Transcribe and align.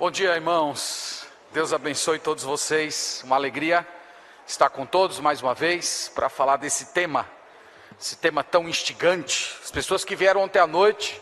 Bom 0.00 0.10
dia, 0.10 0.34
irmãos. 0.34 1.26
Deus 1.52 1.74
abençoe 1.74 2.18
todos 2.18 2.42
vocês. 2.42 3.20
Uma 3.22 3.36
alegria 3.36 3.86
estar 4.46 4.70
com 4.70 4.86
todos 4.86 5.20
mais 5.20 5.42
uma 5.42 5.52
vez 5.52 6.10
para 6.14 6.30
falar 6.30 6.56
desse 6.56 6.86
tema, 6.86 7.28
esse 8.00 8.16
tema 8.16 8.42
tão 8.42 8.66
instigante. 8.66 9.54
As 9.62 9.70
pessoas 9.70 10.02
que 10.02 10.16
vieram 10.16 10.40
ontem 10.40 10.58
à 10.58 10.66
noite 10.66 11.20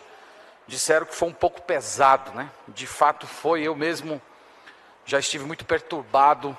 disseram 0.69 1.07
que 1.07 1.17
foi 1.17 1.29
um 1.29 1.33
pouco 1.33 1.61
pesado, 1.61 2.31
né? 2.31 2.49
De 2.69 2.87
fato 2.87 3.27
foi. 3.27 3.63
Eu 3.63 3.75
mesmo 3.75 4.23
já 5.05 5.19
estive 5.19 5.45
muito 5.45 5.65
perturbado 5.65 6.57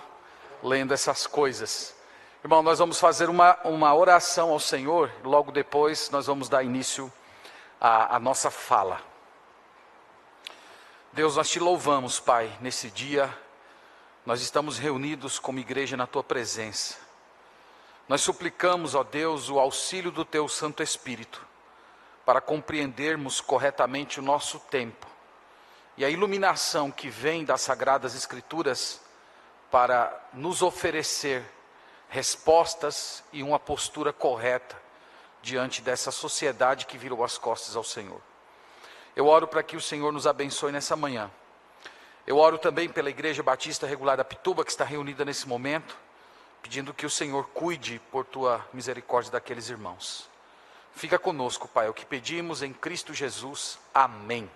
lendo 0.61 0.93
essas 0.93 1.25
coisas. 1.25 1.95
Irmão, 2.43 2.61
nós 2.61 2.79
vamos 2.79 2.99
fazer 2.99 3.29
uma, 3.29 3.57
uma 3.63 3.95
oração 3.95 4.49
ao 4.49 4.59
Senhor. 4.59 5.09
Logo 5.23 5.53
depois 5.53 6.09
nós 6.09 6.27
vamos 6.27 6.49
dar 6.49 6.63
início 6.63 7.09
à, 7.79 8.17
à 8.17 8.19
nossa 8.19 8.51
fala. 8.51 9.08
Deus, 11.19 11.35
nós 11.35 11.49
te 11.49 11.59
louvamos, 11.59 12.17
Pai, 12.17 12.49
nesse 12.61 12.89
dia. 12.89 13.37
Nós 14.25 14.41
estamos 14.41 14.77
reunidos 14.77 15.37
como 15.37 15.59
igreja 15.59 15.97
na 15.97 16.07
tua 16.07 16.23
presença. 16.23 16.95
Nós 18.07 18.21
suplicamos, 18.21 18.95
ó 18.95 19.03
Deus, 19.03 19.49
o 19.49 19.59
auxílio 19.59 20.11
do 20.11 20.23
teu 20.23 20.47
Santo 20.47 20.81
Espírito 20.81 21.45
para 22.25 22.39
compreendermos 22.39 23.41
corretamente 23.41 24.17
o 24.17 24.23
nosso 24.23 24.61
tempo 24.71 25.05
e 25.97 26.05
a 26.05 26.09
iluminação 26.09 26.89
que 26.89 27.09
vem 27.09 27.43
das 27.43 27.63
Sagradas 27.63 28.15
Escrituras 28.15 29.01
para 29.69 30.17
nos 30.31 30.61
oferecer 30.61 31.43
respostas 32.07 33.25
e 33.33 33.43
uma 33.43 33.59
postura 33.59 34.13
correta 34.13 34.81
diante 35.41 35.81
dessa 35.81 36.11
sociedade 36.11 36.85
que 36.85 36.97
virou 36.97 37.25
as 37.25 37.37
costas 37.37 37.75
ao 37.75 37.83
Senhor. 37.83 38.28
Eu 39.19 39.27
oro 39.27 39.49
para 39.49 39.61
que 39.61 39.75
o 39.75 39.81
Senhor 39.81 40.13
nos 40.13 40.25
abençoe 40.25 40.71
nessa 40.71 40.95
manhã. 40.95 41.29
Eu 42.25 42.37
oro 42.37 42.57
também 42.57 42.87
pela 42.87 43.09
Igreja 43.09 43.43
Batista 43.43 43.85
Regular 43.85 44.15
da 44.15 44.23
Pituba, 44.23 44.63
que 44.63 44.71
está 44.71 44.85
reunida 44.85 45.25
nesse 45.25 45.45
momento, 45.45 45.97
pedindo 46.61 46.93
que 46.93 47.05
o 47.05 47.09
Senhor 47.09 47.49
cuide 47.49 47.99
por 48.13 48.23
tua 48.23 48.65
misericórdia 48.71 49.29
daqueles 49.29 49.67
irmãos. 49.67 50.29
Fica 50.93 51.19
conosco, 51.19 51.67
Pai, 51.67 51.87
é 51.87 51.89
o 51.89 51.93
que 51.93 52.05
pedimos 52.05 52.63
em 52.63 52.71
Cristo 52.71 53.13
Jesus. 53.13 53.77
Amém. 53.93 54.49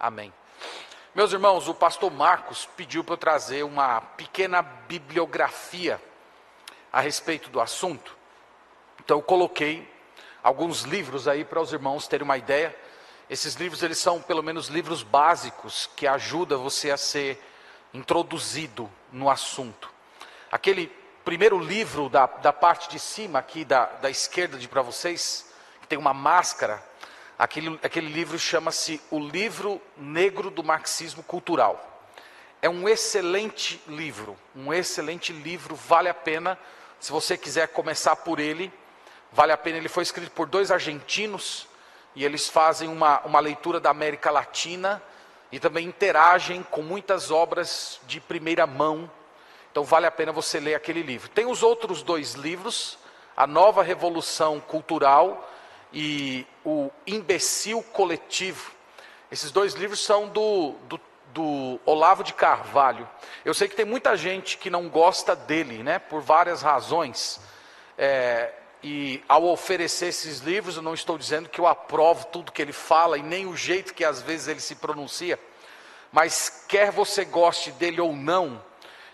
Amém. 0.00 0.32
Meus 1.14 1.34
irmãos, 1.34 1.68
o 1.68 1.74
pastor 1.74 2.10
Marcos 2.10 2.64
pediu 2.64 3.04
para 3.04 3.12
eu 3.12 3.18
trazer 3.18 3.64
uma 3.64 4.00
pequena 4.00 4.62
bibliografia 4.62 6.00
a 6.90 7.02
respeito 7.02 7.50
do 7.50 7.60
assunto. 7.60 8.16
Então 9.04 9.18
eu 9.18 9.22
coloquei 9.22 9.86
alguns 10.42 10.84
livros 10.84 11.28
aí 11.28 11.44
para 11.44 11.60
os 11.60 11.70
irmãos 11.70 12.08
terem 12.08 12.24
uma 12.24 12.38
ideia. 12.38 12.74
Esses 13.34 13.56
livros 13.56 13.82
eles 13.82 13.98
são 13.98 14.22
pelo 14.22 14.44
menos 14.44 14.68
livros 14.68 15.02
básicos 15.02 15.90
que 15.96 16.06
ajudam 16.06 16.62
você 16.62 16.92
a 16.92 16.96
ser 16.96 17.44
introduzido 17.92 18.88
no 19.10 19.28
assunto. 19.28 19.90
Aquele 20.52 20.86
primeiro 21.24 21.58
livro 21.58 22.08
da, 22.08 22.26
da 22.26 22.52
parte 22.52 22.88
de 22.88 23.00
cima 23.00 23.40
aqui 23.40 23.64
da, 23.64 23.86
da 23.86 24.08
esquerda 24.08 24.56
de 24.56 24.68
para 24.68 24.82
vocês, 24.82 25.52
que 25.80 25.88
tem 25.88 25.98
uma 25.98 26.14
máscara, 26.14 26.80
aquele, 27.36 27.76
aquele 27.82 28.08
livro 28.08 28.38
chama-se 28.38 29.00
O 29.10 29.18
Livro 29.18 29.82
Negro 29.96 30.48
do 30.48 30.62
Marxismo 30.62 31.24
Cultural. 31.24 32.06
É 32.62 32.70
um 32.70 32.88
excelente 32.88 33.82
livro, 33.88 34.38
um 34.54 34.72
excelente 34.72 35.32
livro, 35.32 35.74
vale 35.74 36.08
a 36.08 36.14
pena, 36.14 36.56
se 37.00 37.10
você 37.10 37.36
quiser 37.36 37.66
começar 37.66 38.14
por 38.14 38.38
ele, 38.38 38.72
vale 39.32 39.50
a 39.50 39.56
pena. 39.56 39.78
Ele 39.78 39.88
foi 39.88 40.04
escrito 40.04 40.30
por 40.30 40.46
dois 40.46 40.70
argentinos, 40.70 41.66
e 42.14 42.24
eles 42.24 42.48
fazem 42.48 42.88
uma, 42.88 43.20
uma 43.20 43.40
leitura 43.40 43.80
da 43.80 43.90
América 43.90 44.30
Latina 44.30 45.02
e 45.50 45.58
também 45.58 45.86
interagem 45.86 46.62
com 46.62 46.82
muitas 46.82 47.30
obras 47.30 48.00
de 48.06 48.20
primeira 48.20 48.66
mão. 48.66 49.10
Então 49.70 49.84
vale 49.84 50.06
a 50.06 50.10
pena 50.10 50.32
você 50.32 50.60
ler 50.60 50.74
aquele 50.74 51.02
livro. 51.02 51.28
Tem 51.28 51.46
os 51.46 51.62
outros 51.62 52.02
dois 52.02 52.34
livros, 52.34 52.98
A 53.36 53.46
Nova 53.46 53.82
Revolução 53.82 54.60
Cultural 54.60 55.50
e 55.92 56.46
O 56.64 56.90
Imbecil 57.06 57.82
Coletivo. 57.82 58.72
Esses 59.30 59.50
dois 59.50 59.74
livros 59.74 60.04
são 60.04 60.28
do, 60.28 60.74
do, 60.88 61.00
do 61.32 61.80
Olavo 61.84 62.22
de 62.22 62.32
Carvalho. 62.32 63.08
Eu 63.44 63.52
sei 63.52 63.66
que 63.66 63.74
tem 63.74 63.84
muita 63.84 64.16
gente 64.16 64.56
que 64.56 64.70
não 64.70 64.88
gosta 64.88 65.34
dele, 65.34 65.82
né, 65.82 65.98
por 65.98 66.20
várias 66.20 66.62
razões. 66.62 67.40
É, 67.98 68.52
e 68.86 69.24
ao 69.26 69.46
oferecer 69.46 70.08
esses 70.08 70.40
livros, 70.40 70.76
eu 70.76 70.82
não 70.82 70.92
estou 70.92 71.16
dizendo 71.16 71.48
que 71.48 71.58
eu 71.58 71.66
aprovo 71.66 72.26
tudo 72.26 72.52
que 72.52 72.60
ele 72.60 72.70
fala 72.70 73.16
e 73.16 73.22
nem 73.22 73.46
o 73.46 73.56
jeito 73.56 73.94
que 73.94 74.04
às 74.04 74.20
vezes 74.20 74.46
ele 74.46 74.60
se 74.60 74.74
pronuncia, 74.74 75.40
mas 76.12 76.66
quer 76.68 76.92
você 76.92 77.24
goste 77.24 77.70
dele 77.72 77.98
ou 77.98 78.14
não, 78.14 78.62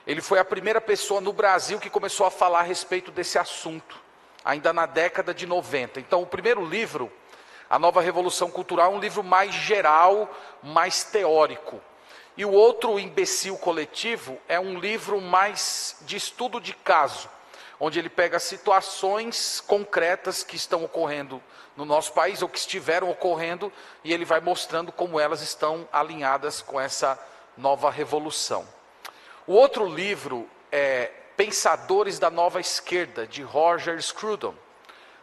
ele 0.04 0.20
foi 0.20 0.41
a 0.41 0.44
primeira 0.44 0.81
pessoa 0.81 1.20
no 1.20 1.32
Brasil 1.32 1.78
que 1.78 1.88
começou 1.88 2.26
a 2.26 2.32
falar 2.32 2.58
a 2.58 2.64
respeito 2.64 3.12
desse 3.12 3.38
assunto, 3.38 3.97
ainda 4.44 4.72
na 4.72 4.86
década 4.86 5.32
de 5.32 5.47
90. 5.47 6.00
Então, 6.00 6.20
o 6.20 6.26
primeiro 6.26 6.64
livro, 6.64 7.08
A 7.70 7.78
Nova 7.78 8.00
Revolução 8.00 8.50
Cultural, 8.50 8.92
é 8.92 8.97
um 8.97 8.98
livro 8.98 9.22
mais 9.22 9.54
geral, 9.54 10.28
mais 10.64 11.04
teórico. 11.04 11.81
E 12.37 12.44
o 12.44 12.50
outro, 12.50 12.98
Imbecil 12.98 13.56
Coletivo, 13.56 14.37
é 14.48 14.58
um 14.58 14.81
livro 14.81 15.20
mais 15.20 15.98
de 16.00 16.16
estudo 16.16 16.60
de 16.60 16.75
caso 16.75 17.28
onde 17.80 17.98
ele 17.98 18.10
pega 18.10 18.38
situações 18.38 19.60
concretas 19.66 20.44
que 20.44 20.54
estão 20.54 20.84
ocorrendo 20.84 21.42
no 21.74 21.86
nosso 21.86 22.12
país 22.12 22.42
ou 22.42 22.48
que 22.48 22.58
estiveram 22.58 23.10
ocorrendo 23.10 23.72
e 24.04 24.12
ele 24.12 24.26
vai 24.26 24.38
mostrando 24.38 24.92
como 24.92 25.18
elas 25.18 25.41
estão 25.41 25.88
alinhadas 25.90 26.60
com 26.60 26.78
essa 26.78 27.19
nova 27.56 27.90
revolução. 27.90 28.69
O 29.46 29.54
outro 29.54 29.86
livro 29.86 30.46
é 30.70 31.10
Pensadores 31.36 32.19
da 32.19 32.30
Nova 32.30 32.60
Esquerda, 32.60 33.26
de 33.26 33.42
Roger 33.42 34.00
Scruton. 34.02 34.54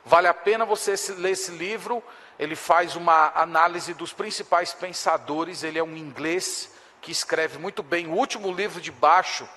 Vale 0.03 0.28
a 0.28 0.34
pena 0.34 0.66
você 0.66 0.96
ler 1.13 1.31
esse 1.31 1.51
livro, 1.51 2.03
ele 2.40 2.56
faz 2.56 2.96
uma 2.96 3.31
análise 3.35 3.94
dos 3.94 4.13
principais 4.13 4.73
pensadores, 4.73 5.62
ele 5.62 5.78
é 5.78 5.84
um 5.84 5.96
inglês 5.96 6.73
que 7.01 7.12
escreve 7.12 7.59
muito 7.59 7.84
bem. 7.84 8.07
O 8.07 8.13
último 8.13 8.51
livro 8.51 8.81
de 8.81 8.91
baixo 8.91 9.47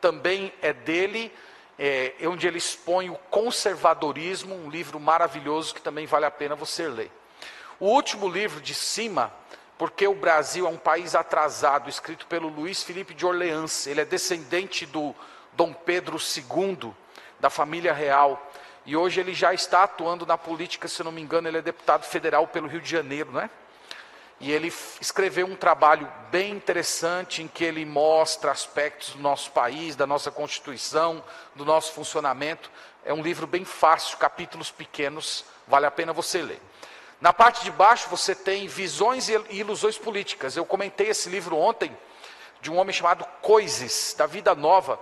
também 0.00 0.52
é 0.60 0.72
dele, 0.72 1.32
é, 1.82 2.12
onde 2.28 2.46
ele 2.46 2.58
expõe 2.58 3.08
o 3.08 3.16
conservadorismo, 3.30 4.54
um 4.54 4.68
livro 4.68 5.00
maravilhoso 5.00 5.74
que 5.74 5.80
também 5.80 6.04
vale 6.04 6.26
a 6.26 6.30
pena 6.30 6.54
você 6.54 6.86
ler. 6.86 7.10
O 7.80 7.86
último 7.86 8.28
livro 8.28 8.60
de 8.60 8.74
cima, 8.74 9.32
porque 9.78 10.06
o 10.06 10.14
Brasil 10.14 10.66
é 10.66 10.68
um 10.68 10.76
país 10.76 11.14
atrasado, 11.14 11.88
escrito 11.88 12.26
pelo 12.26 12.48
Luiz 12.48 12.82
Felipe 12.82 13.14
de 13.14 13.24
Orleans, 13.24 13.86
ele 13.86 14.02
é 14.02 14.04
descendente 14.04 14.84
do 14.84 15.14
Dom 15.54 15.72
Pedro 15.72 16.18
II, 16.18 16.92
da 17.40 17.48
família 17.48 17.94
real, 17.94 18.52
e 18.84 18.94
hoje 18.94 19.18
ele 19.18 19.32
já 19.32 19.54
está 19.54 19.84
atuando 19.84 20.26
na 20.26 20.36
política, 20.36 20.86
se 20.86 21.02
não 21.02 21.10
me 21.10 21.22
engano, 21.22 21.48
ele 21.48 21.58
é 21.58 21.62
deputado 21.62 22.04
federal 22.04 22.46
pelo 22.46 22.68
Rio 22.68 22.82
de 22.82 22.90
Janeiro, 22.90 23.32
não 23.32 23.40
é? 23.40 23.48
E 24.40 24.50
ele 24.50 24.72
escreveu 25.00 25.46
um 25.46 25.54
trabalho 25.54 26.10
bem 26.30 26.52
interessante 26.52 27.42
em 27.42 27.48
que 27.48 27.62
ele 27.62 27.84
mostra 27.84 28.50
aspectos 28.50 29.10
do 29.10 29.18
nosso 29.20 29.50
país, 29.50 29.94
da 29.94 30.06
nossa 30.06 30.30
Constituição, 30.30 31.22
do 31.54 31.64
nosso 31.64 31.92
funcionamento. 31.92 32.70
É 33.04 33.12
um 33.12 33.22
livro 33.22 33.46
bem 33.46 33.66
fácil, 33.66 34.16
capítulos 34.16 34.70
pequenos, 34.70 35.44
vale 35.68 35.84
a 35.84 35.90
pena 35.90 36.14
você 36.14 36.40
ler. 36.40 36.60
Na 37.20 37.34
parte 37.34 37.62
de 37.62 37.70
baixo 37.70 38.08
você 38.08 38.34
tem 38.34 38.66
Visões 38.66 39.28
e 39.28 39.38
Ilusões 39.50 39.98
Políticas. 39.98 40.56
Eu 40.56 40.64
comentei 40.64 41.08
esse 41.08 41.28
livro 41.28 41.54
ontem, 41.54 41.94
de 42.62 42.70
um 42.70 42.78
homem 42.78 42.94
chamado 42.94 43.26
Coises, 43.42 44.14
da 44.16 44.24
Vida 44.24 44.54
Nova. 44.54 44.98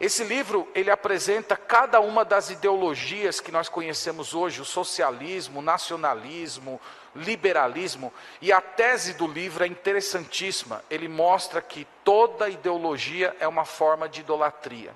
Esse 0.00 0.24
livro, 0.24 0.66
ele 0.74 0.90
apresenta 0.90 1.56
cada 1.56 2.00
uma 2.00 2.24
das 2.24 2.48
ideologias 2.48 3.40
que 3.40 3.52
nós 3.52 3.68
conhecemos 3.68 4.32
hoje, 4.32 4.62
o 4.62 4.64
socialismo, 4.64 5.58
o 5.58 5.62
nacionalismo, 5.62 6.80
liberalismo, 7.18 8.12
e 8.40 8.52
a 8.52 8.60
tese 8.60 9.14
do 9.14 9.26
livro 9.26 9.64
é 9.64 9.66
interessantíssima. 9.66 10.82
Ele 10.88 11.08
mostra 11.08 11.60
que 11.60 11.86
toda 12.04 12.48
ideologia 12.48 13.36
é 13.38 13.46
uma 13.46 13.64
forma 13.64 14.08
de 14.08 14.20
idolatria. 14.20 14.94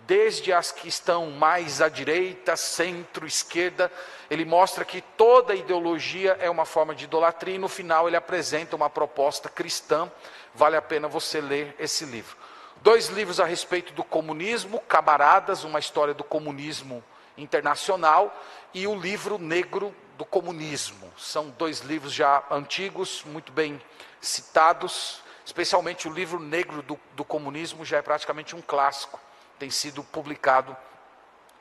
Desde 0.00 0.52
as 0.52 0.72
que 0.72 0.88
estão 0.88 1.30
mais 1.30 1.82
à 1.82 1.88
direita, 1.88 2.56
centro, 2.56 3.26
esquerda, 3.26 3.92
ele 4.30 4.44
mostra 4.44 4.84
que 4.84 5.02
toda 5.02 5.54
ideologia 5.54 6.36
é 6.40 6.48
uma 6.48 6.64
forma 6.64 6.94
de 6.94 7.04
idolatria, 7.04 7.56
e 7.56 7.58
no 7.58 7.68
final 7.68 8.08
ele 8.08 8.16
apresenta 8.16 8.74
uma 8.76 8.88
proposta 8.88 9.48
cristã. 9.48 10.10
Vale 10.54 10.76
a 10.76 10.82
pena 10.82 11.06
você 11.06 11.40
ler 11.40 11.74
esse 11.78 12.04
livro. 12.04 12.36
Dois 12.82 13.08
livros 13.08 13.38
a 13.40 13.44
respeito 13.44 13.92
do 13.92 14.02
comunismo, 14.02 14.80
Camaradas, 14.88 15.64
uma 15.64 15.78
história 15.78 16.14
do 16.14 16.24
comunismo 16.24 17.04
internacional, 17.36 18.34
e 18.72 18.86
o 18.86 18.98
livro 18.98 19.38
negro 19.38 19.94
do 20.20 20.24
comunismo. 20.26 21.10
São 21.16 21.48
dois 21.48 21.80
livros 21.80 22.12
já 22.12 22.44
antigos, 22.50 23.24
muito 23.24 23.50
bem 23.52 23.80
citados, 24.20 25.22
especialmente 25.46 26.06
o 26.06 26.12
livro 26.12 26.38
negro 26.38 26.82
do, 26.82 27.00
do 27.16 27.24
comunismo 27.24 27.86
já 27.86 27.96
é 27.96 28.02
praticamente 28.02 28.54
um 28.54 28.60
clássico, 28.60 29.18
tem 29.58 29.70
sido 29.70 30.04
publicado 30.04 30.76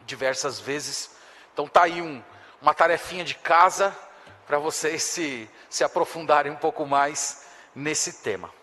diversas 0.05 0.59
vezes. 0.59 1.11
Então 1.53 1.67
está 1.67 1.83
aí 1.83 2.01
um, 2.01 2.21
uma 2.61 2.73
tarefinha 2.73 3.23
de 3.23 3.33
casa 3.33 3.97
para 4.45 4.59
vocês 4.59 5.03
se, 5.03 5.49
se 5.69 5.85
aprofundarem 5.85 6.51
um 6.51 6.57
pouco 6.57 6.85
mais 6.85 7.45
nesse 7.73 8.21
tema. 8.21 8.53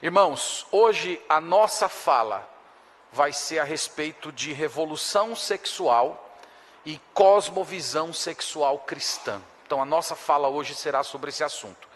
Irmãos, 0.00 0.68
hoje 0.70 1.20
a 1.28 1.40
nossa 1.40 1.88
fala 1.88 2.48
vai 3.10 3.32
ser 3.32 3.58
a 3.58 3.64
respeito 3.64 4.30
de 4.30 4.52
revolução 4.52 5.34
sexual 5.34 6.21
e 6.84 7.00
cosmovisão 7.14 8.12
sexual 8.12 8.78
cristã. 8.80 9.40
Então 9.66 9.80
a 9.80 9.84
nossa 9.84 10.14
fala 10.14 10.48
hoje 10.48 10.74
será 10.74 11.02
sobre 11.02 11.30
esse 11.30 11.44
assunto. 11.44 11.88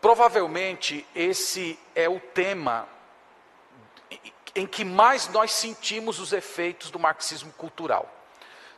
Provavelmente 0.00 1.06
esse 1.14 1.78
é 1.94 2.08
o 2.08 2.20
tema 2.20 2.88
em 4.54 4.66
que 4.66 4.84
mais 4.84 5.28
nós 5.28 5.52
sentimos 5.52 6.18
os 6.18 6.32
efeitos 6.32 6.90
do 6.90 6.98
marxismo 6.98 7.52
cultural. 7.52 8.08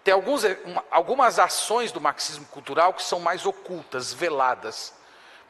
Tem 0.05 0.13
alguns, 0.13 0.43
algumas 0.91 1.39
ações 1.39 1.93
do 1.93 2.01
marxismo 2.01 2.45
cultural 2.47 2.93
que 2.93 3.03
são 3.03 3.21
mais 3.21 3.47
ocultas, 3.47 4.13
veladas, 4.13 4.93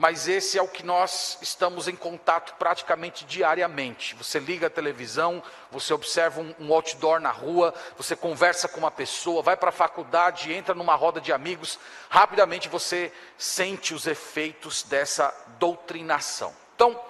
mas 0.02 0.26
esse 0.26 0.58
é 0.58 0.62
o 0.62 0.66
que 0.66 0.84
nós 0.84 1.38
estamos 1.40 1.86
em 1.86 1.94
contato 1.94 2.56
praticamente 2.58 3.24
diariamente. 3.24 4.16
Você 4.16 4.40
liga 4.40 4.66
a 4.66 4.70
televisão, 4.70 5.40
você 5.70 5.94
observa 5.94 6.40
um, 6.40 6.52
um 6.58 6.74
outdoor 6.74 7.20
na 7.20 7.30
rua, 7.30 7.72
você 7.96 8.16
conversa 8.16 8.66
com 8.66 8.80
uma 8.80 8.90
pessoa, 8.90 9.42
vai 9.42 9.56
para 9.56 9.68
a 9.68 9.72
faculdade, 9.72 10.52
entra 10.52 10.74
numa 10.74 10.96
roda 10.96 11.20
de 11.20 11.32
amigos, 11.32 11.78
rapidamente 12.10 12.68
você 12.68 13.12
sente 13.38 13.94
os 13.94 14.08
efeitos 14.08 14.82
dessa 14.82 15.32
doutrinação. 15.60 16.52
Então, 16.74 17.00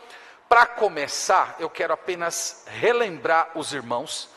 para 0.47 0.67
começar, 0.67 1.57
eu 1.59 1.71
quero 1.71 1.95
apenas 1.95 2.67
relembrar 2.67 3.53
os 3.55 3.73
irmãos 3.73 4.29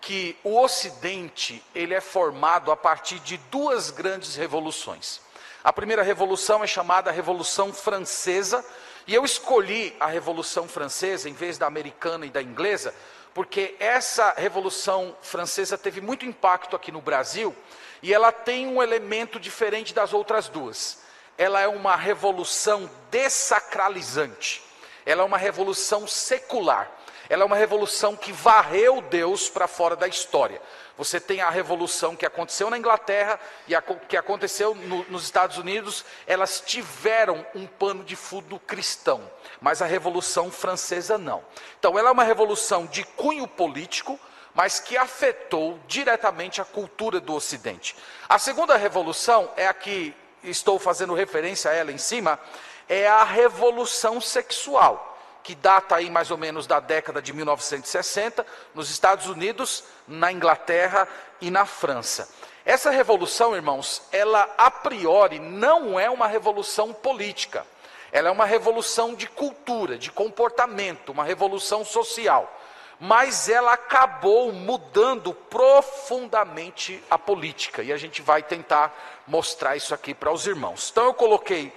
que 0.00 0.34
o 0.42 0.58
Ocidente 0.58 1.62
ele 1.74 1.92
é 1.92 2.00
formado 2.00 2.72
a 2.72 2.76
partir 2.76 3.18
de 3.18 3.36
duas 3.36 3.90
grandes 3.90 4.34
revoluções. 4.34 5.27
A 5.62 5.72
primeira 5.72 6.02
revolução 6.02 6.62
é 6.62 6.66
chamada 6.66 7.10
Revolução 7.10 7.72
Francesa, 7.72 8.64
e 9.06 9.14
eu 9.14 9.24
escolhi 9.24 9.96
a 9.98 10.06
Revolução 10.06 10.68
Francesa 10.68 11.28
em 11.28 11.32
vez 11.32 11.58
da 11.58 11.66
americana 11.66 12.26
e 12.26 12.30
da 12.30 12.42
inglesa, 12.42 12.94
porque 13.34 13.74
essa 13.80 14.34
Revolução 14.36 15.16
Francesa 15.22 15.76
teve 15.76 16.00
muito 16.00 16.24
impacto 16.24 16.76
aqui 16.76 16.92
no 16.92 17.00
Brasil 17.00 17.54
e 18.02 18.12
ela 18.14 18.30
tem 18.30 18.66
um 18.66 18.82
elemento 18.82 19.40
diferente 19.40 19.92
das 19.94 20.12
outras 20.12 20.48
duas. 20.48 20.98
Ela 21.36 21.60
é 21.60 21.68
uma 21.68 21.96
revolução 21.96 22.90
desacralizante. 23.10 24.62
Ela 25.06 25.22
é 25.22 25.24
uma 25.24 25.38
revolução 25.38 26.06
secular. 26.06 26.90
Ela 27.28 27.42
é 27.42 27.46
uma 27.46 27.56
revolução 27.56 28.16
que 28.16 28.32
varreu 28.32 29.00
Deus 29.00 29.48
para 29.48 29.68
fora 29.68 29.94
da 29.94 30.08
história. 30.08 30.60
Você 30.98 31.20
tem 31.20 31.40
a 31.40 31.48
revolução 31.48 32.16
que 32.16 32.26
aconteceu 32.26 32.68
na 32.68 32.76
Inglaterra 32.76 33.38
e 33.68 33.74
a 33.74 33.80
que 33.80 34.16
aconteceu 34.16 34.74
no, 34.74 35.04
nos 35.04 35.22
Estados 35.22 35.56
Unidos, 35.56 36.04
elas 36.26 36.60
tiveram 36.60 37.46
um 37.54 37.68
pano 37.68 38.02
de 38.02 38.16
fundo 38.16 38.58
cristão, 38.58 39.30
mas 39.60 39.80
a 39.80 39.86
revolução 39.86 40.50
francesa 40.50 41.16
não. 41.16 41.44
Então, 41.78 41.96
ela 41.96 42.08
é 42.08 42.12
uma 42.12 42.24
revolução 42.24 42.84
de 42.84 43.04
cunho 43.04 43.46
político, 43.46 44.18
mas 44.52 44.80
que 44.80 44.96
afetou 44.96 45.78
diretamente 45.86 46.60
a 46.60 46.64
cultura 46.64 47.20
do 47.20 47.32
Ocidente. 47.32 47.94
A 48.28 48.40
segunda 48.40 48.76
revolução 48.76 49.52
é 49.56 49.68
a 49.68 49.72
que 49.72 50.12
estou 50.42 50.80
fazendo 50.80 51.14
referência 51.14 51.70
a 51.70 51.74
ela 51.74 51.92
em 51.92 51.98
cima, 51.98 52.40
é 52.88 53.06
a 53.06 53.22
revolução 53.22 54.20
sexual, 54.20 55.07
que 55.48 55.54
data 55.54 55.96
aí 55.96 56.10
mais 56.10 56.30
ou 56.30 56.36
menos 56.36 56.66
da 56.66 56.78
década 56.78 57.22
de 57.22 57.32
1960, 57.32 58.44
nos 58.74 58.90
Estados 58.90 59.28
Unidos, 59.28 59.82
na 60.06 60.30
Inglaterra 60.30 61.08
e 61.40 61.50
na 61.50 61.64
França. 61.64 62.28
Essa 62.66 62.90
revolução, 62.90 63.56
irmãos, 63.56 64.02
ela 64.12 64.46
a 64.58 64.70
priori 64.70 65.38
não 65.38 65.98
é 65.98 66.10
uma 66.10 66.26
revolução 66.26 66.92
política. 66.92 67.66
Ela 68.12 68.28
é 68.28 68.30
uma 68.30 68.44
revolução 68.44 69.14
de 69.14 69.26
cultura, 69.26 69.96
de 69.96 70.10
comportamento, 70.10 71.12
uma 71.12 71.24
revolução 71.24 71.82
social. 71.82 72.54
Mas 73.00 73.48
ela 73.48 73.72
acabou 73.72 74.52
mudando 74.52 75.32
profundamente 75.32 77.02
a 77.10 77.18
política. 77.18 77.82
E 77.82 77.90
a 77.90 77.96
gente 77.96 78.20
vai 78.20 78.42
tentar 78.42 78.94
mostrar 79.26 79.76
isso 79.76 79.94
aqui 79.94 80.12
para 80.12 80.30
os 80.30 80.46
irmãos. 80.46 80.90
Então 80.92 81.06
eu 81.06 81.14
coloquei 81.14 81.72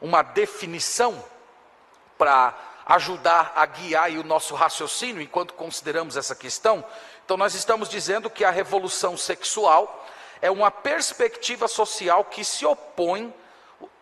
uma 0.00 0.22
definição 0.22 1.24
para 2.16 2.54
ajudar 2.86 3.52
a 3.56 3.66
guiar 3.66 4.12
o 4.12 4.22
nosso 4.22 4.54
raciocínio 4.54 5.20
enquanto 5.20 5.54
consideramos 5.54 6.16
essa 6.16 6.36
questão. 6.36 6.84
Então, 7.24 7.36
nós 7.36 7.54
estamos 7.54 7.88
dizendo 7.88 8.30
que 8.30 8.44
a 8.44 8.50
revolução 8.50 9.16
sexual 9.16 10.06
é 10.40 10.48
uma 10.48 10.70
perspectiva 10.70 11.66
social 11.66 12.24
que 12.24 12.44
se 12.44 12.64
opõe 12.64 13.34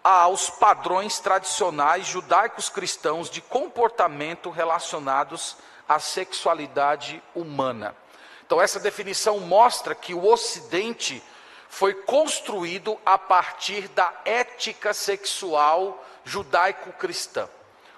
aos 0.03 0.51
padrões 0.51 1.19
tradicionais 1.19 2.07
judaicos 2.07 2.69
cristãos 2.69 3.31
de 3.31 3.41
comportamento 3.41 4.51
relacionados 4.51 5.57
à 5.89 5.99
sexualidade 5.99 7.23
humana. 7.35 7.97
Então, 8.45 8.61
essa 8.61 8.79
definição 8.79 9.41
mostra 9.41 9.95
que 9.95 10.13
o 10.13 10.27
Ocidente 10.27 11.23
foi 11.71 11.95
construído 11.95 12.99
a 13.07 13.17
partir 13.17 13.89
da 13.89 14.13
ética 14.27 14.93
sexual 14.93 16.05
judaico-cristã. 16.23 17.49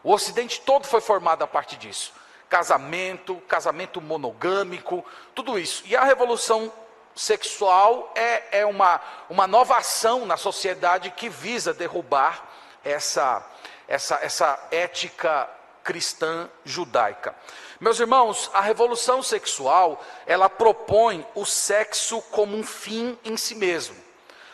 O 0.07 0.13
Ocidente 0.13 0.61
todo 0.61 0.87
foi 0.87 1.01
formado 1.01 1.43
a 1.43 1.49
partir 1.49 1.77
disso. 1.79 2.13
Casamento, 2.49 3.43
casamento 3.49 4.01
monogâmico, 4.01 5.05
tudo 5.35 5.59
isso. 5.59 5.83
E 5.85 5.97
a 5.97 6.05
revolução 6.05 6.73
sexual 7.13 8.13
é, 8.15 8.61
é 8.61 8.65
uma, 8.65 9.01
uma 9.29 9.49
nova 9.49 9.77
ação 9.77 10.25
na 10.25 10.37
sociedade 10.37 11.11
que 11.11 11.29
visa 11.29 11.75
derrubar 11.75 12.49
essa, 12.85 13.45
essa, 13.89 14.21
essa 14.23 14.69
ética 14.71 15.51
cristã 15.83 16.49
judaica. 16.65 17.35
Meus 17.81 17.99
irmãos, 17.99 18.49
a 18.55 18.61
revolução 18.61 19.25
sexual, 19.25 20.01
ela 20.25 20.49
propõe 20.49 21.27
o 21.35 21.45
sexo 21.45 22.23
como 22.31 22.57
um 22.57 22.63
fim 22.63 23.19
em 23.25 23.37
si 23.37 23.57
mesmo. 23.57 24.06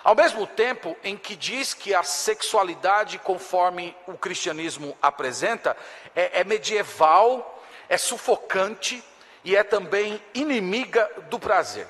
Ao 0.04 0.16
mesmo 0.16 0.46
tempo 0.46 0.96
em 1.04 1.16
que 1.16 1.36
diz 1.36 1.74
que 1.74 1.94
a 1.94 2.02
sexualidade, 2.02 3.18
conforme 3.18 3.96
o 4.06 4.14
cristianismo 4.14 4.96
apresenta, 5.00 5.76
é, 6.14 6.40
é 6.40 6.44
medieval, 6.44 7.62
é 7.88 7.96
sufocante 7.96 9.02
e 9.44 9.54
é 9.54 9.62
também 9.62 10.20
inimiga 10.34 11.08
do 11.28 11.38
prazer. 11.38 11.86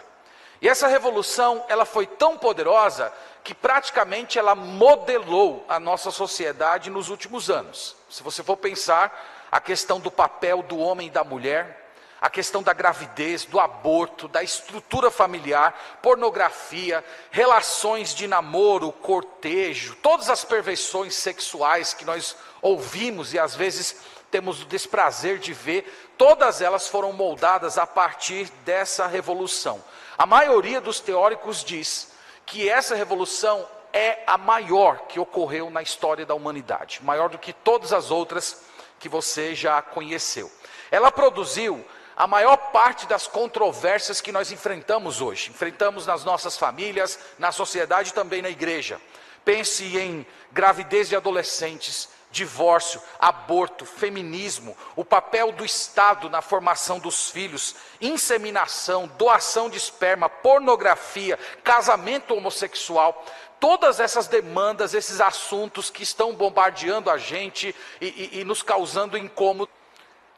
E 0.61 0.69
essa 0.69 0.87
revolução, 0.87 1.65
ela 1.69 1.85
foi 1.85 2.07
tão 2.07 2.37
poderosa 2.39 3.13
que 3.43 3.55
praticamente 3.55 4.39
ela 4.39 4.55
modelou 4.55 5.65
a 5.69 5.81
nossa 5.81 6.11
sociedade 6.11 6.91
nos 6.91 7.09
últimos 7.09 7.51
anos. 7.51 7.97
Se 8.09 8.23
você 8.23 8.43
for 8.43 8.57
pensar 8.57 9.49
a 9.51 9.61
questão 9.61 9.99
do 9.99 10.11
papel 10.11 10.63
do 10.63 10.79
homem 10.79 11.09
e 11.09 11.11
da 11.11 11.25
mulher, 11.25 11.82
a 12.23 12.31
questão 12.31 12.62
da 12.62 12.73
gravidez, 12.73 13.45
do 13.45 13.59
aborto, 13.59 14.29
da 14.29 14.45
estrutura 14.45 15.11
familiar, 15.11 15.99
pornografia, 16.00 17.05
relações 17.33 18.14
de 18.14 18.29
namoro, 18.29 18.93
cortejo, 18.93 19.97
todas 19.97 20.31
as 20.31 20.45
perversões 20.45 21.17
sexuais 21.17 21.93
que 21.93 22.05
nós 22.05 22.37
ouvimos 22.62 23.35
e 23.35 23.41
às 23.41 23.57
vezes 23.57 23.97
temos 24.31 24.62
o 24.62 24.67
desprazer 24.67 25.41
de 25.41 25.52
ver, 25.52 26.14
todas 26.17 26.62
elas 26.62 26.87
foram 26.87 27.12
moldadas 27.12 27.76
a 27.76 27.88
partir 27.88 28.49
dessa 28.64 29.09
revolução. 29.09 29.83
A 30.17 30.25
maioria 30.25 30.81
dos 30.81 31.00
teóricos 31.00 31.64
diz 31.64 32.12
que 32.47 32.69
essa 32.69 32.95
revolução 32.95 33.69
é 33.93 34.23
a 34.29 34.38
maior 34.38 35.09
que 35.09 35.19
ocorreu 35.19 35.71
na 35.71 35.83
história 35.83 36.25
da 36.25 36.37
humanidade, 36.37 37.00
maior 37.02 37.29
do 37.29 37.37
que 37.37 37.52
todas 37.52 37.93
as 37.93 38.12
outras 38.12 38.62
que 39.00 39.09
você 39.09 39.57
já 39.57 39.83
conheceu. 39.83 40.49
Ela 40.88 41.11
produziu 41.11 41.85
a 42.16 42.26
maior 42.26 42.57
parte 42.57 43.07
das 43.07 43.26
controvérsias 43.26 44.21
que 44.21 44.33
nós 44.33 44.52
enfrentamos 44.52 45.21
hoje. 45.21 45.50
Enfrentamos 45.50 46.07
nas 46.07 46.25
nossas 46.25 46.57
famílias, 46.57 47.19
na 47.38 47.52
sociedade 47.52 48.11
e 48.11 48.14
também 48.14 48.42
na 48.42 48.50
igreja. 48.50 49.00
Pense 49.45 49.97
em 49.97 50.26
gravidez 50.52 51.09
de 51.09 51.16
adolescentes, 51.16 52.09
divórcio, 52.31 53.02
aborto, 53.19 53.85
feminismo, 53.85 54.76
o 54.97 55.04
papel 55.04 55.52
do 55.52 55.64
Estado 55.64 56.31
na 56.31 56.40
formação 56.40 56.99
dos 56.99 57.31
filhos, 57.31 57.75
inseminação, 58.00 59.07
doação 59.19 59.69
de 59.69 59.76
esperma, 59.76 60.28
pornografia, 60.28 61.38
casamento 61.62 62.35
homossexual 62.35 63.25
todas 63.62 64.00
essas 64.00 64.26
demandas, 64.26 64.92
esses 64.92 65.21
assuntos 65.21 65.88
que 65.88 66.02
estão 66.02 66.35
bombardeando 66.35 67.09
a 67.09 67.16
gente 67.16 67.73
e, 68.00 68.07
e, 68.07 68.40
e 68.40 68.45
nos 68.45 68.61
causando 68.61 69.16
incômodo. 69.16 69.71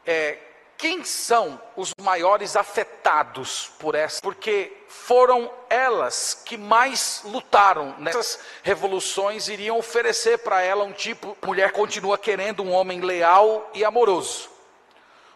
É, 0.05 0.37
quem 0.85 1.03
são 1.03 1.59
os 1.75 1.95
maiores 1.99 2.57
afetados 2.57 3.71
por 3.79 3.95
essa? 3.95 4.21
Porque 4.21 4.71
foram 4.87 5.51
elas 5.71 6.43
que 6.45 6.59
mais 6.59 7.23
lutaram 7.25 7.95
nessas 7.97 8.39
revoluções, 8.63 9.49
iriam 9.49 9.79
oferecer 9.79 10.41
para 10.41 10.61
ela 10.61 10.85
um 10.85 10.93
tipo, 10.93 11.39
mulher 11.43 11.73
continua 11.73 12.19
querendo 12.19 12.63
um 12.63 12.71
homem 12.71 13.01
leal 13.01 13.71
e 13.73 13.83
amoroso. 13.83 14.51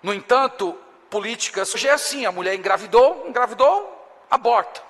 No 0.02 0.12
entanto, 0.12 0.76
políticas, 1.09 1.75
hoje 1.75 1.88
é 1.88 1.93
assim, 1.93 2.26
a 2.26 2.31
mulher 2.31 2.55
engravidou, 2.55 3.25
engravidou, 3.26 4.21
aborta. 4.31 4.83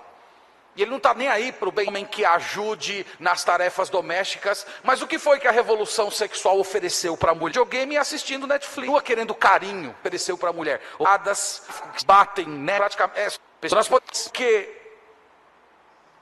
E 0.79 0.83
ele 0.83 0.93
não 0.93 0.99
está 0.99 1.13
nem 1.13 1.27
aí 1.27 1.51
para 1.51 1.69
o 1.69 1.73
bem 1.73 1.89
homem 1.89 2.07
que 2.07 2.25
ajude 2.25 3.05
nas 3.19 3.43
tarefas 3.43 3.91
domésticas. 3.91 4.65
Mas 4.85 5.03
o 5.03 5.09
que 5.09 5.19
foi 5.19 5.41
que 5.41 5.49
a 5.49 5.51
revolução 5.51 6.09
sexual 6.09 6.61
ofereceu 6.61 7.17
para 7.17 7.33
a 7.33 7.35
mulher? 7.35 7.49
Videogame 7.49 7.97
assistindo 7.97 8.47
Netflix. 8.47 8.89
Lua 8.89 9.03
querendo 9.03 9.35
carinho, 9.35 9.93
ofereceu 9.99 10.39
para 10.39 10.51
a 10.51 10.53
mulher. 10.53 10.81
Hadas 11.05 11.65
batem, 12.07 12.47
né? 12.47 12.77
Praticamente. 12.77 13.19
É, 13.19 13.29
pessoas 13.61 13.89
que 14.33 14.73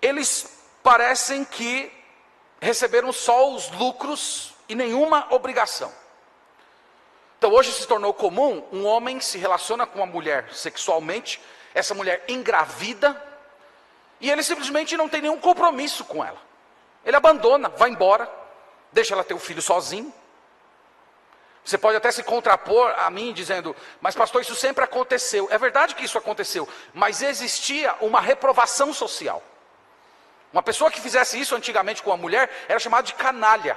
eles 0.01 0.59
parecem 0.83 1.45
que 1.45 1.93
receberam 2.59 3.13
só 3.13 3.53
os 3.53 3.71
lucros 3.73 4.55
e 4.71 4.75
nenhuma 4.75 5.27
obrigação. 5.35 5.93
Então 7.37 7.53
hoje 7.53 7.73
se 7.73 7.87
tornou 7.87 8.15
comum 8.15 8.67
um 8.73 8.87
homem 8.87 9.21
se 9.21 9.37
relaciona 9.37 9.87
com 9.87 9.99
uma 9.99 10.07
mulher 10.07 10.49
sexualmente, 10.55 11.43
essa 11.75 11.93
mulher 11.93 12.25
engravida, 12.27 13.23
e 14.21 14.31
ele 14.31 14.43
simplesmente 14.43 14.97
não 14.97 15.09
tem 15.09 15.23
nenhum 15.23 15.39
compromisso 15.39 16.05
com 16.05 16.25
ela. 16.25 16.41
Ele 17.05 17.17
abandona, 17.17 17.69
vai 17.69 17.91
embora, 17.91 18.31
deixa 18.93 19.15
ela 19.15 19.25
ter 19.25 19.35
o 19.35 19.39
filho 19.39 19.63
sozinho. 19.63 20.13
Você 21.65 21.77
pode 21.77 21.97
até 21.97 22.13
se 22.13 22.23
contrapor 22.23 22.95
a 22.97 23.11
mim 23.11 23.33
dizendo, 23.33 23.75
mas 24.01 24.15
pastor, 24.15 24.41
isso 24.41 24.55
sempre 24.55 24.85
aconteceu. 24.85 25.49
É 25.51 25.59
verdade 25.59 25.95
que 25.95 26.05
isso 26.05 26.17
aconteceu, 26.17 26.69
mas 26.95 27.23
existia 27.23 27.95
uma 28.01 28.21
reprovação 28.21 28.93
social. 28.93 29.43
Uma 30.53 30.63
pessoa 30.63 30.91
que 30.91 31.01
fizesse 31.01 31.39
isso 31.39 31.55
antigamente 31.55 32.03
com 32.03 32.13
a 32.13 32.17
mulher 32.17 32.51
era 32.69 32.79
chamada 32.79 33.07
de 33.07 33.15
canalha. 33.15 33.77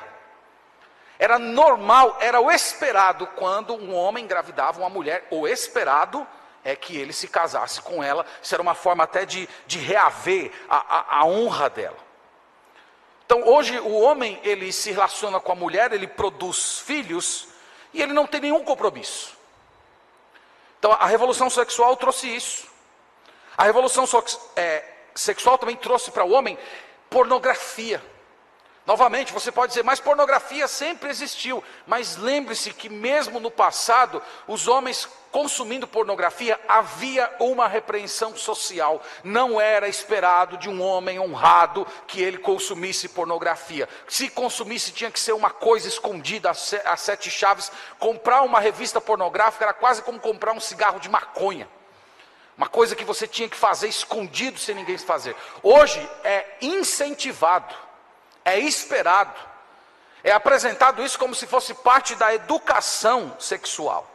Era 1.17 1.37
normal, 1.37 2.15
era 2.21 2.39
o 2.39 2.49
esperado 2.49 3.27
quando 3.27 3.73
um 3.73 3.93
homem 3.93 4.23
engravidava 4.23 4.79
uma 4.79 4.89
mulher, 4.89 5.27
o 5.29 5.47
esperado 5.47 6.25
é 6.69 6.75
que 6.75 6.97
ele 6.97 7.13
se 7.13 7.27
casasse 7.27 7.81
com 7.81 8.03
ela. 8.03 8.25
Isso 8.41 8.53
era 8.53 8.61
uma 8.61 8.75
forma 8.75 9.03
até 9.03 9.25
de, 9.25 9.47
de 9.65 9.79
reaver 9.79 10.51
a, 10.69 10.77
a, 10.77 11.19
a 11.19 11.25
honra 11.25 11.69
dela. 11.69 11.97
Então 13.25 13.43
hoje 13.47 13.79
o 13.79 13.99
homem 13.99 14.39
ele 14.43 14.71
se 14.71 14.91
relaciona 14.91 15.39
com 15.39 15.51
a 15.51 15.55
mulher, 15.55 15.93
ele 15.93 16.07
produz 16.07 16.79
filhos 16.79 17.47
e 17.93 18.01
ele 18.01 18.13
não 18.13 18.25
tem 18.25 18.41
nenhum 18.41 18.63
compromisso. 18.63 19.37
Então 20.79 20.91
a 20.91 21.05
revolução 21.05 21.49
sexual 21.49 21.95
trouxe 21.95 22.27
isso. 22.27 22.67
A 23.57 23.63
revolução 23.63 24.05
é, 24.55 24.83
sexual 25.13 25.57
também 25.57 25.75
trouxe 25.75 26.11
para 26.11 26.23
o 26.23 26.31
homem 26.31 26.57
pornografia. 27.09 28.01
Novamente, 28.89 29.31
você 29.31 29.51
pode 29.51 29.69
dizer, 29.69 29.83
mas 29.83 29.99
pornografia 29.99 30.67
sempre 30.67 31.11
existiu. 31.11 31.63
Mas 31.85 32.17
lembre-se 32.17 32.73
que, 32.73 32.89
mesmo 32.89 33.39
no 33.39 33.51
passado, 33.51 34.19
os 34.47 34.67
homens 34.67 35.07
consumindo 35.29 35.87
pornografia, 35.87 36.59
havia 36.67 37.31
uma 37.39 37.67
repreensão 37.67 38.35
social. 38.35 38.99
Não 39.23 39.61
era 39.61 39.87
esperado 39.87 40.57
de 40.57 40.67
um 40.67 40.81
homem 40.81 41.19
honrado 41.19 41.85
que 42.07 42.19
ele 42.19 42.39
consumisse 42.39 43.09
pornografia. 43.09 43.87
Se 44.07 44.27
consumisse, 44.27 44.91
tinha 44.91 45.11
que 45.11 45.19
ser 45.19 45.33
uma 45.33 45.51
coisa 45.51 45.87
escondida 45.87 46.49
a 46.49 46.97
sete 46.97 47.29
chaves. 47.29 47.71
Comprar 47.99 48.41
uma 48.41 48.59
revista 48.59 48.99
pornográfica 48.99 49.65
era 49.65 49.73
quase 49.73 50.01
como 50.01 50.19
comprar 50.19 50.53
um 50.53 50.59
cigarro 50.59 50.99
de 50.99 51.09
maconha. 51.09 51.69
Uma 52.57 52.67
coisa 52.67 52.95
que 52.95 53.05
você 53.05 53.27
tinha 53.27 53.47
que 53.47 53.55
fazer 53.55 53.87
escondido 53.87 54.57
sem 54.57 54.73
ninguém 54.73 54.97
fazer. 54.97 55.35
Hoje 55.61 55.99
é 56.23 56.57
incentivado 56.59 57.88
é 58.53 58.59
esperado, 58.59 59.33
é 60.23 60.31
apresentado 60.31 61.03
isso 61.03 61.17
como 61.17 61.33
se 61.33 61.47
fosse 61.47 61.73
parte 61.73 62.15
da 62.15 62.33
educação 62.33 63.35
sexual. 63.39 64.09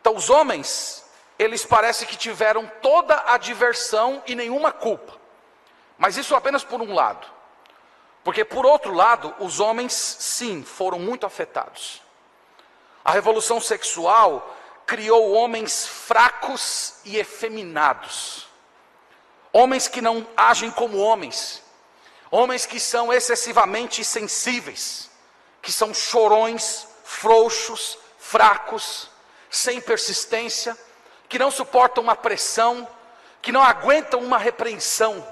Então, 0.00 0.16
os 0.16 0.30
homens, 0.30 1.04
eles 1.38 1.64
parecem 1.64 2.08
que 2.08 2.16
tiveram 2.16 2.70
toda 2.80 3.22
a 3.26 3.36
diversão 3.36 4.22
e 4.26 4.34
nenhuma 4.34 4.72
culpa, 4.72 5.14
mas 5.98 6.16
isso 6.16 6.34
apenas 6.34 6.64
por 6.64 6.80
um 6.80 6.94
lado, 6.94 7.26
porque 8.24 8.44
por 8.44 8.64
outro 8.64 8.94
lado, 8.94 9.34
os 9.38 9.60
homens, 9.60 9.92
sim, 9.92 10.62
foram 10.62 10.98
muito 10.98 11.26
afetados. 11.26 12.02
A 13.04 13.12
revolução 13.12 13.60
sexual 13.60 14.56
criou 14.86 15.32
homens 15.32 15.86
fracos 15.86 16.94
e 17.04 17.18
efeminados, 17.18 18.46
homens 19.52 19.88
que 19.88 20.00
não 20.00 20.26
agem 20.36 20.70
como 20.70 20.98
homens, 20.98 21.62
Homens 22.30 22.64
que 22.64 22.78
são 22.78 23.12
excessivamente 23.12 24.04
sensíveis, 24.04 25.10
que 25.60 25.72
são 25.72 25.92
chorões, 25.92 26.86
frouxos, 27.02 27.98
fracos, 28.18 29.10
sem 29.50 29.80
persistência, 29.80 30.78
que 31.28 31.38
não 31.38 31.50
suportam 31.50 32.04
uma 32.04 32.14
pressão, 32.14 32.88
que 33.42 33.50
não 33.50 33.62
aguentam 33.62 34.20
uma 34.20 34.38
repreensão. 34.38 35.26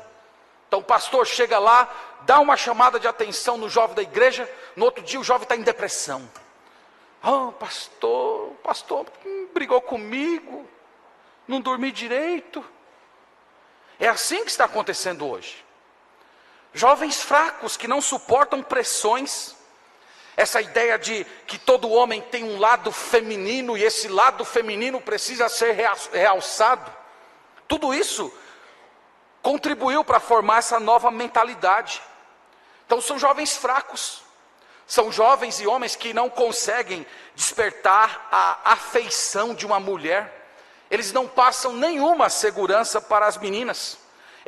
Então 0.67 0.81
o 0.81 0.85
pastor 0.85 1.27
chega 1.27 1.59
lá, 1.59 1.89
dá 2.23 2.41
uma 2.41 2.57
chamada 2.57 2.99
de 2.99 3.07
atenção 3.07 3.57
no 3.57 3.69
jovem 3.69 3.95
da 3.95 4.03
igreja, 4.03 4.51
no 4.75 4.85
outro 4.85 5.03
dia 5.03 5.21
o 5.21 5.25
jovem 5.25 5.45
está 5.45 5.57
em 5.57 5.63
depressão. 5.63 6.29
Ah, 7.23 7.33
oh, 7.33 7.53
pastor, 7.53 8.55
pastor 8.63 9.07
brigou 9.53 9.81
comigo, 9.81 10.69
não 11.47 11.61
dormi 11.61 11.93
direito. 11.93 12.65
É 13.99 14.09
assim 14.09 14.45
que 14.45 14.51
está 14.51 14.65
acontecendo 14.65 15.27
hoje. 15.27 15.65
Jovens 16.73 17.23
fracos 17.23 17.77
que 17.77 17.89
não 17.89 18.01
suportam 18.01 18.63
pressões. 18.63 19.55
Essa 20.37 20.61
ideia 20.61 20.99
de 20.99 21.25
que 21.47 21.59
todo 21.59 21.91
homem 21.91 22.23
tem 22.23 22.45
um 22.45 22.59
lado 22.59 22.93
feminino 22.93 23.77
e 23.77 23.83
esse 23.83 24.07
lado 24.09 24.45
feminino 24.45 25.01
precisa 25.01 25.49
ser 25.49 25.77
realçado. 26.13 26.93
Tudo 27.67 27.93
isso 27.93 28.33
contribuiu 29.43 30.05
para 30.05 30.21
formar 30.21 30.59
essa 30.59 30.79
nova 30.79 31.11
mentalidade. 31.11 32.01
Então 32.87 33.01
são 33.01 33.19
jovens 33.19 33.57
fracos. 33.57 34.23
São 34.87 35.13
jovens 35.13 35.61
e 35.61 35.67
homens 35.67 35.95
que 35.95 36.15
não 36.15 36.31
conseguem 36.31 37.07
despertar 37.35 38.27
a 38.33 38.73
afeição 38.73 39.55
de 39.55 39.67
uma 39.67 39.79
mulher. 39.79 40.51
Eles 40.91 41.13
não 41.13 41.29
passam 41.29 41.75
nenhuma 41.75 42.31
segurança 42.31 42.99
para 42.99 43.27
as 43.27 43.37
meninas. 43.37 43.99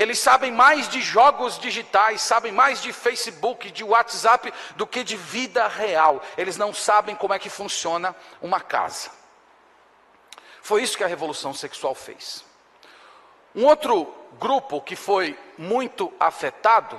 Eles 0.01 0.19
sabem 0.19 0.51
mais 0.51 0.89
de 0.89 1.03
jogos 1.03 1.59
digitais, 1.59 2.23
sabem 2.23 2.51
mais 2.51 2.81
de 2.81 2.91
Facebook, 2.91 3.71
de 3.71 3.85
WhatsApp, 3.85 4.51
do 4.75 4.87
que 4.87 5.05
de 5.05 5.15
vida 5.15 5.69
real. 5.69 6.23
Eles 6.39 6.57
não 6.57 6.73
sabem 6.73 7.15
como 7.15 7.35
é 7.35 7.39
que 7.39 7.51
funciona 7.51 8.17
uma 8.41 8.63
casa. 8.63 9.11
Foi 10.63 10.83
isso 10.83 10.97
que 10.97 11.05
a 11.05 11.07
revolução 11.07 11.53
sexual 11.53 11.95
fez. 11.95 12.43
Um 13.55 13.67
outro 13.67 14.07
grupo 14.39 14.81
que 14.81 14.97
foi 14.97 15.39
muito 15.59 16.11
afetado 16.19 16.99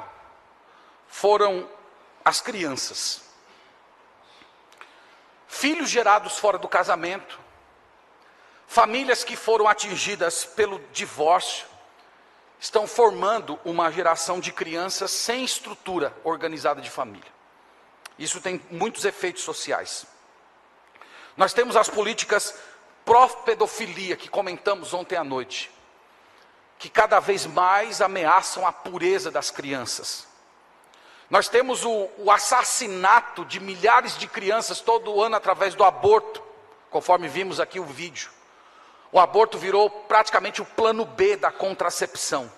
foram 1.08 1.68
as 2.24 2.40
crianças. 2.40 3.24
Filhos 5.48 5.90
gerados 5.90 6.38
fora 6.38 6.60
do 6.60 6.68
casamento, 6.68 7.40
famílias 8.68 9.24
que 9.24 9.36
foram 9.36 9.68
atingidas 9.68 10.46
pelo 10.46 10.78
divórcio, 10.92 11.71
estão 12.62 12.86
formando 12.86 13.60
uma 13.66 13.92
geração 13.92 14.40
de 14.40 14.52
crianças 14.52 15.10
sem 15.10 15.44
estrutura 15.44 16.16
organizada 16.24 16.80
de 16.80 16.92
família. 16.92 17.32
Isso 18.20 18.40
tem 18.40 18.62
muitos 18.70 19.04
efeitos 19.04 19.42
sociais. 19.42 20.06
Nós 21.36 21.54
temos 21.54 21.76
as 21.76 21.90
políticas 21.90 22.54
pró-pedofilia 23.04 24.16
que 24.16 24.30
comentamos 24.30 24.94
ontem 24.94 25.16
à 25.16 25.24
noite, 25.24 25.72
que 26.78 26.88
cada 26.88 27.20
vez 27.20 27.48
mais 27.48 28.00
ameaçam 28.00 28.66
a 28.68 28.72
pureza 28.72 29.32
das 29.32 29.50
crianças. 29.50 30.28
Nós 31.32 31.50
temos 31.50 31.84
o, 31.84 32.10
o 32.20 32.30
assassinato 32.30 33.44
de 33.44 33.60
milhares 33.60 34.16
de 34.20 34.28
crianças 34.28 34.82
todo 34.82 35.20
ano 35.20 35.36
através 35.36 35.74
do 35.74 35.84
aborto, 35.84 36.44
conforme 36.92 37.28
vimos 37.28 37.60
aqui 37.60 37.80
o 37.80 37.86
vídeo. 37.86 38.30
O 39.12 39.20
aborto 39.20 39.58
virou 39.58 39.90
praticamente 39.90 40.62
o 40.62 40.66
plano 40.66 41.06
B 41.06 41.36
da 41.36 41.52
contracepção. 41.52 42.52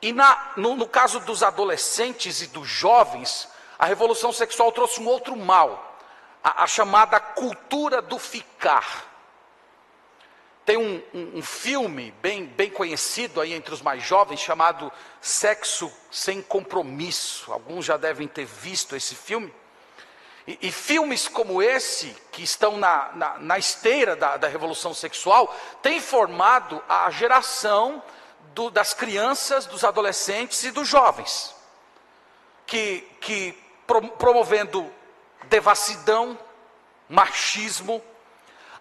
E 0.00 0.12
na, 0.12 0.52
no, 0.56 0.76
no 0.76 0.88
caso 0.88 1.20
dos 1.20 1.42
adolescentes 1.42 2.40
e 2.40 2.46
dos 2.46 2.68
jovens, 2.68 3.48
a 3.78 3.86
revolução 3.86 4.32
sexual 4.32 4.72
trouxe 4.72 5.00
um 5.00 5.06
outro 5.06 5.36
mal, 5.36 5.98
a, 6.42 6.64
a 6.64 6.66
chamada 6.66 7.20
cultura 7.20 8.00
do 8.00 8.18
ficar. 8.18 9.04
Tem 10.64 10.76
um, 10.76 11.02
um, 11.14 11.38
um, 11.38 11.42
filme 11.42 12.12
bem, 12.20 12.44
bem 12.44 12.70
conhecido 12.70 13.40
aí 13.40 13.52
entre 13.52 13.72
os 13.72 13.80
mais 13.80 14.02
jovens 14.02 14.40
chamado 14.40 14.90
Sexo 15.20 15.92
Sem 16.10 16.42
Compromisso. 16.42 17.52
Alguns 17.52 17.84
já 17.84 17.96
devem 17.96 18.26
ter 18.26 18.44
visto 18.46 18.96
esse 18.96 19.14
filme. 19.14 19.54
E, 20.46 20.58
e 20.62 20.72
filmes 20.72 21.26
como 21.26 21.62
esse, 21.62 22.16
que 22.30 22.42
estão 22.42 22.76
na, 22.76 23.10
na, 23.14 23.38
na 23.38 23.58
esteira 23.58 24.14
da, 24.14 24.36
da 24.36 24.46
revolução 24.46 24.94
sexual, 24.94 25.54
têm 25.82 26.00
formado 26.00 26.82
a 26.88 27.10
geração 27.10 28.02
do, 28.54 28.70
das 28.70 28.94
crianças, 28.94 29.66
dos 29.66 29.82
adolescentes 29.84 30.62
e 30.64 30.70
dos 30.70 30.86
jovens, 30.86 31.54
que, 32.66 33.00
que 33.20 33.52
pro, 33.86 34.06
promovendo 34.08 34.90
devassidão, 35.44 36.38
machismo, 37.08 38.02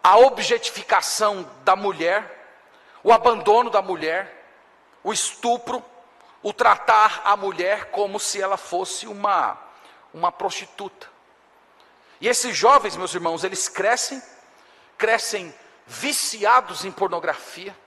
a 0.04 0.18
objetificação 0.18 1.50
da 1.64 1.76
mulher, 1.76 2.48
o 3.04 3.12
abandono 3.12 3.70
da 3.70 3.82
mulher, 3.82 4.48
o 5.04 5.12
estupro, 5.12 5.84
o 6.42 6.54
tratar 6.54 7.22
a 7.26 7.36
mulher 7.36 7.86
como 7.86 8.20
se 8.20 8.40
ela 8.40 8.58
fosse 8.58 9.08
uma, 9.08 9.58
uma 10.14 10.32
prostituta. 10.32 11.15
E 12.26 12.28
esses 12.28 12.58
jovens, 12.58 12.98
meus 12.98 13.14
irmãos, 13.14 13.44
eles 13.44 13.70
crescem, 13.70 14.20
crescem 14.98 15.54
viciados 15.86 16.84
em 16.84 16.92
pornografia, 16.92 17.78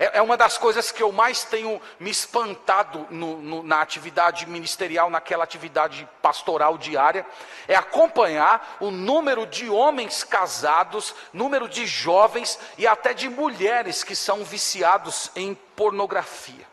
é, 0.00 0.18
é, 0.18 0.20
uma 0.20 0.36
das 0.36 0.58
coisas 0.58 0.90
que 0.90 1.00
eu 1.00 1.12
mais 1.12 1.44
tenho 1.44 1.80
me 2.00 2.10
espantado 2.10 3.06
no, 3.08 3.36
no, 3.40 3.62
na 3.62 3.80
atividade 3.80 4.46
ministerial, 4.46 5.08
naquela 5.08 5.44
atividade 5.44 6.08
pastoral 6.20 6.76
diária, 6.76 7.24
é 7.68 7.76
acompanhar 7.76 8.78
o 8.80 8.90
número 8.90 9.46
de 9.46 9.70
homens 9.70 10.24
casados, 10.24 11.14
número 11.32 11.68
de 11.68 11.86
jovens 11.86 12.58
e 12.76 12.88
até 12.88 13.14
de 13.14 13.28
mulheres 13.28 14.02
que 14.02 14.16
são 14.16 14.44
viciados 14.44 15.30
em 15.36 15.54
pornografia. 15.54 16.66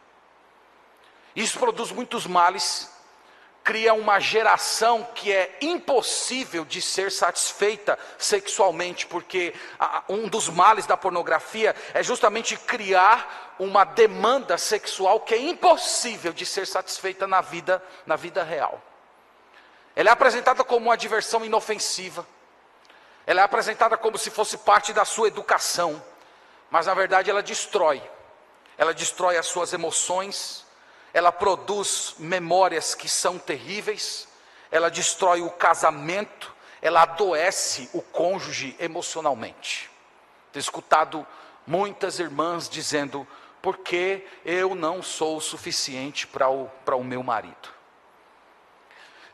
Isso 1.36 1.60
produz 1.60 1.92
muitos 1.92 2.26
males, 2.26 2.91
cria 3.72 3.94
uma 3.94 4.20
geração 4.20 5.02
que 5.16 5.32
é 5.32 5.58
impossível 5.62 6.66
de 6.66 6.82
ser 6.82 7.10
satisfeita 7.10 7.98
sexualmente, 8.18 9.08
porque 9.08 9.56
um 10.10 10.28
dos 10.28 10.50
males 10.50 10.86
da 10.86 10.98
pornografia 10.98 11.74
é 11.94 12.04
justamente 12.04 12.58
criar 12.58 13.56
uma 13.58 13.86
demanda 13.86 14.58
sexual 14.58 15.22
que 15.22 15.34
é 15.34 15.38
impossível 15.38 16.34
de 16.34 16.46
ser 16.46 16.68
satisfeita 16.68 17.26
na 17.26 17.40
vida, 17.40 17.82
na 18.06 18.18
vida 18.18 18.44
real. 18.44 18.82
Ela 19.96 20.10
é 20.10 20.12
apresentada 20.12 20.66
como 20.66 20.88
uma 20.88 20.98
diversão 20.98 21.46
inofensiva. 21.46 22.28
Ela 23.26 23.40
é 23.40 23.44
apresentada 23.46 23.96
como 23.96 24.18
se 24.18 24.30
fosse 24.30 24.58
parte 24.58 24.92
da 24.92 25.06
sua 25.06 25.30
educação, 25.30 26.04
mas 26.70 26.88
na 26.88 26.94
verdade 26.94 27.30
ela 27.30 27.42
destrói. 27.42 28.04
Ela 28.78 28.94
destrói 28.94 29.38
as 29.38 29.46
suas 29.46 29.72
emoções, 29.72 30.66
ela 31.14 31.32
produz 31.32 32.16
memórias 32.18 32.96
que 32.96 33.10
são 33.10 33.38
terríveis, 33.38 34.28
ela 34.72 34.90
destrói 34.90 35.42
o 35.42 35.50
casamento, 35.50 36.54
ela 36.82 37.04
adoece 37.04 37.90
o 37.94 38.02
cônjuge 38.02 38.76
emocionalmente. 38.80 39.90
Tenho 40.52 40.62
escutado 40.62 41.28
muitas 41.68 42.20
irmãs 42.20 42.70
dizendo: 42.70 43.28
porque 43.62 44.26
eu 44.44 44.74
não 44.74 45.04
sou 45.04 45.38
o 45.38 45.42
suficiente 45.42 46.26
para 46.26 46.50
o, 46.50 46.68
para 46.84 46.96
o 46.96 47.04
meu 47.04 47.22
marido. 47.22 47.70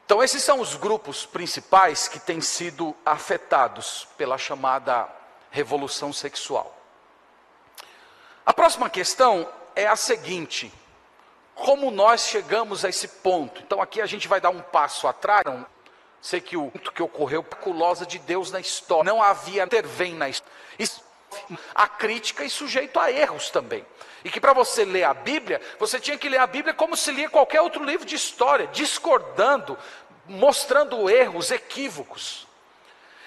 Então, 0.06 0.24
esses 0.24 0.42
são 0.42 0.62
os 0.62 0.76
grupos 0.76 1.26
principais 1.26 2.08
que 2.08 2.20
têm 2.20 2.40
sido 2.40 2.96
afetados 3.06 4.08
pela 4.18 4.38
chamada 4.38 5.08
revolução 5.52 6.14
sexual. 6.14 6.74
A 8.46 8.54
próxima 8.54 8.90
questão 8.90 9.48
é 9.76 9.86
a 9.86 9.96
seguinte: 9.96 10.72
como 11.68 11.92
nós 11.92 12.22
chegamos 12.22 12.86
a 12.86 12.90
esse 12.90 13.10
ponto. 13.10 13.62
Então 13.62 13.82
aqui 13.82 14.00
a 14.00 14.06
gente 14.06 14.26
vai 14.26 14.40
dar 14.40 14.52
um 14.52 14.62
passo 14.62 15.06
atrás. 15.06 15.44
Sei 16.22 16.40
que 16.40 16.56
o 16.56 16.72
que 16.72 17.04
ocorreu 17.04 17.44
culosa 17.44 18.06
de 18.06 18.18
Deus 18.20 18.54
na 18.54 18.62
história. 18.62 19.04
Não 19.04 19.22
havia 19.22 19.66
intervém 19.66 20.14
na 20.14 20.30
história. 20.30 20.54
A 21.76 21.86
crítica 21.86 22.46
e 22.46 22.50
sujeito 22.50 22.98
a 22.98 23.12
erros 23.12 23.50
também. 23.50 23.86
E 24.24 24.30
que 24.30 24.40
para 24.40 24.54
você 24.54 24.86
ler 24.86 25.04
a 25.04 25.14
Bíblia, 25.14 25.60
você 25.78 26.00
tinha 26.00 26.18
que 26.18 26.30
ler 26.30 26.40
a 26.40 26.48
Bíblia 26.48 26.74
como 26.74 26.96
se 26.96 27.12
lia 27.12 27.30
qualquer 27.30 27.60
outro 27.60 27.84
livro 27.84 28.06
de 28.06 28.16
história, 28.16 28.68
discordando, 28.68 29.78
mostrando 30.26 31.10
erros, 31.10 31.52
equívocos. 31.52 32.48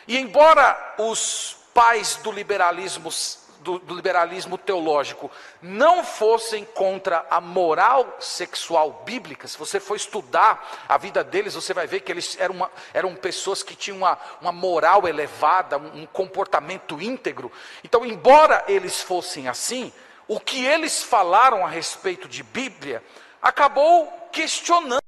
E 0.08 0.16
embora 0.16 0.94
os 0.96 1.58
pais 1.74 2.16
do 2.16 2.32
liberalismo 2.32 3.12
do, 3.60 3.78
do, 3.78 3.94
liberalismo 3.94 4.56
teológico 4.58 5.30
não 5.60 6.04
fossem 6.04 6.64
contra 6.64 7.26
a 7.30 7.40
moral 7.40 8.16
sexual 8.18 9.02
bíblica, 9.04 9.46
se 9.46 9.58
você 9.58 9.78
for 9.78 9.96
estudar 9.96 10.86
a 10.88 10.96
vida 10.96 11.22
deles, 11.22 11.54
você 11.54 11.72
vai 11.72 11.86
ver 11.86 12.00
que 12.00 12.10
eles 12.10 12.36
eram, 12.38 12.54
uma, 12.54 12.70
eram 12.92 13.14
pessoas 13.14 13.62
que 13.62 13.74
tinham 13.74 13.98
uma, 13.98 14.18
uma 14.40 14.52
moral 14.52 15.06
elevada, 15.06 15.78
um, 15.78 16.02
um 16.02 16.06
comportamento 16.06 17.00
íntegro. 17.00 17.52
Então, 17.84 18.04
embora 18.04 18.64
eles 18.66 19.00
fossem 19.00 19.48
assim, 19.48 19.92
o 20.26 20.38
que 20.38 20.64
eles 20.64 21.02
falaram 21.02 21.64
a 21.64 21.68
respeito 21.68 22.28
de 22.28 22.42
Bíblia 22.42 23.02
acabou 23.42 24.06
questionando 24.30 25.00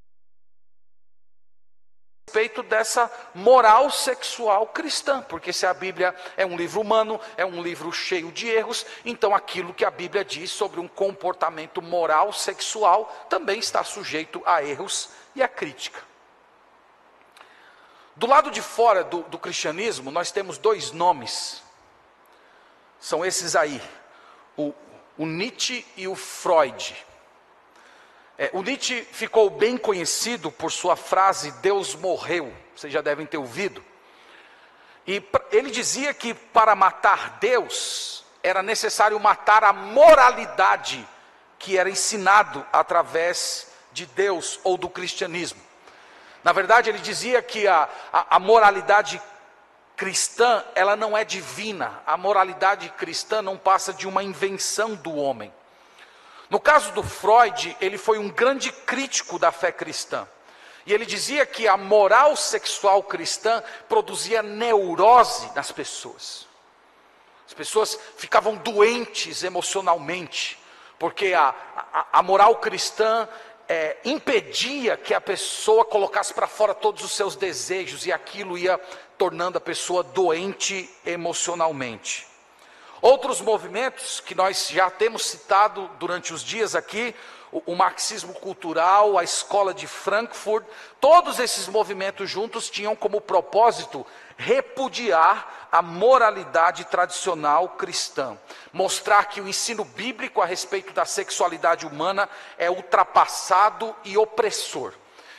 respeito 2.32 2.62
dessa 2.62 3.12
moral 3.34 3.90
sexual 3.90 4.66
cristã, 4.68 5.20
porque 5.20 5.52
se 5.52 5.66
a 5.66 5.74
Bíblia 5.74 6.14
é 6.34 6.46
um 6.46 6.56
livro 6.56 6.80
humano, 6.80 7.20
é 7.36 7.44
um 7.44 7.62
livro 7.62 7.92
cheio 7.92 8.32
de 8.32 8.48
erros, 8.48 8.86
então 9.04 9.34
aquilo 9.34 9.74
que 9.74 9.84
a 9.84 9.90
Bíblia 9.90 10.24
diz 10.24 10.50
sobre 10.50 10.80
um 10.80 10.88
comportamento 10.88 11.82
moral 11.82 12.32
sexual 12.32 13.04
também 13.28 13.58
está 13.58 13.84
sujeito 13.84 14.42
a 14.46 14.64
erros 14.64 15.10
e 15.34 15.42
a 15.42 15.48
crítica. 15.48 16.00
Do 18.16 18.26
lado 18.26 18.50
de 18.50 18.62
fora 18.62 19.04
do, 19.04 19.20
do 19.24 19.38
cristianismo, 19.38 20.10
nós 20.10 20.30
temos 20.30 20.56
dois 20.56 20.90
nomes, 20.90 21.62
são 22.98 23.22
esses 23.22 23.54
aí, 23.54 23.82
o, 24.56 24.72
o 25.18 25.26
Nietzsche 25.26 25.84
e 25.98 26.08
o 26.08 26.14
Freud. 26.14 26.96
É, 28.38 28.50
o 28.52 28.62
Nietzsche 28.62 29.02
ficou 29.02 29.50
bem 29.50 29.76
conhecido 29.76 30.50
por 30.50 30.72
sua 30.72 30.96
frase 30.96 31.52
Deus 31.60 31.94
morreu, 31.94 32.52
vocês 32.74 32.92
já 32.92 33.00
devem 33.00 33.26
ter 33.26 33.36
ouvido. 33.36 33.84
E 35.06 35.22
ele 35.50 35.70
dizia 35.70 36.14
que 36.14 36.32
para 36.32 36.74
matar 36.74 37.38
Deus 37.40 38.24
era 38.42 38.62
necessário 38.62 39.18
matar 39.20 39.64
a 39.64 39.72
moralidade 39.72 41.06
que 41.58 41.78
era 41.78 41.88
ensinado 41.88 42.66
através 42.72 43.68
de 43.92 44.06
Deus 44.06 44.58
ou 44.64 44.76
do 44.76 44.88
cristianismo. 44.88 45.60
Na 46.42 46.52
verdade, 46.52 46.90
ele 46.90 46.98
dizia 46.98 47.40
que 47.40 47.68
a, 47.68 47.88
a, 48.12 48.36
a 48.36 48.38
moralidade 48.40 49.22
cristã, 49.96 50.64
ela 50.74 50.96
não 50.96 51.16
é 51.16 51.24
divina. 51.24 52.02
A 52.04 52.16
moralidade 52.16 52.88
cristã 52.90 53.40
não 53.40 53.56
passa 53.56 53.92
de 53.92 54.08
uma 54.08 54.24
invenção 54.24 54.96
do 54.96 55.14
homem. 55.14 55.52
No 56.52 56.60
caso 56.60 56.92
do 56.92 57.02
Freud, 57.02 57.74
ele 57.80 57.96
foi 57.96 58.18
um 58.18 58.28
grande 58.28 58.70
crítico 58.70 59.38
da 59.38 59.50
fé 59.50 59.72
cristã. 59.72 60.28
E 60.84 60.92
ele 60.92 61.06
dizia 61.06 61.46
que 61.46 61.66
a 61.66 61.78
moral 61.78 62.36
sexual 62.36 63.02
cristã 63.02 63.64
produzia 63.88 64.42
neurose 64.42 65.50
nas 65.54 65.72
pessoas. 65.72 66.46
As 67.46 67.54
pessoas 67.54 67.98
ficavam 68.18 68.54
doentes 68.56 69.42
emocionalmente, 69.42 70.58
porque 70.98 71.32
a, 71.32 71.54
a, 71.90 72.18
a 72.18 72.22
moral 72.22 72.56
cristã 72.56 73.26
é, 73.66 73.96
impedia 74.04 74.98
que 74.98 75.14
a 75.14 75.22
pessoa 75.22 75.86
colocasse 75.86 76.34
para 76.34 76.46
fora 76.46 76.74
todos 76.74 77.02
os 77.02 77.12
seus 77.12 77.34
desejos, 77.34 78.04
e 78.04 78.12
aquilo 78.12 78.58
ia 78.58 78.78
tornando 79.16 79.56
a 79.56 79.60
pessoa 79.60 80.02
doente 80.02 80.90
emocionalmente. 81.02 82.30
Outros 83.02 83.40
movimentos 83.40 84.20
que 84.20 84.32
nós 84.32 84.68
já 84.68 84.88
temos 84.88 85.26
citado 85.26 85.90
durante 85.98 86.32
os 86.32 86.40
dias 86.40 86.76
aqui, 86.76 87.12
o, 87.50 87.72
o, 87.72 87.74
marxismo 87.74 88.32
cultural, 88.32 89.18
a 89.18 89.24
escola 89.24 89.74
de 89.74 89.88
Frankfurt, 89.88 90.64
todos 91.00 91.40
esses 91.40 91.66
movimentos 91.66 92.30
juntos 92.30 92.70
tinham 92.70 92.94
como 92.94 93.20
propósito 93.20 94.06
repudiar 94.36 95.68
a 95.72 95.82
moralidade 95.82 96.84
tradicional 96.84 97.70
cristã, 97.70 98.38
mostrar 98.72 99.24
que 99.24 99.40
o 99.40 99.48
ensino 99.48 99.84
bíblico 99.84 100.40
a 100.40 100.46
respeito 100.46 100.92
da 100.92 101.04
sexualidade 101.04 101.84
humana 101.84 102.28
é 102.56 102.70
ultrapassado 102.70 103.96
e 104.04 104.16
opressor. 104.16 104.92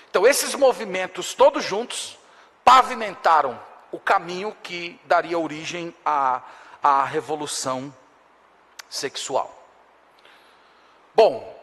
Então, 0.09 0.27
esses 0.27 0.53
movimentos 0.53 1.33
todos 1.33 1.63
juntos 1.63 2.19
pavimentaram 2.65 3.57
o 3.89 3.99
caminho 3.99 4.53
que 4.61 4.99
daria 5.05 5.39
origem 5.39 5.95
a 6.05 6.41
à 6.83 7.05
revolução 7.05 7.95
sexual. 8.89 9.51
Bom, 11.15 11.53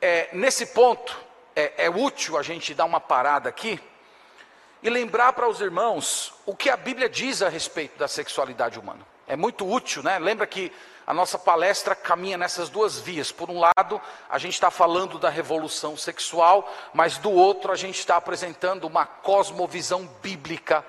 é, 0.00 0.28
nesse 0.32 0.66
ponto 0.66 1.18
é, 1.56 1.86
é 1.86 1.90
útil 1.90 2.36
a 2.36 2.42
gente 2.42 2.74
dar 2.74 2.84
uma 2.84 3.00
parada 3.00 3.48
aqui 3.48 3.80
e 4.82 4.90
lembrar 4.90 5.32
para 5.32 5.48
os 5.48 5.60
irmãos 5.60 6.32
o 6.46 6.54
que 6.54 6.70
a 6.70 6.76
Bíblia 6.76 7.08
diz 7.08 7.42
a 7.42 7.48
respeito 7.48 7.98
da 7.98 8.06
sexualidade 8.06 8.78
humana. 8.78 9.04
É 9.26 9.36
muito 9.36 9.68
útil, 9.68 10.02
né? 10.02 10.18
Lembra 10.18 10.46
que 10.46 10.72
a 11.06 11.12
nossa 11.14 11.38
palestra 11.38 11.94
caminha 11.94 12.36
nessas 12.36 12.68
duas 12.68 12.98
vias. 12.98 13.32
Por 13.32 13.50
um 13.50 13.58
lado, 13.58 14.00
a 14.28 14.38
gente 14.38 14.54
está 14.54 14.70
falando 14.70 15.18
da 15.18 15.30
revolução 15.30 15.96
sexual, 15.96 16.70
mas 16.92 17.18
do 17.18 17.30
outro, 17.30 17.72
a 17.72 17.76
gente 17.76 17.98
está 17.98 18.16
apresentando 18.16 18.84
uma 18.84 19.06
cosmovisão 19.06 20.06
bíblica 20.22 20.84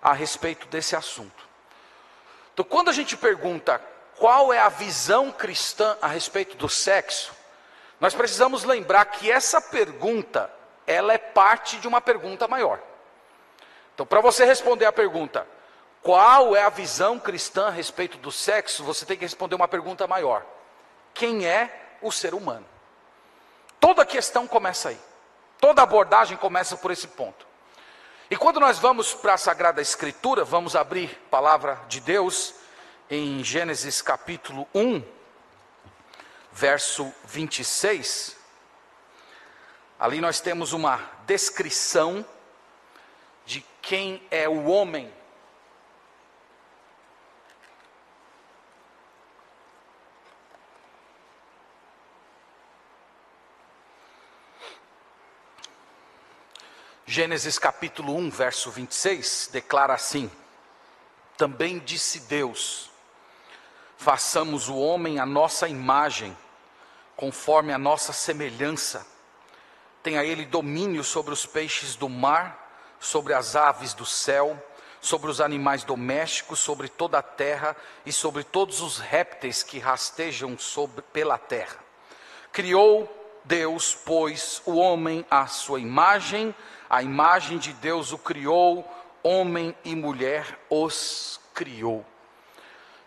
a 0.00 0.12
respeito 0.12 0.66
desse 0.68 0.94
assunto. 0.94 1.43
Então, 2.54 2.64
quando 2.64 2.88
a 2.88 2.92
gente 2.92 3.16
pergunta 3.16 3.80
qual 4.16 4.52
é 4.52 4.60
a 4.60 4.68
visão 4.68 5.32
cristã 5.32 5.98
a 6.00 6.06
respeito 6.06 6.56
do 6.56 6.68
sexo, 6.68 7.34
nós 8.00 8.14
precisamos 8.14 8.62
lembrar 8.62 9.04
que 9.06 9.30
essa 9.30 9.60
pergunta, 9.60 10.48
ela 10.86 11.12
é 11.12 11.18
parte 11.18 11.78
de 11.78 11.88
uma 11.88 12.00
pergunta 12.00 12.46
maior. 12.46 12.80
Então, 13.92 14.06
para 14.06 14.20
você 14.20 14.44
responder 14.44 14.86
a 14.86 14.92
pergunta, 14.92 15.46
qual 16.00 16.54
é 16.54 16.62
a 16.62 16.68
visão 16.68 17.18
cristã 17.18 17.66
a 17.66 17.70
respeito 17.70 18.18
do 18.18 18.30
sexo, 18.30 18.84
você 18.84 19.04
tem 19.04 19.16
que 19.16 19.24
responder 19.24 19.56
uma 19.56 19.66
pergunta 19.66 20.06
maior: 20.06 20.44
quem 21.12 21.46
é 21.46 21.96
o 22.00 22.12
ser 22.12 22.34
humano? 22.34 22.66
Toda 23.80 24.06
questão 24.06 24.46
começa 24.46 24.90
aí. 24.90 25.00
Toda 25.58 25.82
abordagem 25.82 26.36
começa 26.36 26.76
por 26.76 26.90
esse 26.90 27.08
ponto. 27.08 27.46
E 28.34 28.36
quando 28.36 28.58
nós 28.58 28.80
vamos 28.80 29.14
para 29.14 29.34
a 29.34 29.38
Sagrada 29.38 29.80
Escritura, 29.80 30.42
vamos 30.42 30.74
abrir 30.74 31.08
a 31.26 31.30
palavra 31.30 31.80
de 31.86 32.00
Deus 32.00 32.52
em 33.08 33.44
Gênesis 33.44 34.02
capítulo 34.02 34.66
1, 34.74 35.00
verso 36.50 37.14
26. 37.26 38.36
Ali 40.00 40.20
nós 40.20 40.40
temos 40.40 40.72
uma 40.72 41.00
descrição 41.24 42.26
de 43.46 43.64
quem 43.80 44.20
é 44.32 44.48
o 44.48 44.64
homem. 44.64 45.14
Gênesis 57.14 57.60
capítulo 57.60 58.16
1, 58.16 58.28
verso 58.28 58.72
26, 58.72 59.50
declara 59.52 59.94
assim: 59.94 60.28
Também 61.36 61.78
disse 61.78 62.18
Deus: 62.18 62.90
Façamos 63.96 64.68
o 64.68 64.76
homem 64.76 65.20
à 65.20 65.24
nossa 65.24 65.68
imagem, 65.68 66.36
conforme 67.14 67.72
a 67.72 67.78
nossa 67.78 68.12
semelhança. 68.12 69.06
Tenha 70.02 70.24
ele 70.24 70.44
domínio 70.44 71.04
sobre 71.04 71.32
os 71.32 71.46
peixes 71.46 71.94
do 71.94 72.08
mar, 72.08 72.98
sobre 72.98 73.32
as 73.32 73.54
aves 73.54 73.94
do 73.94 74.04
céu, 74.04 74.60
sobre 75.00 75.30
os 75.30 75.40
animais 75.40 75.84
domésticos, 75.84 76.58
sobre 76.58 76.88
toda 76.88 77.18
a 77.18 77.22
terra 77.22 77.76
e 78.04 78.10
sobre 78.10 78.42
todos 78.42 78.80
os 78.80 78.98
répteis 78.98 79.62
que 79.62 79.78
rastejam 79.78 80.58
sobre, 80.58 81.00
pela 81.00 81.38
terra. 81.38 81.78
Criou 82.50 83.08
Deus, 83.44 83.96
pois, 84.04 84.60
o 84.64 84.74
homem 84.76 85.24
à 85.30 85.46
sua 85.46 85.78
imagem, 85.78 86.52
a 86.88 87.02
imagem 87.02 87.58
de 87.58 87.72
Deus 87.72 88.12
o 88.12 88.18
criou, 88.18 88.88
homem 89.22 89.74
e 89.84 89.94
mulher 89.94 90.58
os 90.68 91.40
criou. 91.54 92.04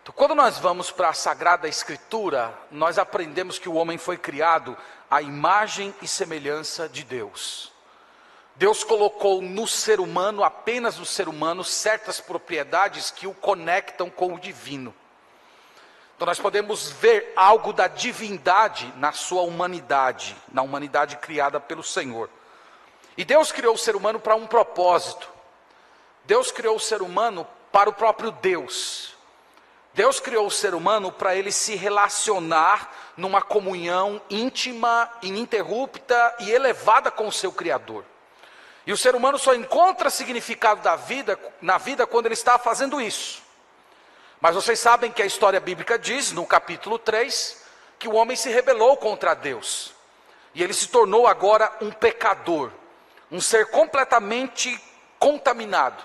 Então, 0.02 0.14
quando 0.14 0.34
nós 0.34 0.58
vamos 0.58 0.90
para 0.90 1.10
a 1.10 1.12
Sagrada 1.12 1.68
Escritura, 1.68 2.52
nós 2.70 2.98
aprendemos 2.98 3.58
que 3.58 3.68
o 3.68 3.74
homem 3.74 3.98
foi 3.98 4.16
criado 4.16 4.76
à 5.10 5.20
imagem 5.22 5.94
e 6.00 6.08
semelhança 6.08 6.88
de 6.88 7.04
Deus. 7.04 7.72
Deus 8.56 8.82
colocou 8.82 9.40
no 9.40 9.68
ser 9.68 10.00
humano, 10.00 10.42
apenas 10.42 10.98
no 10.98 11.06
ser 11.06 11.28
humano, 11.28 11.62
certas 11.62 12.20
propriedades 12.20 13.10
que 13.10 13.26
o 13.26 13.34
conectam 13.34 14.10
com 14.10 14.34
o 14.34 14.40
divino. 14.40 14.92
Então 16.16 16.26
nós 16.26 16.40
podemos 16.40 16.90
ver 16.90 17.32
algo 17.36 17.72
da 17.72 17.86
divindade 17.86 18.92
na 18.96 19.12
sua 19.12 19.42
humanidade, 19.42 20.36
na 20.52 20.62
humanidade 20.62 21.16
criada 21.18 21.60
pelo 21.60 21.84
Senhor. 21.84 22.28
E 23.18 23.24
Deus 23.24 23.50
criou 23.50 23.74
o 23.74 23.78
ser 23.78 23.96
humano 23.96 24.20
para 24.20 24.36
um 24.36 24.46
propósito. 24.46 25.28
Deus 26.24 26.52
criou 26.52 26.76
o 26.76 26.80
ser 26.80 27.02
humano 27.02 27.44
para 27.72 27.90
o 27.90 27.92
próprio 27.92 28.30
Deus. 28.30 29.16
Deus 29.92 30.20
criou 30.20 30.46
o 30.46 30.50
ser 30.52 30.72
humano 30.72 31.10
para 31.10 31.34
ele 31.34 31.50
se 31.50 31.74
relacionar 31.74 32.94
numa 33.16 33.42
comunhão 33.42 34.22
íntima, 34.30 35.10
ininterrupta 35.20 36.36
e 36.38 36.52
elevada 36.52 37.10
com 37.10 37.26
o 37.26 37.32
seu 37.32 37.50
Criador. 37.50 38.04
E 38.86 38.92
o 38.92 38.96
ser 38.96 39.16
humano 39.16 39.36
só 39.36 39.52
encontra 39.52 40.10
significado 40.10 40.80
da 40.82 40.94
vida, 40.94 41.36
na 41.60 41.76
vida 41.76 42.06
quando 42.06 42.26
ele 42.26 42.34
está 42.34 42.56
fazendo 42.56 43.00
isso. 43.00 43.42
Mas 44.40 44.54
vocês 44.54 44.78
sabem 44.78 45.10
que 45.10 45.22
a 45.22 45.26
história 45.26 45.58
bíblica 45.58 45.98
diz, 45.98 46.30
no 46.30 46.46
capítulo 46.46 47.00
3, 47.00 47.64
que 47.98 48.06
o 48.06 48.14
homem 48.14 48.36
se 48.36 48.48
rebelou 48.48 48.96
contra 48.96 49.34
Deus. 49.34 49.92
E 50.54 50.62
ele 50.62 50.72
se 50.72 50.86
tornou 50.86 51.26
agora 51.26 51.72
um 51.80 51.90
pecador 51.90 52.70
um 53.30 53.40
ser 53.40 53.66
completamente 53.70 54.80
contaminado. 55.18 56.02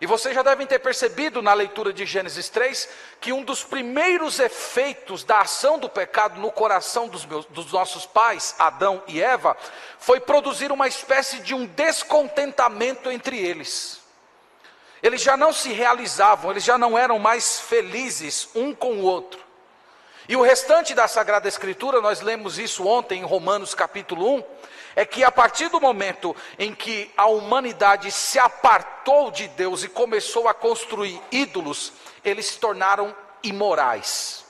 E 0.00 0.06
vocês 0.06 0.34
já 0.34 0.42
devem 0.42 0.66
ter 0.66 0.80
percebido 0.80 1.40
na 1.40 1.54
leitura 1.54 1.92
de 1.92 2.04
Gênesis 2.04 2.48
3 2.48 2.88
que 3.20 3.32
um 3.32 3.44
dos 3.44 3.62
primeiros 3.62 4.40
efeitos 4.40 5.22
da 5.22 5.42
ação 5.42 5.78
do 5.78 5.88
pecado 5.88 6.40
no 6.40 6.50
coração 6.50 7.06
dos, 7.06 7.24
meus, 7.24 7.46
dos 7.46 7.70
nossos 7.70 8.04
pais, 8.04 8.54
Adão 8.58 9.02
e 9.06 9.22
Eva, 9.22 9.56
foi 10.00 10.18
produzir 10.18 10.72
uma 10.72 10.88
espécie 10.88 11.38
de 11.38 11.54
um 11.54 11.66
descontentamento 11.66 13.12
entre 13.12 13.38
eles. 13.38 14.00
Eles 15.02 15.20
já 15.20 15.36
não 15.36 15.52
se 15.52 15.72
realizavam, 15.72 16.50
eles 16.50 16.64
já 16.64 16.78
não 16.78 16.96
eram 16.96 17.18
mais 17.18 17.60
felizes 17.60 18.48
um 18.54 18.74
com 18.74 18.94
o 18.94 19.02
outro. 19.02 19.41
E 20.32 20.36
o 20.36 20.40
restante 20.40 20.94
da 20.94 21.06
Sagrada 21.06 21.46
Escritura, 21.46 22.00
nós 22.00 22.22
lemos 22.22 22.58
isso 22.58 22.86
ontem 22.86 23.20
em 23.20 23.22
Romanos 23.22 23.74
capítulo 23.74 24.36
1, 24.36 24.44
é 24.96 25.04
que 25.04 25.22
a 25.22 25.30
partir 25.30 25.68
do 25.68 25.78
momento 25.78 26.34
em 26.58 26.74
que 26.74 27.12
a 27.18 27.26
humanidade 27.26 28.10
se 28.10 28.38
apartou 28.38 29.30
de 29.30 29.46
Deus 29.48 29.84
e 29.84 29.90
começou 29.90 30.48
a 30.48 30.54
construir 30.54 31.20
ídolos, 31.30 31.92
eles 32.24 32.46
se 32.46 32.58
tornaram 32.58 33.14
imorais. 33.42 34.46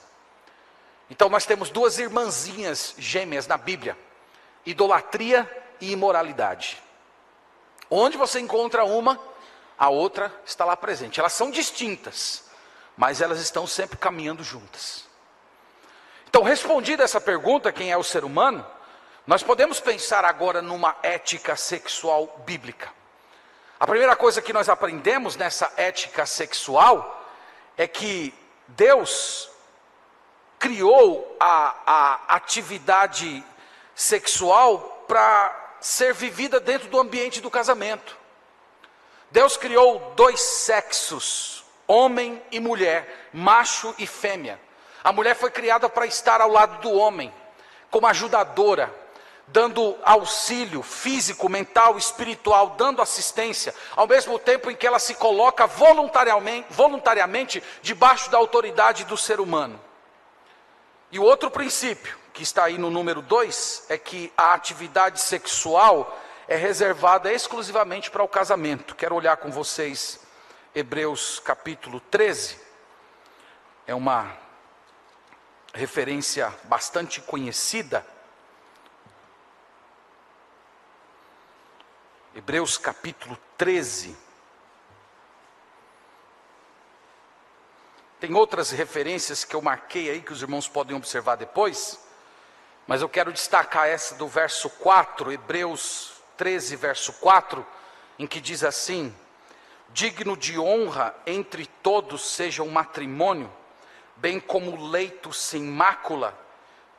Então 1.10 1.28
nós 1.28 1.46
temos 1.46 1.68
duas 1.68 1.98
irmãzinhas 1.98 2.94
gêmeas 2.96 3.48
na 3.48 3.56
Bíblia: 3.56 3.98
idolatria 4.64 5.50
e 5.80 5.90
imoralidade. 5.90 6.80
Onde 7.90 8.16
você 8.16 8.38
encontra 8.38 8.84
uma, 8.84 9.18
a 9.76 9.88
outra 9.88 10.32
está 10.46 10.64
lá 10.64 10.76
presente. 10.76 11.18
Elas 11.18 11.32
são 11.32 11.50
distintas, 11.50 12.44
mas 12.96 13.20
elas 13.20 13.40
estão 13.40 13.66
sempre 13.66 13.98
caminhando 13.98 14.44
juntas. 14.44 15.10
Então, 16.32 16.42
respondida 16.42 17.04
essa 17.04 17.20
pergunta, 17.20 17.70
quem 17.70 17.92
é 17.92 17.96
o 17.98 18.02
ser 18.02 18.24
humano? 18.24 18.66
Nós 19.26 19.42
podemos 19.42 19.80
pensar 19.80 20.24
agora 20.24 20.62
numa 20.62 20.96
ética 21.02 21.56
sexual 21.56 22.42
bíblica. 22.46 22.88
A 23.78 23.86
primeira 23.86 24.16
coisa 24.16 24.40
que 24.40 24.50
nós 24.50 24.70
aprendemos 24.70 25.36
nessa 25.36 25.70
ética 25.76 26.24
sexual 26.24 27.22
é 27.76 27.86
que 27.86 28.32
Deus 28.66 29.50
criou 30.58 31.36
a, 31.38 31.74
a 31.84 32.34
atividade 32.36 33.44
sexual 33.94 35.04
para 35.06 35.76
ser 35.82 36.14
vivida 36.14 36.58
dentro 36.58 36.88
do 36.88 36.98
ambiente 36.98 37.42
do 37.42 37.50
casamento. 37.50 38.16
Deus 39.30 39.58
criou 39.58 40.14
dois 40.16 40.40
sexos, 40.40 41.62
homem 41.86 42.42
e 42.50 42.58
mulher, 42.58 43.28
macho 43.34 43.94
e 43.98 44.06
fêmea. 44.06 44.58
A 45.02 45.12
mulher 45.12 45.34
foi 45.34 45.50
criada 45.50 45.88
para 45.88 46.06
estar 46.06 46.40
ao 46.40 46.50
lado 46.50 46.80
do 46.80 46.92
homem, 46.92 47.32
como 47.90 48.06
ajudadora, 48.06 48.94
dando 49.48 49.98
auxílio 50.02 50.82
físico, 50.82 51.48
mental, 51.48 51.98
espiritual, 51.98 52.70
dando 52.70 53.02
assistência, 53.02 53.74
ao 53.96 54.06
mesmo 54.06 54.38
tempo 54.38 54.70
em 54.70 54.76
que 54.76 54.86
ela 54.86 54.98
se 54.98 55.14
coloca 55.14 55.66
voluntariamente, 55.66 56.66
voluntariamente 56.70 57.62
debaixo 57.82 58.30
da 58.30 58.38
autoridade 58.38 59.04
do 59.04 59.16
ser 59.16 59.40
humano. 59.40 59.78
E 61.10 61.18
o 61.18 61.22
outro 61.22 61.50
princípio, 61.50 62.16
que 62.32 62.42
está 62.42 62.64
aí 62.64 62.78
no 62.78 62.88
número 62.88 63.20
2, 63.20 63.86
é 63.90 63.98
que 63.98 64.32
a 64.36 64.54
atividade 64.54 65.20
sexual 65.20 66.18
é 66.48 66.56
reservada 66.56 67.30
exclusivamente 67.32 68.10
para 68.10 68.22
o 68.22 68.28
casamento. 68.28 68.94
Quero 68.94 69.14
olhar 69.14 69.36
com 69.36 69.50
vocês 69.50 70.20
Hebreus 70.74 71.38
capítulo 71.38 72.00
13. 72.00 72.58
É 73.86 73.94
uma 73.94 74.41
referência 75.72 76.52
bastante 76.64 77.20
conhecida 77.20 78.06
Hebreus 82.34 82.78
capítulo 82.78 83.38
13. 83.58 84.16
Tem 88.18 88.34
outras 88.34 88.70
referências 88.70 89.44
que 89.44 89.54
eu 89.54 89.60
marquei 89.60 90.08
aí 90.08 90.22
que 90.22 90.32
os 90.32 90.40
irmãos 90.40 90.66
podem 90.66 90.96
observar 90.96 91.36
depois, 91.36 92.00
mas 92.86 93.02
eu 93.02 93.08
quero 93.08 93.34
destacar 93.34 93.86
essa 93.86 94.14
do 94.14 94.26
verso 94.26 94.70
4, 94.70 95.30
Hebreus 95.30 96.14
13, 96.38 96.74
verso 96.76 97.12
4, 97.14 97.66
em 98.18 98.26
que 98.26 98.40
diz 98.40 98.64
assim: 98.64 99.14
Digno 99.90 100.34
de 100.34 100.58
honra 100.58 101.14
entre 101.26 101.66
todos 101.66 102.22
seja 102.34 102.62
o 102.62 102.70
matrimônio, 102.70 103.52
bem 104.16 104.38
como 104.38 104.90
leito 104.90 105.32
sem 105.32 105.62
mácula, 105.62 106.38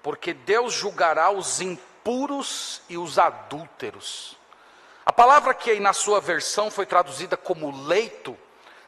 porque 0.02 0.34
Deus 0.34 0.74
julgará 0.74 1.30
os 1.32 1.62
impuros 1.62 2.82
e 2.90 2.98
os 2.98 3.18
adúlteros. 3.18 4.38
A 5.06 5.12
palavra 5.12 5.54
que 5.54 5.72
aí 5.72 5.80
na 5.80 5.94
sua 5.94 6.20
versão 6.22 6.72
foi 6.72 6.86
traduzida 6.86 7.36
como 7.36 7.86
leito, 7.86 8.38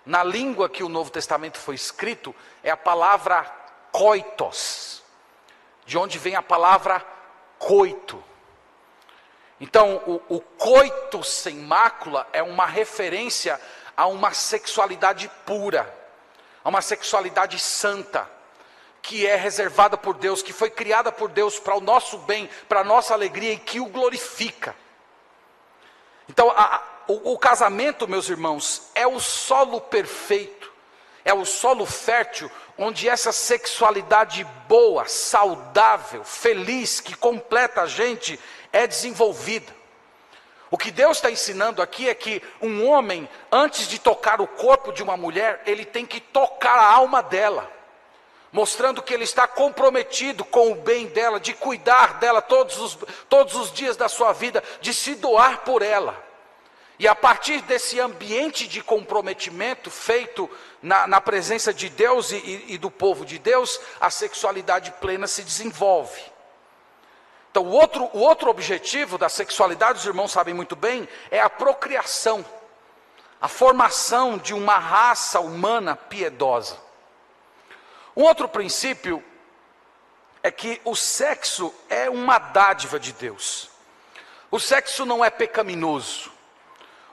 na 0.06 0.24
língua 0.24 0.70
que 0.70 0.84
o 0.84 0.90
Novo 0.90 1.10
Testamento 1.10 1.58
foi 1.58 1.76
escrito, 1.76 2.36
é 2.64 2.70
a 2.70 2.78
palavra 2.78 3.44
coitos, 3.92 5.04
de 5.86 5.98
onde 5.98 6.18
vem 6.18 6.36
a 6.36 6.42
palavra 6.42 7.06
coito. 7.58 8.24
Então, 9.60 10.02
o, 10.06 10.36
o 10.36 10.42
coito 10.42 11.24
sem 11.24 11.56
mácula 11.56 12.28
é 12.34 12.44
uma 12.44 12.66
referência 12.66 13.60
a 13.96 14.06
uma 14.06 14.34
sexualidade 14.34 15.30
pura, 15.46 15.92
a 16.66 16.70
uma 16.70 16.82
sexualidade 16.82 17.60
santa, 17.60 18.28
que 19.00 19.28
é 19.28 19.36
reservada 19.36 19.96
por 19.96 20.16
Deus, 20.16 20.42
que 20.42 20.52
foi 20.52 20.72
criada 20.72 21.12
por 21.12 21.30
Deus 21.30 21.60
para 21.60 21.76
o 21.76 21.80
nosso 21.80 22.18
bem, 22.18 22.50
para 22.68 22.80
a 22.80 22.84
nossa 22.84 23.14
alegria 23.14 23.54
e 23.54 23.60
que 23.60 23.80
o 23.80 23.86
glorifica. 23.86 24.76
Então, 26.28 26.50
a, 26.50 26.82
o, 27.08 27.34
o 27.34 27.38
casamento, 27.38 28.08
meus 28.08 28.28
irmãos, 28.30 28.90
é 28.96 29.06
o 29.06 29.20
solo 29.20 29.80
perfeito, 29.80 30.74
é 31.24 31.32
o 31.32 31.46
solo 31.46 31.86
fértil 31.86 32.50
onde 32.80 33.08
essa 33.08 33.32
sexualidade 33.32 34.44
boa, 34.68 35.08
saudável, 35.08 36.24
feliz, 36.24 37.00
que 37.00 37.16
completa 37.16 37.84
a 37.84 37.88
gente, 37.88 38.40
é 38.74 38.88
desenvolvida. 38.88 39.72
O 40.76 40.78
que 40.78 40.92
Deus 40.92 41.16
está 41.16 41.32
ensinando 41.32 41.82
aqui 41.82 42.10
é 42.10 42.14
que 42.14 42.44
um 42.62 42.86
homem, 42.86 43.30
antes 43.50 43.88
de 43.88 43.98
tocar 43.98 44.42
o 44.42 44.48
corpo 44.48 44.92
de 44.92 45.02
uma 45.02 45.16
mulher, 45.16 45.64
ele 45.66 45.86
tem 45.86 46.06
que 46.06 46.20
tocar 46.20 46.78
a 46.78 46.92
alma 46.92 47.24
dela, 47.24 47.72
mostrando 48.52 49.02
que 49.02 49.14
ele 49.14 49.24
está 49.24 49.48
comprometido 49.48 50.44
com 50.44 50.74
o 50.74 50.76
bem 50.76 51.08
dela, 51.08 51.40
de 51.40 51.54
cuidar 51.54 52.16
dela 52.16 52.42
todos 52.42 52.78
os, 52.78 52.98
todos 53.30 53.56
os 53.56 53.72
dias 53.72 53.96
da 53.96 54.10
sua 54.10 54.34
vida, 54.34 54.62
de 54.82 54.94
se 54.94 55.16
doar 55.16 55.62
por 55.62 55.82
ela. 55.82 56.22
E 57.00 57.08
a 57.08 57.16
partir 57.16 57.62
desse 57.62 57.98
ambiente 58.02 58.68
de 58.68 58.84
comprometimento 58.84 59.90
feito 59.90 60.50
na, 60.82 61.08
na 61.08 61.22
presença 61.22 61.74
de 61.74 61.88
Deus 61.88 62.34
e, 62.34 62.36
e, 62.36 62.74
e 62.74 62.78
do 62.78 62.92
povo 62.92 63.26
de 63.26 63.40
Deus, 63.40 63.80
a 63.98 64.10
sexualidade 64.10 64.92
plena 65.00 65.26
se 65.26 65.42
desenvolve. 65.42 66.35
Então, 67.56 67.64
o 67.64 67.72
outro, 67.72 68.10
o 68.12 68.20
outro 68.20 68.50
objetivo 68.50 69.18
da 69.18 69.30
sexualidade, 69.30 70.00
os 70.00 70.06
irmãos 70.06 70.34
sabem 70.34 70.54
muito 70.54 70.76
bem, 70.76 71.08
é 71.32 71.40
a 71.40 71.50
procriação, 71.50 72.46
a 73.40 73.48
formação 73.48 74.38
de 74.38 74.54
uma 74.54 74.78
raça 74.78 75.40
humana 75.40 75.96
piedosa. 75.96 76.78
Um 78.14 78.24
outro 78.24 78.50
princípio 78.50 79.24
é 80.44 80.52
que 80.52 80.82
o 80.84 80.98
sexo 80.98 81.74
é 81.88 82.10
uma 82.10 82.40
dádiva 82.40 83.00
de 83.00 83.14
Deus. 83.14 83.70
O 84.52 84.60
sexo 84.60 85.06
não 85.06 85.24
é 85.24 85.30
pecaminoso. 85.30 86.34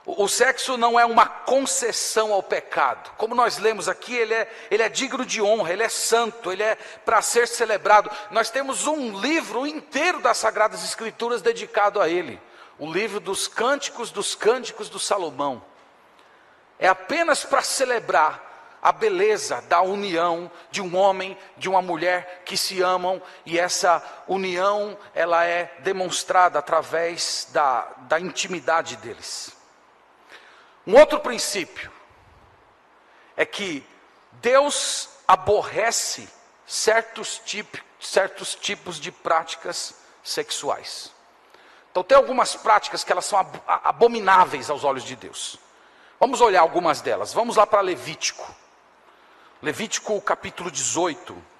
O 0.05 0.27
sexo 0.27 0.75
não 0.75 0.99
é 0.99 1.05
uma 1.05 1.25
concessão 1.25 2.33
ao 2.33 2.43
pecado. 2.43 3.11
Como 3.17 3.33
nós 3.33 3.57
lemos 3.57 3.87
aqui, 3.87 4.13
ele 4.13 4.33
é, 4.33 4.51
ele 4.69 4.83
é 4.83 4.89
digno 4.89 5.25
de 5.25 5.41
honra, 5.41 5.71
ele 5.71 5.83
é 5.83 5.87
santo, 5.87 6.51
ele 6.51 6.61
é 6.61 6.75
para 6.75 7.21
ser 7.21 7.47
celebrado. 7.47 8.11
Nós 8.29 8.49
temos 8.49 8.85
um 8.85 9.17
livro 9.17 9.65
inteiro 9.65 10.19
das 10.19 10.37
Sagradas 10.37 10.83
Escrituras 10.83 11.41
dedicado 11.41 12.01
a 12.01 12.09
ele. 12.09 12.39
O 12.77 12.91
livro 12.91 13.21
dos 13.21 13.47
cânticos 13.47 14.11
dos 14.11 14.35
cânticos 14.35 14.89
do 14.89 14.99
Salomão. 14.99 15.63
É 16.77 16.89
apenas 16.89 17.45
para 17.45 17.61
celebrar 17.61 18.51
a 18.81 18.91
beleza 18.91 19.61
da 19.69 19.81
união 19.81 20.51
de 20.69 20.81
um 20.81 20.97
homem, 20.97 21.37
de 21.55 21.69
uma 21.69 21.81
mulher 21.81 22.41
que 22.43 22.57
se 22.57 22.81
amam 22.81 23.21
e 23.45 23.57
essa 23.57 24.03
união 24.27 24.97
ela 25.15 25.45
é 25.45 25.73
demonstrada 25.79 26.59
através 26.59 27.47
da, 27.53 27.87
da 27.99 28.19
intimidade 28.19 28.97
deles. 28.97 29.62
Um 30.85 30.97
outro 30.97 31.19
princípio 31.19 31.91
é 33.37 33.45
que 33.45 33.85
Deus 34.33 35.09
aborrece 35.27 36.27
certos, 36.65 37.39
tipos, 37.45 37.81
certos 37.99 38.55
tipos 38.55 38.99
de 38.99 39.11
práticas 39.11 39.95
sexuais. 40.23 41.11
Então 41.91 42.03
tem 42.03 42.17
algumas 42.17 42.55
práticas 42.55 43.03
que 43.03 43.11
elas 43.11 43.25
são 43.25 43.39
abomináveis 43.67 44.69
aos 44.69 44.83
olhos 44.83 45.03
de 45.03 45.15
Deus. 45.15 45.59
Vamos 46.19 46.41
olhar 46.41 46.61
algumas 46.61 47.01
delas. 47.01 47.33
Vamos 47.33 47.55
lá 47.55 47.67
para 47.67 47.81
Levítico. 47.81 48.53
Levítico 49.61 50.19
capítulo 50.21 50.71
18. 50.71 51.52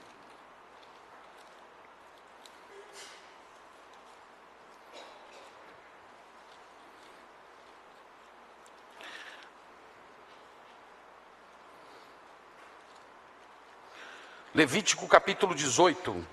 Levítico 14.56 15.08
capítulo 15.08 15.56
18. 15.56 16.28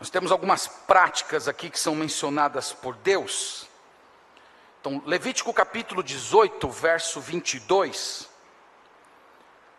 Nós 0.00 0.10
temos 0.10 0.32
algumas 0.32 0.66
práticas 0.66 1.46
aqui 1.46 1.70
que 1.70 1.78
são 1.78 1.94
mencionadas 1.94 2.72
por 2.72 2.96
Deus. 2.96 3.68
Então, 4.80 5.00
Levítico 5.06 5.54
capítulo 5.54 6.02
18, 6.02 6.68
verso 6.68 7.20
22. 7.20 8.28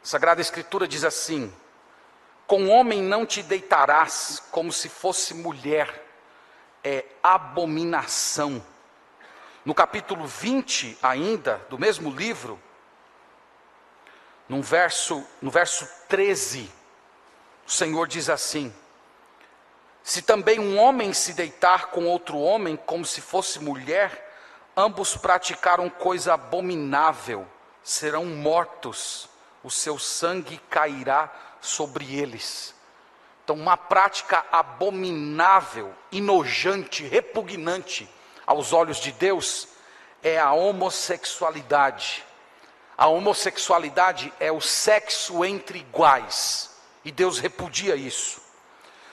A 0.02 0.06
Sagrada 0.06 0.40
Escritura 0.40 0.88
diz 0.88 1.04
assim: 1.04 1.54
Com 2.48 2.70
homem 2.70 3.02
não 3.02 3.26
te 3.26 3.44
deitarás 3.44 4.42
como 4.50 4.72
se 4.72 4.88
fosse 4.88 5.34
mulher, 5.34 6.06
é 6.82 7.04
abominação. 7.22 8.66
No 9.66 9.76
capítulo 9.76 10.26
20, 10.26 10.98
ainda, 11.04 11.58
do 11.70 11.78
mesmo 11.78 12.10
livro, 12.10 12.58
no 14.48 14.62
verso, 14.62 15.26
no 15.42 15.52
verso 15.52 15.88
13, 16.08 16.72
o 17.66 17.72
Senhor 17.72 18.08
diz 18.08 18.30
assim: 18.30 18.74
Se 20.02 20.22
também 20.22 20.60
um 20.60 20.78
homem 20.80 21.14
se 21.14 21.34
deitar 21.34 21.88
com 21.88 22.06
outro 22.06 22.38
homem 22.40 22.76
como 22.76 23.06
se 23.06 23.20
fosse 23.20 23.60
mulher, 23.60 24.26
ambos 24.76 25.18
praticaram 25.18 25.90
coisa 25.90 26.34
abominável, 26.34 27.46
serão 27.84 28.26
mortos, 28.26 29.30
o 29.64 29.70
seu 29.70 30.00
sangue 30.00 30.58
cairá 30.70 31.30
sobre 31.60 32.16
eles. 32.16 32.74
Então, 33.44 33.56
uma 33.56 33.78
prática 33.78 34.46
abominável, 34.52 35.94
inojante, 36.12 37.04
repugnante 37.04 38.10
aos 38.46 38.74
olhos 38.74 38.98
de 38.98 39.12
Deus 39.12 39.68
é 40.22 40.38
a 40.38 40.52
homossexualidade. 40.52 42.27
A 42.98 43.06
homossexualidade 43.08 44.34
é 44.40 44.52
o 44.52 44.60
sexo 44.60 45.46
entre 45.46 45.80
iguais, 45.80 46.72
e 47.06 47.12
Deus 47.12 47.38
repudia 47.38 47.96
isso. 47.96 48.42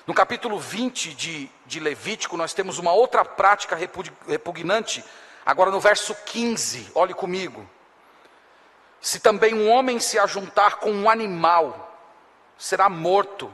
No 0.06 0.14
capítulo 0.14 0.58
20 0.58 1.12
de, 1.14 1.50
de 1.66 1.80
Levítico, 1.80 2.36
nós 2.36 2.54
temos 2.54 2.78
uma 2.78 2.92
outra 2.92 3.24
prática 3.24 3.76
repugnante, 4.26 5.04
agora 5.44 5.70
no 5.70 5.80
verso 5.80 6.14
15, 6.14 6.92
olhe 6.94 7.12
comigo. 7.12 7.68
Se 9.02 9.20
também 9.20 9.52
um 9.52 9.70
homem 9.70 10.00
se 10.00 10.18
ajuntar 10.18 10.76
com 10.76 10.90
um 10.90 11.10
animal, 11.10 11.94
será 12.56 12.88
morto, 12.88 13.52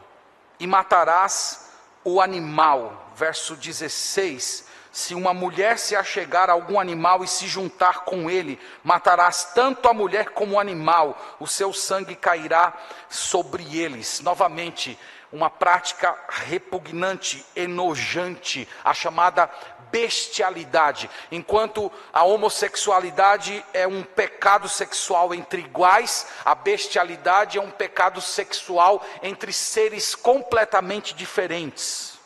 e 0.61 0.67
matarás 0.67 1.71
o 2.05 2.21
animal. 2.21 3.11
Verso 3.17 3.57
16: 3.57 4.67
se 4.93 5.15
uma 5.15 5.33
mulher 5.33 5.79
se 5.79 5.95
achegar 5.95 6.51
a 6.51 6.53
algum 6.53 6.81
animal 6.81 7.23
e 7.23 7.29
se 7.29 7.47
juntar 7.47 8.01
com 8.01 8.29
ele, 8.31 8.59
matarás 8.83 9.53
tanto 9.55 9.89
a 9.89 9.95
mulher 9.95 10.31
como 10.31 10.55
o 10.55 10.61
animal, 10.61 11.17
o 11.39 11.47
seu 11.47 11.73
sangue 11.73 12.17
cairá 12.17 12.73
sobre 13.09 13.79
eles. 13.79 14.21
Novamente, 14.21 14.99
uma 15.33 15.49
prática 15.49 16.17
repugnante, 16.29 17.45
enojante, 17.55 18.69
a 18.85 18.93
chamada 18.93 19.49
bestialidade. 19.93 21.11
Enquanto 21.31 21.91
a 22.13 22.25
homossexualidade 22.25 23.65
é 23.73 23.87
um 23.87 24.03
pecado 24.03 24.69
sexual 24.69 25.35
entre 25.35 25.63
iguais, 25.63 26.27
a 26.45 26.55
bestialidade 26.55 27.59
é 27.59 27.61
um 27.61 27.71
pecado 27.71 28.21
sexual 28.21 29.05
entre 29.23 29.53
seres 29.53 30.15
completamente 30.15 31.15
diferentes. 31.15 32.19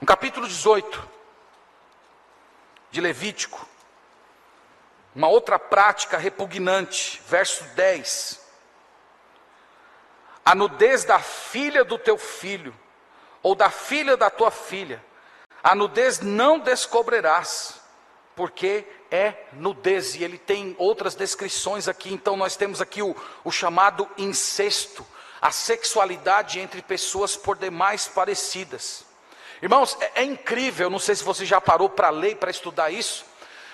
No 0.00 0.06
capítulo 0.06 0.46
18, 0.46 1.15
de 2.90 3.00
Levítico. 3.00 3.66
Uma 5.14 5.28
outra 5.28 5.58
prática 5.58 6.18
repugnante, 6.18 7.22
verso 7.26 7.64
10. 7.74 8.40
A 10.44 10.54
nudez 10.54 11.04
da 11.04 11.18
filha 11.18 11.84
do 11.84 11.98
teu 11.98 12.18
filho, 12.18 12.74
ou 13.42 13.54
da 13.54 13.70
filha 13.70 14.16
da 14.16 14.30
tua 14.30 14.50
filha, 14.50 15.02
a 15.62 15.74
nudez 15.74 16.20
não 16.20 16.58
descobrirás, 16.58 17.80
porque 18.36 18.86
é 19.10 19.46
nudez, 19.52 20.14
e 20.14 20.22
ele 20.22 20.38
tem 20.38 20.76
outras 20.78 21.14
descrições 21.14 21.88
aqui, 21.88 22.12
então 22.12 22.36
nós 22.36 22.54
temos 22.54 22.80
aqui 22.80 23.02
o, 23.02 23.16
o 23.42 23.50
chamado 23.50 24.08
incesto, 24.18 25.04
a 25.40 25.50
sexualidade 25.50 26.60
entre 26.60 26.82
pessoas 26.82 27.36
por 27.36 27.56
demais 27.56 28.06
parecidas. 28.06 29.04
Irmãos, 29.62 29.96
é, 30.00 30.22
é 30.22 30.24
incrível, 30.24 30.90
não 30.90 30.98
sei 30.98 31.14
se 31.14 31.24
você 31.24 31.44
já 31.44 31.60
parou 31.60 31.88
para 31.88 32.10
ler, 32.10 32.36
para 32.36 32.50
estudar 32.50 32.90
isso, 32.90 33.24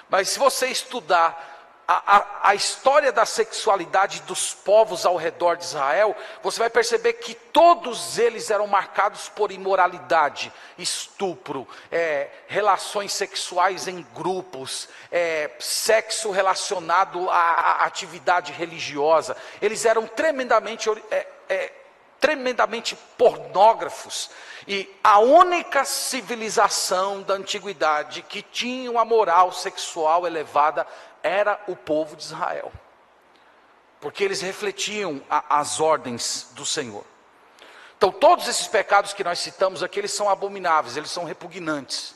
mas 0.08 0.28
se 0.28 0.38
você 0.38 0.68
estudar 0.68 1.50
a, 1.86 2.16
a, 2.16 2.50
a, 2.50 2.54
história 2.54 3.10
da 3.10 3.26
sexualidade 3.26 4.22
dos 4.22 4.54
povos 4.54 5.04
ao 5.04 5.16
redor 5.16 5.56
de 5.56 5.64
Israel, 5.64 6.16
você 6.42 6.60
vai 6.60 6.70
perceber 6.70 7.14
que 7.14 7.34
todos 7.34 8.18
eles 8.18 8.50
eram 8.50 8.66
marcados 8.66 9.28
por 9.28 9.50
imoralidade, 9.50 10.52
estupro, 10.78 11.66
é, 11.90 12.28
relações 12.46 13.12
sexuais 13.12 13.88
em 13.88 14.06
grupos, 14.14 14.88
é, 15.10 15.50
sexo 15.58 16.30
relacionado 16.30 17.28
à, 17.28 17.34
à, 17.34 17.84
atividade 17.84 18.52
religiosa. 18.52 19.36
Eles 19.60 19.84
eram 19.84 20.06
tremendamente 20.06 20.88
é, 21.10 21.26
tremendamente 22.22 22.96
pornógrafos. 23.18 24.30
E 24.66 24.88
a 25.02 25.18
única 25.18 25.84
civilização 25.84 27.22
da 27.22 27.34
antiguidade 27.34 28.22
que 28.22 28.42
tinha 28.42 28.90
uma 28.90 29.04
moral 29.04 29.52
sexual 29.52 30.26
elevada 30.26 30.86
era 31.22 31.60
o 31.66 31.74
povo 31.74 32.16
de 32.16 32.22
Israel. 32.22 32.72
Porque 34.00 34.22
eles 34.22 34.40
refletiam 34.40 35.22
a, 35.28 35.60
as 35.60 35.80
ordens 35.80 36.48
do 36.52 36.64
Senhor. 36.64 37.04
Então, 37.96 38.10
todos 38.10 38.48
esses 38.48 38.66
pecados 38.66 39.12
que 39.12 39.22
nós 39.22 39.38
citamos 39.38 39.82
aqui, 39.82 40.00
eles 40.00 40.12
são 40.12 40.28
abomináveis, 40.28 40.96
eles 40.96 41.10
são 41.10 41.24
repugnantes. 41.24 42.14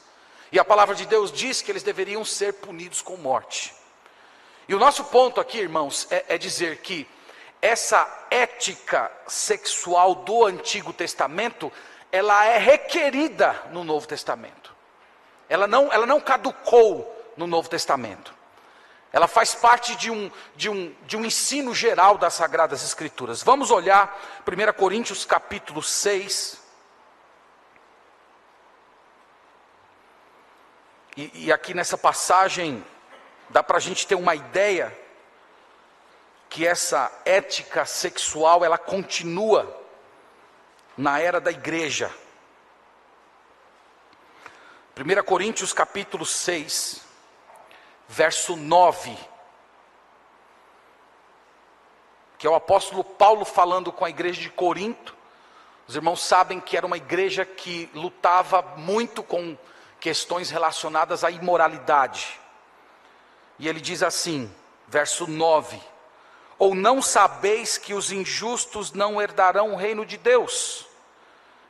E 0.51 0.59
a 0.59 0.65
palavra 0.65 0.95
de 0.95 1.07
Deus 1.07 1.31
diz 1.31 1.63
que 1.63 1.71
eles 1.71 1.83
deveriam 1.83 2.25
ser 2.25 2.55
punidos 2.55 3.03
com 3.03 3.17
morte. 3.17 3.75
E 4.69 4.75
o 4.75 4.79
nosso 4.79 5.05
ponto 5.05 5.41
aqui, 5.41 5.59
irmãos, 5.59 6.09
é, 6.11 6.25
é 6.31 6.39
dizer 6.39 6.79
que 6.79 7.09
essa 7.63 8.27
ética 8.31 9.11
sexual 9.27 10.17
do 10.17 10.45
Antigo 10.45 10.93
Testamento, 10.93 11.73
ela 12.17 12.47
é 12.47 12.57
requerida 12.57 13.63
no 13.71 13.85
Novo 13.85 14.09
Testamento. 14.09 14.75
Ela 15.49 15.67
não, 15.67 15.93
ela 15.93 16.07
não 16.07 16.21
caducou 16.21 17.15
no 17.37 17.47
Novo 17.47 17.69
Testamento. 17.69 18.35
Ela 19.13 19.29
faz 19.29 19.55
parte 19.55 19.95
de 19.97 20.11
um, 20.11 20.31
de, 20.57 20.69
um, 20.69 20.95
de 21.07 21.17
um 21.17 21.25
ensino 21.25 21.75
geral 21.75 22.17
das 22.17 22.35
Sagradas 22.35 22.83
Escrituras. 22.83 23.43
Vamos 23.43 23.71
olhar 23.71 24.19
1 24.47 24.73
Coríntios 24.73 25.25
capítulo 25.25 25.83
6. 25.83 26.61
E, 31.17 31.47
e 31.47 31.53
aqui 31.53 31.75
nessa 31.75 31.99
passagem 31.99 32.85
dá 33.51 33.63
para 33.63 33.77
a 33.77 33.81
gente 33.81 34.07
ter 34.07 34.15
uma 34.15 34.35
ideia 34.35 34.97
que 36.49 36.67
essa 36.67 37.13
ética 37.25 37.85
sexual 37.85 38.65
ela 38.65 38.79
continua 38.79 39.86
na 40.97 41.19
era 41.21 41.41
da 41.41 41.51
igreja. 41.51 42.11
1 44.97 45.23
Coríntios 45.25 45.75
capítulo 45.75 46.25
6, 46.25 47.03
verso 48.09 48.57
9. 48.57 49.15
Que 52.39 52.47
é 52.47 52.51
o 52.51 52.55
apóstolo 52.55 53.05
Paulo 53.05 53.45
falando 53.45 53.93
com 53.93 54.07
a 54.07 54.11
igreja 54.11 54.41
de 54.41 54.49
Corinto. 54.49 55.15
Os 55.87 55.95
irmãos 55.95 56.23
sabem 56.23 56.59
que 56.59 56.77
era 56.77 56.87
uma 56.87 56.97
igreja 56.97 57.45
que 57.45 57.91
lutava 57.93 58.63
muito 58.79 59.23
com 59.23 59.57
questões 60.01 60.49
relacionadas 60.49 61.23
à 61.25 61.31
imoralidade. 61.31 62.41
E 63.59 63.69
ele 63.69 63.81
diz 63.81 64.03
assim, 64.03 64.51
verso 64.89 65.27
9: 65.27 65.79
Ou 66.59 66.75
não 66.75 67.03
sabeis 67.03 67.77
que 67.77 67.93
os 67.93 68.11
injustos 68.11 68.93
não 68.93 69.21
herdarão 69.21 69.75
o 69.75 69.77
reino 69.77 70.07
de 70.07 70.17
Deus? 70.17 70.86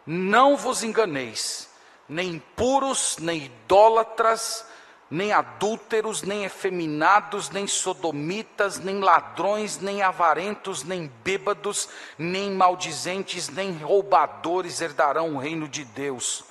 Não 0.07 0.57
vos 0.57 0.85
enganeis, 0.85 1.69
nem 2.09 2.35
impuros, 2.35 3.17
nem 3.19 3.45
idólatras, 3.45 4.65
nem 5.11 5.33
adúlteros, 5.33 6.23
nem 6.23 6.45
efeminados, 6.45 7.51
nem 7.51 7.67
sodomitas, 7.67 8.79
nem 8.79 9.01
ladrões, 9.01 9.79
nem 9.79 10.03
avarentos, 10.03 10.83
nem 10.83 11.11
bêbados, 11.23 11.89
nem 12.19 12.53
maldizentes, 12.53 13.49
nem 13.49 13.77
roubadores 13.79 14.81
herdarão 14.81 15.35
o 15.35 15.39
reino 15.39 15.69
de 15.69 15.85
Deus. 15.85 16.45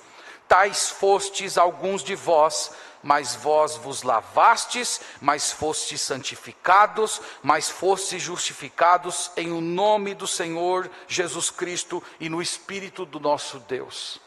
Tais 0.48 0.88
fostes 0.88 1.58
alguns 1.58 2.02
de 2.02 2.14
vós, 2.14 2.72
mas 3.06 3.36
vós 3.36 3.76
vos 3.76 4.02
lavastes, 4.02 5.00
mas 5.20 5.52
fostes 5.52 6.00
santificados, 6.00 7.20
mas 7.40 7.70
fostes 7.70 8.20
justificados 8.20 9.30
em 9.36 9.52
o 9.52 9.60
nome 9.60 10.12
do 10.12 10.26
Senhor 10.26 10.90
Jesus 11.06 11.48
Cristo 11.48 12.02
e 12.18 12.28
no 12.28 12.42
Espírito 12.42 13.06
do 13.06 13.20
nosso 13.20 13.60
Deus. 13.60 14.25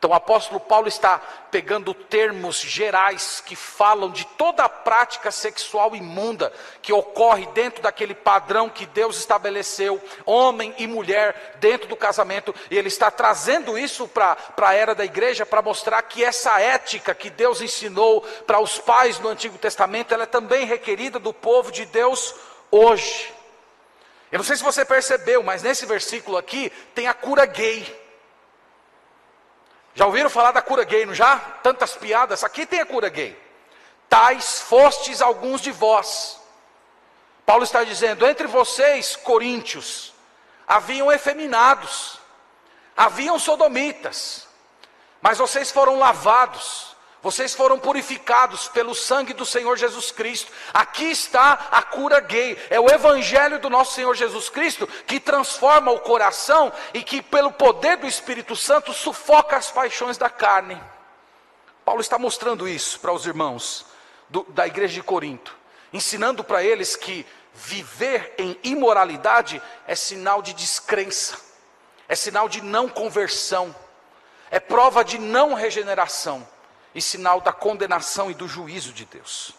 Então 0.00 0.12
o 0.12 0.14
apóstolo 0.14 0.58
Paulo 0.58 0.88
está 0.88 1.18
pegando 1.50 1.92
termos 1.92 2.58
gerais 2.58 3.42
que 3.44 3.54
falam 3.54 4.10
de 4.10 4.24
toda 4.24 4.64
a 4.64 4.68
prática 4.68 5.30
sexual 5.30 5.94
imunda 5.94 6.50
que 6.80 6.90
ocorre 6.90 7.44
dentro 7.48 7.82
daquele 7.82 8.14
padrão 8.14 8.70
que 8.70 8.86
Deus 8.86 9.18
estabeleceu, 9.18 10.02
homem 10.24 10.74
e 10.78 10.86
mulher, 10.86 11.58
dentro 11.60 11.86
do 11.86 11.96
casamento, 11.96 12.54
e 12.70 12.78
ele 12.78 12.88
está 12.88 13.10
trazendo 13.10 13.78
isso 13.78 14.08
para 14.08 14.38
a 14.62 14.72
era 14.72 14.94
da 14.94 15.04
igreja 15.04 15.44
para 15.44 15.60
mostrar 15.60 16.00
que 16.00 16.24
essa 16.24 16.58
ética 16.58 17.14
que 17.14 17.28
Deus 17.28 17.60
ensinou 17.60 18.22
para 18.46 18.58
os 18.58 18.78
pais 18.78 19.18
no 19.18 19.28
Antigo 19.28 19.58
Testamento, 19.58 20.14
ela 20.14 20.22
é 20.22 20.26
também 20.26 20.64
requerida 20.64 21.18
do 21.18 21.34
povo 21.34 21.70
de 21.70 21.84
Deus 21.84 22.34
hoje. 22.70 23.34
Eu 24.32 24.38
não 24.38 24.44
sei 24.46 24.56
se 24.56 24.64
você 24.64 24.82
percebeu, 24.82 25.42
mas 25.42 25.62
nesse 25.62 25.84
versículo 25.84 26.38
aqui 26.38 26.72
tem 26.94 27.06
a 27.06 27.12
cura 27.12 27.44
gay. 27.44 27.99
Já 29.94 30.06
ouviram 30.06 30.30
falar 30.30 30.52
da 30.52 30.62
cura 30.62 30.84
gay, 30.84 31.04
não 31.04 31.14
já? 31.14 31.38
Tantas 31.62 31.94
piadas. 31.94 32.44
Aqui 32.44 32.64
tem 32.64 32.80
a 32.80 32.86
cura 32.86 33.08
gay. 33.08 33.38
Tais 34.08 34.60
fostes 34.60 35.20
alguns 35.20 35.60
de 35.60 35.70
vós. 35.70 36.40
Paulo 37.44 37.64
está 37.64 37.82
dizendo: 37.84 38.26
entre 38.26 38.46
vocês, 38.46 39.16
coríntios, 39.16 40.12
haviam 40.66 41.10
efeminados, 41.10 42.20
haviam 42.96 43.38
sodomitas, 43.38 44.46
mas 45.20 45.38
vocês 45.38 45.70
foram 45.70 45.98
lavados, 45.98 46.89
vocês 47.22 47.54
foram 47.54 47.78
purificados 47.78 48.68
pelo 48.68 48.94
sangue 48.94 49.34
do 49.34 49.44
Senhor 49.44 49.76
Jesus 49.76 50.10
Cristo. 50.10 50.50
Aqui 50.72 51.04
está 51.04 51.68
a 51.70 51.82
cura 51.82 52.18
gay. 52.18 52.56
É 52.70 52.80
o 52.80 52.88
evangelho 52.88 53.58
do 53.58 53.68
nosso 53.68 53.94
Senhor 53.94 54.14
Jesus 54.14 54.48
Cristo 54.48 54.86
que 55.06 55.20
transforma 55.20 55.90
o 55.90 56.00
coração 56.00 56.72
e 56.94 57.02
que, 57.02 57.20
pelo 57.20 57.52
poder 57.52 57.98
do 57.98 58.06
Espírito 58.06 58.56
Santo, 58.56 58.94
sufoca 58.94 59.56
as 59.56 59.70
paixões 59.70 60.16
da 60.16 60.30
carne. 60.30 60.80
Paulo 61.84 62.00
está 62.00 62.18
mostrando 62.18 62.66
isso 62.66 62.98
para 63.00 63.12
os 63.12 63.26
irmãos 63.26 63.84
do, 64.30 64.44
da 64.48 64.66
igreja 64.66 64.94
de 64.94 65.02
Corinto, 65.02 65.54
ensinando 65.92 66.42
para 66.42 66.64
eles 66.64 66.96
que 66.96 67.26
viver 67.52 68.32
em 68.38 68.58
imoralidade 68.62 69.60
é 69.86 69.94
sinal 69.94 70.40
de 70.40 70.54
descrença, 70.54 71.38
é 72.08 72.14
sinal 72.14 72.48
de 72.48 72.62
não 72.62 72.88
conversão, 72.88 73.74
é 74.50 74.58
prova 74.58 75.04
de 75.04 75.18
não 75.18 75.52
regeneração 75.52 76.46
e 76.94 77.00
sinal 77.00 77.40
da 77.40 77.52
condenação 77.52 78.30
e 78.30 78.34
do 78.34 78.48
juízo 78.48 78.92
de 78.92 79.04
Deus. 79.04 79.54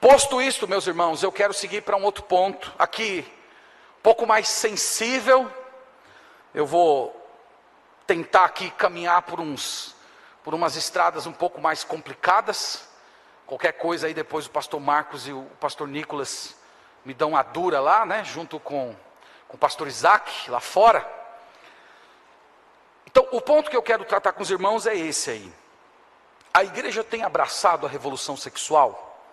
Posto 0.00 0.42
isto, 0.42 0.68
meus 0.68 0.86
irmãos, 0.86 1.22
eu 1.22 1.32
quero 1.32 1.54
seguir 1.54 1.82
para 1.82 1.96
um 1.96 2.04
outro 2.04 2.24
ponto, 2.24 2.72
aqui, 2.78 3.26
um 3.98 4.02
pouco 4.02 4.26
mais 4.26 4.48
sensível. 4.48 5.50
Eu 6.54 6.66
vou 6.66 7.20
tentar 8.06 8.44
aqui 8.44 8.70
caminhar 8.70 9.22
por 9.22 9.40
uns 9.40 9.94
por 10.44 10.52
umas 10.52 10.76
estradas 10.76 11.26
um 11.26 11.32
pouco 11.32 11.58
mais 11.58 11.82
complicadas. 11.82 12.86
Qualquer 13.46 13.72
coisa 13.72 14.06
aí 14.06 14.14
depois 14.14 14.46
o 14.46 14.50
pastor 14.50 14.78
Marcos 14.78 15.26
e 15.26 15.32
o 15.32 15.44
pastor 15.58 15.88
Nicolas 15.88 16.54
me 17.02 17.14
dão 17.14 17.34
a 17.34 17.42
dura 17.42 17.80
lá, 17.80 18.04
né, 18.04 18.22
junto 18.24 18.60
com, 18.60 18.94
com 19.48 19.56
o 19.56 19.58
pastor 19.58 19.88
Isaac 19.88 20.50
lá 20.50 20.60
fora. 20.60 21.23
Então, 23.14 23.28
o 23.30 23.40
ponto 23.40 23.70
que 23.70 23.76
eu 23.76 23.82
quero 23.82 24.04
tratar 24.04 24.32
com 24.32 24.42
os 24.42 24.50
irmãos 24.50 24.88
é 24.88 24.96
esse 24.96 25.30
aí. 25.30 25.52
A 26.52 26.64
igreja 26.64 27.04
tem 27.04 27.22
abraçado 27.22 27.86
a 27.86 27.88
revolução 27.88 28.36
sexual. 28.36 29.24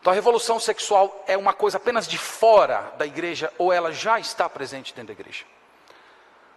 Então, 0.00 0.12
a 0.12 0.14
revolução 0.14 0.60
sexual 0.60 1.24
é 1.26 1.36
uma 1.36 1.52
coisa 1.52 1.76
apenas 1.76 2.06
de 2.06 2.16
fora 2.16 2.94
da 2.98 3.04
igreja 3.04 3.52
ou 3.58 3.72
ela 3.72 3.90
já 3.90 4.20
está 4.20 4.48
presente 4.48 4.94
dentro 4.94 5.08
da 5.08 5.20
igreja? 5.20 5.44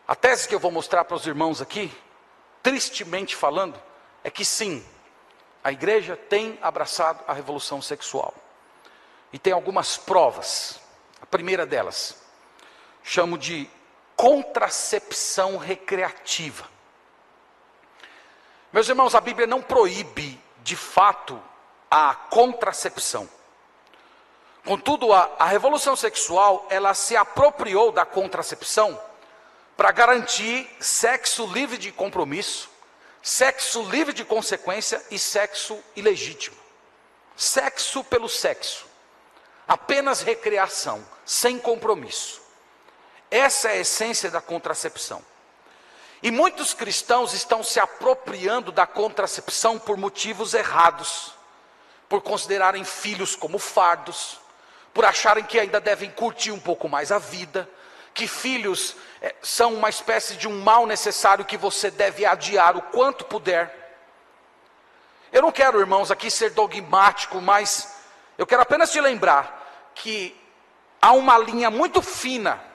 A 0.08 0.14
tese 0.14 0.48
que 0.48 0.54
eu 0.54 0.60
vou 0.60 0.70
mostrar 0.70 1.04
para 1.06 1.16
os 1.18 1.26
irmãos 1.26 1.60
aqui, 1.60 1.92
tristemente 2.62 3.36
falando, 3.36 3.82
é 4.24 4.30
que 4.30 4.46
sim, 4.46 4.86
a 5.64 5.72
igreja 5.72 6.16
tem 6.16 6.60
abraçado 6.62 7.24
a 7.28 7.34
revolução 7.34 7.82
sexual. 7.82 8.32
E 9.32 9.40
tem 9.40 9.54
algumas 9.54 9.98
provas. 9.98 10.80
A 11.20 11.26
primeira 11.26 11.66
delas, 11.66 12.16
chamo 13.02 13.40
de 13.40 13.68
contracepção 14.16 15.58
recreativa. 15.58 16.70
Meus 18.72 18.90
irmãos, 18.90 19.14
a 19.14 19.22
Bíblia 19.22 19.46
não 19.46 19.62
proíbe, 19.62 20.40
de 20.64 20.76
fato, 20.76 21.42
a 21.90 22.16
contracepção. 22.16 23.30
Contudo, 24.66 25.14
a, 25.14 25.30
a 25.38 25.46
revolução 25.46 25.96
sexual, 25.96 26.66
ela 26.70 26.94
se 26.94 27.16
apropriou 27.16 27.92
da 27.92 28.06
contracepção 28.06 29.00
para 29.76 29.92
garantir 29.92 30.70
sexo 30.80 31.46
livre 31.48 31.78
de 31.78 31.92
compromisso, 31.92 32.70
sexo 33.22 33.84
livre 33.84 34.14
de 34.14 34.24
consequência 34.24 35.04
e 35.12 35.20
sexo 35.20 35.80
ilegítimo. 35.96 36.58
Sexo 37.36 38.04
pelo 38.04 38.30
sexo. 38.30 38.86
Apenas 39.68 40.22
recreação, 40.22 41.04
sem 41.26 41.58
compromisso. 41.58 42.43
Essa 43.34 43.70
é 43.70 43.72
a 43.72 43.78
essência 43.78 44.30
da 44.30 44.40
contracepção. 44.40 45.20
E 46.22 46.30
muitos 46.30 46.76
cristãos 46.76 47.34
estão 47.34 47.64
se 47.64 47.80
apropriando 47.80 48.72
da 48.72 48.86
contracepção 48.86 49.80
por 49.80 49.98
motivos 49.98 50.54
errados, 50.54 51.34
por 52.08 52.22
considerarem 52.22 52.84
filhos 52.84 53.36
como 53.36 53.58
fardos, 53.58 54.40
por 54.94 55.04
acharem 55.04 55.44
que 55.44 55.60
ainda 55.60 55.82
devem 55.82 56.12
curtir 56.12 56.52
um 56.52 56.60
pouco 56.60 56.88
mais 56.88 57.12
a 57.12 57.18
vida, 57.18 57.68
que 58.14 58.28
filhos 58.28 58.96
é, 59.20 59.34
são 59.42 59.74
uma 59.74 59.90
espécie 59.90 60.36
de 60.36 60.48
um 60.48 60.62
mal 60.62 60.86
necessário 60.86 61.44
que 61.44 61.58
você 61.58 61.90
deve 61.90 62.28
adiar 62.28 62.78
o 62.78 62.84
quanto 62.84 63.26
puder. 63.26 63.98
Eu 65.32 65.42
não 65.42 65.52
quero, 65.52 65.80
irmãos, 65.80 66.12
aqui 66.12 66.30
ser 66.30 66.52
dogmático, 66.52 67.42
mas 67.42 67.96
eu 68.38 68.46
quero 68.46 68.62
apenas 68.62 68.92
te 68.92 69.02
lembrar 69.02 69.92
que 69.96 70.40
há 71.02 71.14
uma 71.14 71.36
linha 71.40 71.72
muito 71.72 72.00
fina 72.00 72.72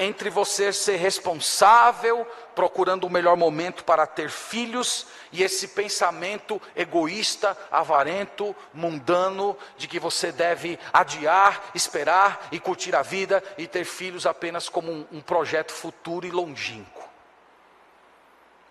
entre 0.00 0.30
você 0.30 0.72
ser 0.72 0.96
responsável, 0.96 2.26
procurando 2.54 3.06
o 3.06 3.10
melhor 3.10 3.36
momento 3.36 3.84
para 3.84 4.06
ter 4.06 4.30
filhos, 4.30 5.06
e 5.30 5.42
esse 5.42 5.68
pensamento 5.68 6.60
egoísta, 6.74 7.56
avarento, 7.70 8.56
mundano, 8.72 9.54
de 9.76 9.86
que 9.86 10.00
você 10.00 10.32
deve 10.32 10.78
adiar, 10.90 11.70
esperar 11.74 12.48
e 12.50 12.58
curtir 12.58 12.96
a 12.96 13.02
vida 13.02 13.44
e 13.58 13.66
ter 13.66 13.84
filhos 13.84 14.24
apenas 14.24 14.70
como 14.70 14.90
um, 14.90 15.06
um 15.12 15.20
projeto 15.20 15.70
futuro 15.70 16.26
e 16.26 16.30
longínquo. 16.30 17.06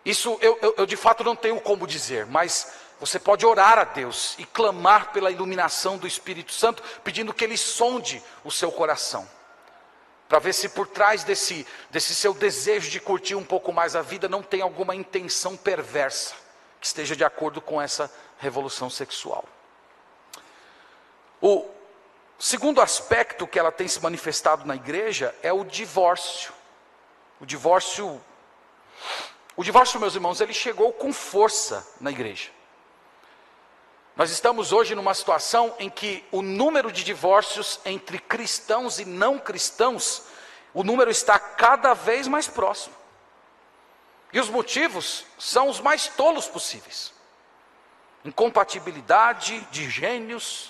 Isso 0.04 0.36
eu, 0.42 0.58
eu, 0.64 0.74
eu 0.80 0.86
de 0.88 0.98
fato 0.98 1.24
não 1.24 1.36
tenho 1.36 1.62
como 1.62 1.86
dizer, 1.86 2.26
mas 2.26 2.74
você 3.00 3.20
pode 3.20 3.46
orar 3.46 3.78
a 3.78 3.84
Deus 3.84 4.34
e 4.40 4.46
clamar 4.46 5.12
pela 5.12 5.30
iluminação 5.30 5.96
do 5.96 6.08
Espírito 6.08 6.52
Santo, 6.52 6.82
pedindo 7.04 7.36
que 7.36 7.44
Ele 7.44 7.56
sonde 7.56 8.24
o 8.44 8.50
seu 8.50 8.72
coração 8.72 9.30
para 10.30 10.38
ver 10.38 10.54
se 10.54 10.70
por 10.70 10.86
trás 10.86 11.24
desse, 11.24 11.66
desse 11.90 12.14
seu 12.14 12.36
desejo 12.36 12.92
de 12.92 13.00
curtir 13.00 13.34
um 13.34 13.44
pouco 13.44 13.74
mais 13.74 13.96
a 13.96 14.04
vida 14.04 14.30
não 14.30 14.44
tem 14.44 14.62
alguma 14.62 14.96
intenção 14.96 15.58
perversa 15.58 16.36
que 16.80 16.86
esteja 16.86 17.16
de 17.16 17.24
acordo 17.24 17.60
com 17.60 17.82
essa 17.82 18.14
revolução 18.38 18.92
sexual. 18.92 19.44
O 21.42 21.68
segundo 22.38 22.80
aspecto 22.80 23.48
que 23.48 23.58
ela 23.58 23.72
tem 23.72 23.88
se 23.88 24.00
manifestado 24.02 24.66
na 24.66 24.76
igreja 24.76 25.36
é 25.42 25.52
o 25.52 25.64
divórcio. 25.64 26.54
O 27.40 27.46
divórcio, 27.46 28.22
o 29.56 29.64
divórcio, 29.64 30.00
meus 30.00 30.14
irmãos, 30.14 30.40
ele 30.42 30.54
chegou 30.54 30.94
com 30.94 31.12
força 31.12 31.86
na 32.00 32.12
igreja. 32.12 32.52
Nós 34.20 34.32
estamos 34.32 34.74
hoje 34.74 34.96
numa 34.96 35.14
situação 35.14 35.74
em 35.80 35.90
que 35.90 36.26
o 36.30 36.42
número 36.42 36.92
de 36.92 37.06
divórcios 37.06 37.80
entre 37.86 38.20
cristãos 38.20 39.00
e 39.00 39.06
não 39.06 39.40
cristãos, 39.40 40.24
o 40.74 40.84
número 40.84 41.10
está 41.10 41.40
cada 41.40 41.94
vez 41.94 42.28
mais 42.28 42.46
próximo. 42.46 42.94
E 44.34 44.40
os 44.42 44.50
motivos 44.50 45.24
são 45.38 45.70
os 45.70 45.80
mais 45.80 46.10
tolos 46.10 46.50
possíveis: 46.50 47.14
incompatibilidade 48.26 49.62
de 49.72 49.90
gênios, 49.90 50.70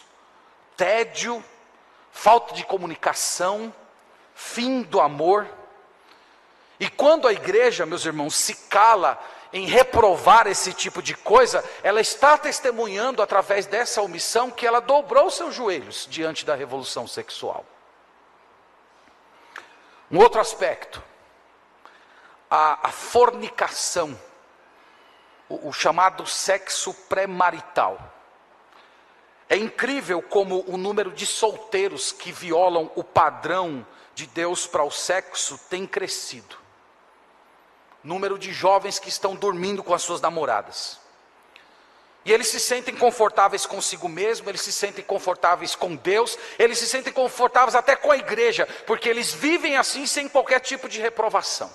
tédio, 0.77 1.43
falta 2.11 2.53
de 2.53 2.63
comunicação, 2.63 3.73
fim 4.35 4.83
do 4.83 5.01
amor. 5.01 5.49
E 6.79 6.87
quando 6.87 7.27
a 7.27 7.33
igreja, 7.33 7.83
meus 7.83 8.05
irmãos, 8.05 8.35
se 8.35 8.53
cala 8.67 9.19
em 9.51 9.65
reprovar 9.65 10.47
esse 10.47 10.73
tipo 10.73 11.01
de 11.01 11.15
coisa, 11.15 11.63
ela 11.81 11.99
está 11.99 12.37
testemunhando 12.37 13.21
através 13.21 13.65
dessa 13.65 14.01
omissão 14.01 14.51
que 14.51 14.65
ela 14.65 14.79
dobrou 14.79 15.29
seus 15.29 15.55
joelhos 15.55 16.07
diante 16.09 16.45
da 16.45 16.55
revolução 16.55 17.07
sexual. 17.07 17.65
Um 20.11 20.19
outro 20.19 20.39
aspecto, 20.39 21.01
a, 22.49 22.87
a 22.87 22.91
fornicação, 22.91 24.19
o, 25.47 25.69
o 25.69 25.73
chamado 25.73 26.25
sexo 26.25 26.93
pré-marital. 27.07 27.99
É 29.47 29.57
incrível 29.57 30.21
como 30.21 30.63
o 30.67 30.77
número 30.77 31.11
de 31.11 31.25
solteiros 31.25 32.11
que 32.11 32.31
violam 32.31 32.91
o 32.95 33.03
padrão 33.03 33.85
de 34.13 34.27
Deus 34.27 34.67
para 34.67 34.83
o 34.83 34.91
sexo 34.91 35.57
tem 35.69 35.87
crescido 35.87 36.58
número 38.03 38.37
de 38.37 38.53
jovens 38.53 38.99
que 38.99 39.09
estão 39.09 39.35
dormindo 39.35 39.83
com 39.83 39.93
as 39.93 40.01
suas 40.01 40.21
namoradas. 40.21 40.99
E 42.25 42.33
eles 42.33 42.47
se 42.47 42.59
sentem 42.59 42.95
confortáveis 42.95 43.65
consigo 43.65 44.09
mesmo, 44.09 44.49
eles 44.49 44.61
se 44.61 44.71
sentem 44.71 45.03
confortáveis 45.03 45.73
com 45.75 45.95
Deus, 45.95 46.37
eles 46.57 46.77
se 46.77 46.87
sentem 46.87 47.13
confortáveis 47.13 47.75
até 47.75 47.95
com 47.95 48.11
a 48.11 48.17
igreja, 48.17 48.67
porque 48.85 49.07
eles 49.07 49.33
vivem 49.33 49.77
assim 49.77 50.05
sem 50.05 50.27
qualquer 50.27 50.59
tipo 50.59 50.89
de 50.89 50.99
reprovação. 50.99 51.71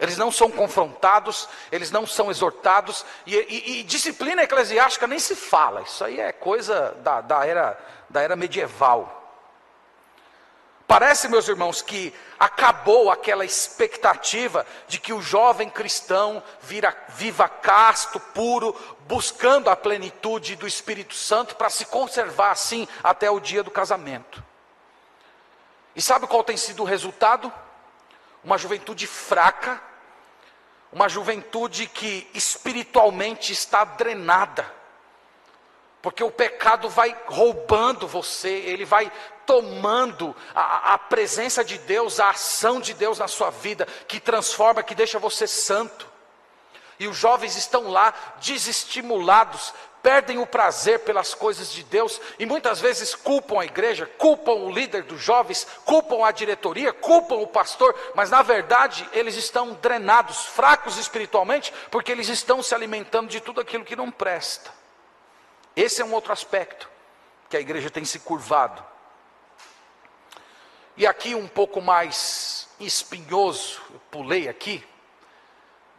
Eles 0.00 0.16
não 0.16 0.30
são 0.30 0.50
confrontados, 0.50 1.48
eles 1.72 1.90
não 1.90 2.06
são 2.06 2.30
exortados, 2.30 3.04
e, 3.26 3.34
e, 3.34 3.80
e 3.80 3.82
disciplina 3.82 4.42
eclesiástica 4.42 5.06
nem 5.06 5.18
se 5.18 5.34
fala, 5.34 5.82
isso 5.82 6.04
aí 6.04 6.20
é 6.20 6.32
coisa 6.32 6.94
da, 7.00 7.20
da, 7.20 7.46
era, 7.46 7.78
da 8.08 8.20
era 8.20 8.36
medieval. 8.36 9.17
Parece, 10.88 11.28
meus 11.28 11.46
irmãos, 11.46 11.82
que 11.82 12.14
acabou 12.40 13.10
aquela 13.10 13.44
expectativa 13.44 14.66
de 14.88 14.98
que 14.98 15.12
o 15.12 15.20
jovem 15.20 15.68
cristão 15.68 16.42
vira, 16.62 16.96
viva 17.10 17.46
casto, 17.46 18.18
puro, 18.18 18.74
buscando 19.00 19.68
a 19.68 19.76
plenitude 19.76 20.56
do 20.56 20.66
Espírito 20.66 21.12
Santo 21.12 21.56
para 21.56 21.68
se 21.68 21.84
conservar 21.84 22.52
assim 22.52 22.88
até 23.04 23.30
o 23.30 23.38
dia 23.38 23.62
do 23.62 23.70
casamento. 23.70 24.42
E 25.94 26.00
sabe 26.00 26.26
qual 26.26 26.42
tem 26.42 26.56
sido 26.56 26.82
o 26.82 26.86
resultado? 26.86 27.52
Uma 28.42 28.56
juventude 28.56 29.06
fraca, 29.06 29.78
uma 30.90 31.06
juventude 31.06 31.86
que 31.86 32.26
espiritualmente 32.32 33.52
está 33.52 33.84
drenada 33.84 34.78
porque 36.00 36.22
o 36.22 36.30
pecado 36.30 36.88
vai 36.88 37.16
roubando 37.26 38.06
você, 38.06 38.48
ele 38.48 38.84
vai 38.84 39.10
tomando 39.48 40.36
a, 40.54 40.92
a, 40.92 40.98
presença 40.98 41.64
de 41.64 41.78
Deus, 41.78 42.20
a 42.20 42.28
ação 42.28 42.82
de 42.82 42.92
Deus 42.92 43.18
na 43.18 43.26
sua 43.26 43.48
vida, 43.48 43.88
que 44.06 44.20
transforma, 44.20 44.82
que 44.82 44.94
deixa 44.94 45.18
você 45.18 45.46
santo. 45.46 46.06
E 47.00 47.08
os 47.08 47.16
jovens 47.16 47.56
estão 47.56 47.88
lá 47.90 48.12
desestimulados, 48.42 49.72
perdem 50.02 50.36
o 50.36 50.46
prazer 50.46 51.00
pelas 51.00 51.32
coisas 51.32 51.72
de 51.72 51.82
Deus 51.82 52.20
e 52.38 52.44
muitas 52.44 52.78
vezes 52.78 53.14
culpam 53.14 53.60
a 53.60 53.64
igreja, 53.64 54.04
culpam 54.18 54.52
o 54.52 54.70
líder 54.70 55.04
dos 55.04 55.22
jovens, 55.22 55.66
culpam 55.82 56.26
a 56.26 56.30
diretoria, 56.30 56.92
culpam 56.92 57.36
o 57.36 57.46
pastor, 57.46 57.94
mas 58.14 58.28
na 58.28 58.42
verdade 58.42 59.08
eles 59.14 59.34
estão 59.34 59.72
drenados, 59.80 60.44
fracos 60.44 60.98
espiritualmente, 60.98 61.72
porque 61.90 62.12
eles 62.12 62.28
estão 62.28 62.62
se 62.62 62.74
alimentando 62.74 63.30
de 63.30 63.40
tudo 63.40 63.62
aquilo 63.62 63.84
que 63.84 63.96
não 63.96 64.10
presta. 64.10 64.70
Esse 65.74 66.02
é 66.02 66.04
um 66.04 66.12
outro 66.12 66.34
aspecto 66.34 66.86
que 67.48 67.56
a 67.56 67.60
igreja 67.60 67.88
tem 67.88 68.04
se 68.04 68.18
curvado. 68.18 68.97
E 70.98 71.06
aqui 71.06 71.32
um 71.32 71.46
pouco 71.46 71.80
mais 71.80 72.68
espinhoso, 72.80 73.80
eu 73.88 74.00
pulei 74.10 74.48
aqui. 74.48 74.84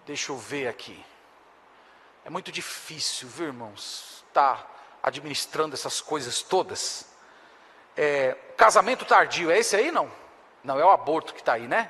Deixa 0.05 0.33
eu 0.33 0.37
ver 0.37 0.67
aqui. 0.67 1.01
É 2.25 2.29
muito 2.29 2.51
difícil, 2.51 3.29
viu, 3.29 3.45
irmãos, 3.45 4.25
tá 4.33 4.61
administrando 5.01 5.73
essas 5.73 6.01
coisas 6.01 6.41
todas. 6.41 7.09
É, 7.95 8.35
casamento 8.57 9.05
tardio, 9.05 9.49
é 9.49 9.59
esse 9.59 9.73
aí 9.73 9.89
não? 9.89 10.11
Não, 10.65 10.77
é 10.77 10.83
o 10.83 10.91
aborto 10.91 11.33
que 11.33 11.39
está 11.39 11.53
aí, 11.53 11.65
né? 11.65 11.89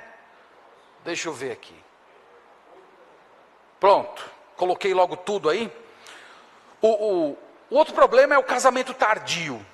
Deixa 1.04 1.30
eu 1.30 1.34
ver 1.34 1.52
aqui. 1.52 1.84
Pronto, 3.80 4.24
coloquei 4.56 4.94
logo 4.94 5.18
tudo 5.18 5.50
aí. 5.50 5.76
O, 6.80 6.90
o, 6.90 7.38
o 7.72 7.76
outro 7.76 7.96
problema 7.96 8.36
é 8.36 8.38
o 8.38 8.44
casamento 8.44 8.94
tardio. 8.94 9.66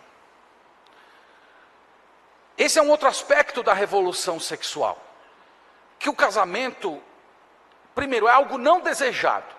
Esse 2.58 2.80
é 2.80 2.82
um 2.82 2.90
outro 2.90 3.08
aspecto 3.08 3.62
da 3.62 3.74
revolução 3.74 4.40
sexual. 4.40 5.02
Que 6.00 6.10
o 6.10 6.16
casamento, 6.16 7.02
primeiro, 7.94 8.28
é 8.28 8.32
algo 8.32 8.58
não 8.58 8.82
desejado. 8.82 9.54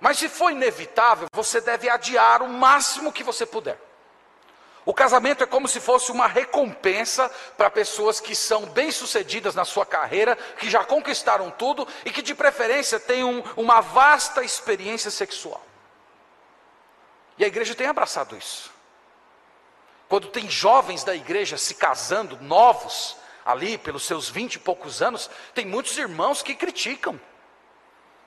Mas 0.00 0.18
se 0.18 0.28
for 0.28 0.50
inevitável, 0.50 1.28
você 1.32 1.60
deve 1.60 1.88
adiar 1.88 2.42
o 2.42 2.48
máximo 2.48 3.12
que 3.12 3.22
você 3.22 3.46
puder. 3.46 3.78
O 4.84 4.92
casamento 4.92 5.42
é 5.42 5.46
como 5.46 5.66
se 5.66 5.80
fosse 5.80 6.12
uma 6.12 6.26
recompensa 6.26 7.30
para 7.56 7.70
pessoas 7.70 8.20
que 8.20 8.34
são 8.34 8.66
bem-sucedidas 8.66 9.54
na 9.54 9.64
sua 9.64 9.86
carreira, 9.86 10.36
que 10.58 10.68
já 10.68 10.84
conquistaram 10.84 11.50
tudo 11.50 11.88
e 12.04 12.10
que, 12.10 12.20
de 12.20 12.34
preferência, 12.34 13.00
têm 13.00 13.24
um, 13.24 13.42
uma 13.56 13.80
vasta 13.80 14.44
experiência 14.44 15.10
sexual. 15.10 15.64
E 17.38 17.44
a 17.44 17.46
igreja 17.46 17.74
tem 17.74 17.86
abraçado 17.86 18.36
isso. 18.36 18.73
Quando 20.08 20.28
tem 20.28 20.48
jovens 20.48 21.02
da 21.02 21.14
igreja 21.14 21.56
se 21.56 21.74
casando, 21.74 22.38
novos, 22.40 23.16
ali 23.44 23.76
pelos 23.78 24.04
seus 24.04 24.28
vinte 24.28 24.54
e 24.54 24.58
poucos 24.58 25.02
anos, 25.02 25.30
tem 25.54 25.64
muitos 25.64 25.96
irmãos 25.96 26.42
que 26.42 26.54
criticam. 26.54 27.20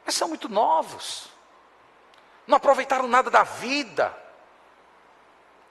Mas 0.06 0.16
são 0.16 0.28
muito 0.28 0.50
novos. 0.50 1.28
Não 2.46 2.58
aproveitaram 2.58 3.08
nada 3.08 3.30
da 3.30 3.44
vida. 3.44 4.16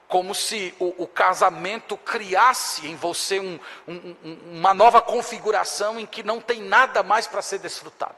Como 0.07 0.33
se 0.33 0.73
o, 0.79 1.03
o 1.03 1.07
casamento 1.07 1.97
criasse 1.97 2.87
em 2.87 2.95
você 2.95 3.39
um, 3.39 3.59
um, 3.85 4.15
uma 4.51 4.73
nova 4.73 5.01
configuração 5.01 5.99
em 5.99 6.05
que 6.05 6.23
não 6.23 6.39
tem 6.39 6.61
nada 6.61 7.03
mais 7.03 7.27
para 7.27 7.41
ser 7.41 7.59
desfrutado. 7.59 8.15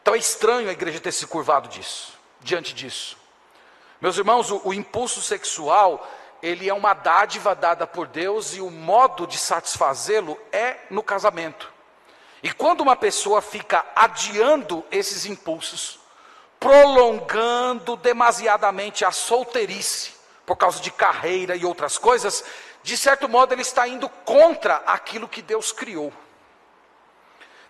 Então 0.00 0.14
é 0.14 0.18
estranho 0.18 0.70
a 0.70 0.72
igreja 0.72 0.98
ter 0.98 1.12
se 1.12 1.26
curvado 1.26 1.68
disso, 1.68 2.18
diante 2.40 2.72
disso. 2.72 3.19
Meus 4.00 4.16
irmãos, 4.16 4.50
o, 4.50 4.60
o 4.64 4.74
impulso 4.74 5.20
sexual, 5.20 6.08
ele 6.42 6.68
é 6.68 6.74
uma 6.74 6.94
dádiva 6.94 7.54
dada 7.54 7.86
por 7.86 8.06
Deus 8.06 8.54
e 8.54 8.60
o 8.60 8.70
modo 8.70 9.26
de 9.26 9.36
satisfazê-lo 9.36 10.38
é 10.50 10.78
no 10.90 11.02
casamento. 11.02 11.70
E 12.42 12.50
quando 12.52 12.80
uma 12.80 12.96
pessoa 12.96 13.42
fica 13.42 13.84
adiando 13.94 14.82
esses 14.90 15.26
impulsos, 15.26 15.98
prolongando 16.58 17.96
demasiadamente 17.96 19.04
a 19.04 19.10
solteirice, 19.10 20.14
por 20.46 20.56
causa 20.56 20.80
de 20.80 20.90
carreira 20.90 21.54
e 21.54 21.64
outras 21.64 21.98
coisas, 21.98 22.42
de 22.82 22.96
certo 22.96 23.28
modo 23.28 23.52
ele 23.52 23.62
está 23.62 23.86
indo 23.86 24.08
contra 24.24 24.76
aquilo 24.86 25.28
que 25.28 25.42
Deus 25.42 25.70
criou. 25.70 26.12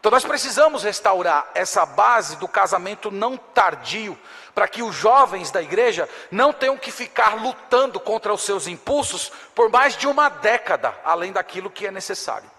Então 0.01 0.11
nós 0.11 0.25
precisamos 0.25 0.83
restaurar 0.83 1.51
essa 1.55 1.85
base 1.85 2.37
do 2.37 2.49
casamento 2.49 3.11
não 3.11 3.37
tardio, 3.37 4.19
para 4.55 4.67
que 4.67 4.83
os 4.83 4.95
jovens 4.95 5.51
da 5.51 5.61
igreja 5.61 6.09
não 6.31 6.55
tenham 6.55 6.79
que 6.79 6.91
ficar 6.91 7.35
lutando 7.41 8.01
contra 8.01 8.33
os 8.33 8.43
seus 8.43 8.67
impulsos 8.67 9.31
por 9.55 9.69
mais 9.69 9.97
de 9.97 10.07
uma 10.07 10.31
década, 10.31 10.99
além 11.05 11.33
daquilo 11.33 11.71
que 11.71 11.87
é 11.87 11.91
necessário. 11.91 12.51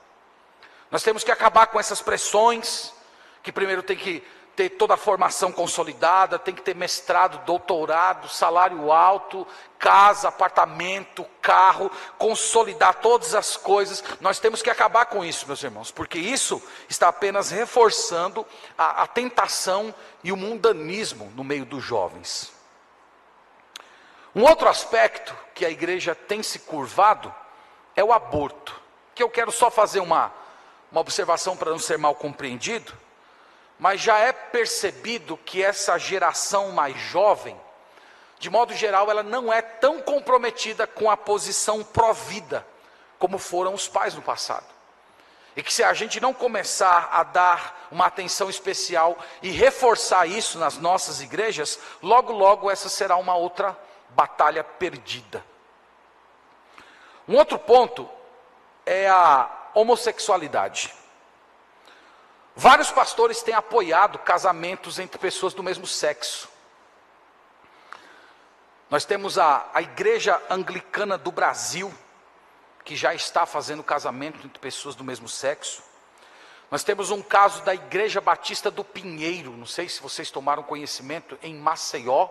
Nós 0.91 1.01
temos 1.01 1.23
que 1.23 1.31
acabar 1.31 1.65
com 1.67 1.79
essas 1.79 1.99
pressões, 1.99 2.93
que 3.41 3.51
primeiro 3.51 3.81
tem 3.81 3.97
que 3.97 4.23
ter 4.55 4.69
toda 4.69 4.95
a 4.95 4.97
formação 4.97 5.51
consolidada, 5.51 6.37
tem 6.37 6.53
que 6.53 6.61
ter 6.61 6.75
mestrado, 6.75 7.43
doutorado, 7.45 8.27
salário 8.27 8.91
alto, 8.91 9.47
casa, 9.79 10.27
apartamento, 10.27 11.25
carro, 11.41 11.89
consolidar 12.17 12.95
todas 12.95 13.33
as 13.33 13.55
coisas. 13.55 14.03
Nós 14.19 14.39
temos 14.39 14.61
que 14.61 14.69
acabar 14.69 15.05
com 15.05 15.23
isso, 15.23 15.47
meus 15.47 15.63
irmãos, 15.63 15.91
porque 15.91 16.19
isso 16.19 16.61
está 16.89 17.07
apenas 17.07 17.49
reforçando 17.49 18.45
a, 18.77 19.03
a 19.03 19.07
tentação 19.07 19.93
e 20.23 20.31
o 20.31 20.37
mundanismo 20.37 21.31
no 21.35 21.43
meio 21.43 21.65
dos 21.65 21.83
jovens. 21.83 22.51
Um 24.35 24.43
outro 24.43 24.67
aspecto 24.69 25.35
que 25.55 25.65
a 25.65 25.69
igreja 25.69 26.13
tem 26.13 26.43
se 26.43 26.59
curvado 26.59 27.33
é 27.95 28.03
o 28.03 28.13
aborto, 28.13 28.79
que 29.13 29.23
eu 29.23 29.29
quero 29.29 29.51
só 29.51 29.69
fazer 29.69 29.99
uma, 29.99 30.31
uma 30.91 31.01
observação 31.01 31.55
para 31.55 31.71
não 31.71 31.79
ser 31.79 31.97
mal 31.97 32.15
compreendido 32.15 32.93
mas 33.81 33.99
já 33.99 34.19
é 34.19 34.31
percebido 34.31 35.35
que 35.37 35.63
essa 35.63 35.97
geração 35.97 36.69
mais 36.69 36.95
jovem, 36.95 37.59
de 38.37 38.47
modo 38.47 38.75
geral, 38.75 39.09
ela 39.09 39.23
não 39.23 39.51
é 39.51 39.59
tão 39.59 39.99
comprometida 39.99 40.85
com 40.85 41.09
a 41.09 41.17
posição 41.17 41.83
pró-vida 41.83 42.63
como 43.17 43.39
foram 43.39 43.73
os 43.73 43.87
pais 43.87 44.13
no 44.13 44.21
passado. 44.21 44.67
E 45.55 45.63
que 45.63 45.73
se 45.73 45.83
a 45.83 45.95
gente 45.95 46.19
não 46.19 46.31
começar 46.31 47.09
a 47.11 47.23
dar 47.23 47.87
uma 47.91 48.05
atenção 48.05 48.51
especial 48.51 49.17
e 49.41 49.49
reforçar 49.49 50.27
isso 50.27 50.59
nas 50.59 50.77
nossas 50.77 51.19
igrejas, 51.19 51.79
logo, 52.03 52.31
logo 52.31 52.69
essa 52.69 52.87
será 52.87 53.17
uma 53.17 53.35
outra 53.35 53.75
batalha 54.09 54.63
perdida. 54.63 55.43
Um 57.27 57.35
outro 57.35 57.57
ponto 57.57 58.07
é 58.85 59.09
a 59.09 59.49
homossexualidade. 59.73 61.00
Vários 62.55 62.91
pastores 62.91 63.41
têm 63.41 63.53
apoiado 63.53 64.19
casamentos 64.19 64.99
entre 64.99 65.17
pessoas 65.17 65.53
do 65.53 65.63
mesmo 65.63 65.87
sexo. 65.87 66.49
Nós 68.89 69.05
temos 69.05 69.39
a, 69.39 69.69
a 69.73 69.81
Igreja 69.81 70.41
Anglicana 70.49 71.17
do 71.17 71.31
Brasil, 71.31 71.93
que 72.83 72.95
já 72.95 73.13
está 73.13 73.45
fazendo 73.45 73.81
casamento 73.81 74.45
entre 74.45 74.59
pessoas 74.59 74.95
do 74.95 75.03
mesmo 75.03 75.29
sexo. 75.29 75.81
Nós 76.69 76.83
temos 76.83 77.09
um 77.09 77.21
caso 77.21 77.61
da 77.63 77.73
Igreja 77.73 78.19
Batista 78.19 78.69
do 78.69 78.83
Pinheiro, 78.83 79.51
não 79.51 79.65
sei 79.65 79.87
se 79.87 80.01
vocês 80.01 80.29
tomaram 80.29 80.63
conhecimento, 80.63 81.37
em 81.41 81.55
Maceió, 81.55 82.29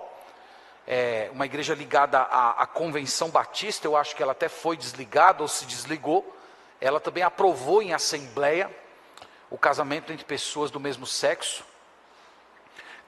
é 0.87 1.31
uma 1.33 1.47
igreja 1.47 1.75
ligada 1.75 2.19
à, 2.19 2.63
à 2.63 2.67
Convenção 2.67 3.31
Batista, 3.31 3.87
eu 3.87 3.97
acho 3.97 4.17
que 4.17 4.23
ela 4.23 4.33
até 4.33 4.49
foi 4.49 4.77
desligada 4.77 5.43
ou 5.43 5.49
se 5.49 5.65
desligou. 5.65 6.37
Ela 6.81 6.99
também 6.99 7.23
aprovou 7.23 7.81
em 7.83 7.93
assembleia 7.93 8.69
o 9.51 9.59
casamento 9.59 10.13
entre 10.13 10.25
pessoas 10.25 10.71
do 10.71 10.79
mesmo 10.79 11.07
sexo. 11.07 11.65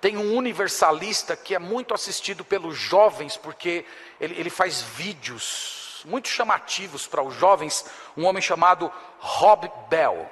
Tem 0.01 0.16
um 0.16 0.36
universalista 0.36 1.36
que 1.36 1.55
é 1.55 1.59
muito 1.59 1.95
assistido 1.95 2.45
pelos 2.45 2.76
jovens, 2.76 3.36
porque 3.36 3.86
ele, 4.20 4.38
ele 4.38 4.51
faz 4.51 4.82
vídeos 4.82 6.03
muito 6.05 6.26
chamativos 6.26 7.07
para 7.07 7.22
os 7.22 7.34
jovens, 7.34 7.86
um 8.16 8.24
homem 8.24 8.43
chamado 8.43 8.93
Rob 9.20 9.70
Bell. 9.88 10.28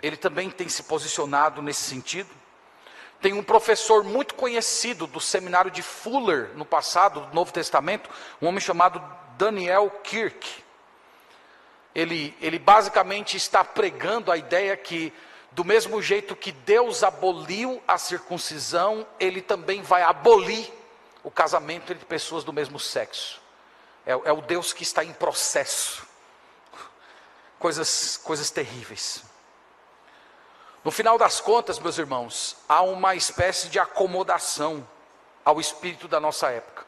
Ele 0.00 0.16
também 0.16 0.48
tem 0.48 0.68
se 0.68 0.84
posicionado 0.84 1.60
nesse 1.60 1.82
sentido. 1.82 2.30
Tem 3.20 3.32
um 3.32 3.42
professor 3.42 4.04
muito 4.04 4.36
conhecido 4.36 5.08
do 5.08 5.20
seminário 5.20 5.72
de 5.72 5.82
Fuller 5.82 6.52
no 6.54 6.64
passado, 6.64 7.22
do 7.22 7.34
Novo 7.34 7.52
Testamento, 7.52 8.08
um 8.40 8.46
homem 8.46 8.60
chamado 8.60 9.02
Daniel 9.36 9.90
Kirk 10.04 10.67
ele, 11.98 12.32
ele 12.40 12.60
basicamente 12.60 13.36
está 13.36 13.64
pregando 13.64 14.30
a 14.30 14.36
ideia 14.36 14.76
que, 14.76 15.12
do 15.50 15.64
mesmo 15.64 16.00
jeito 16.00 16.36
que 16.36 16.52
Deus 16.52 17.02
aboliu 17.02 17.82
a 17.88 17.98
circuncisão, 17.98 19.04
ele 19.18 19.42
também 19.42 19.82
vai 19.82 20.02
abolir 20.02 20.72
o 21.24 21.30
casamento 21.30 21.92
entre 21.92 22.06
pessoas 22.06 22.44
do 22.44 22.52
mesmo 22.52 22.78
sexo. 22.78 23.40
É, 24.06 24.12
é 24.12 24.32
o 24.32 24.40
Deus 24.40 24.72
que 24.72 24.84
está 24.84 25.04
em 25.04 25.12
processo. 25.12 26.06
Coisas, 27.58 28.16
coisas 28.18 28.48
terríveis. 28.48 29.24
No 30.84 30.92
final 30.92 31.18
das 31.18 31.40
contas, 31.40 31.80
meus 31.80 31.98
irmãos, 31.98 32.56
há 32.68 32.80
uma 32.82 33.16
espécie 33.16 33.68
de 33.68 33.80
acomodação 33.80 34.86
ao 35.44 35.58
espírito 35.60 36.06
da 36.06 36.20
nossa 36.20 36.48
época. 36.48 36.86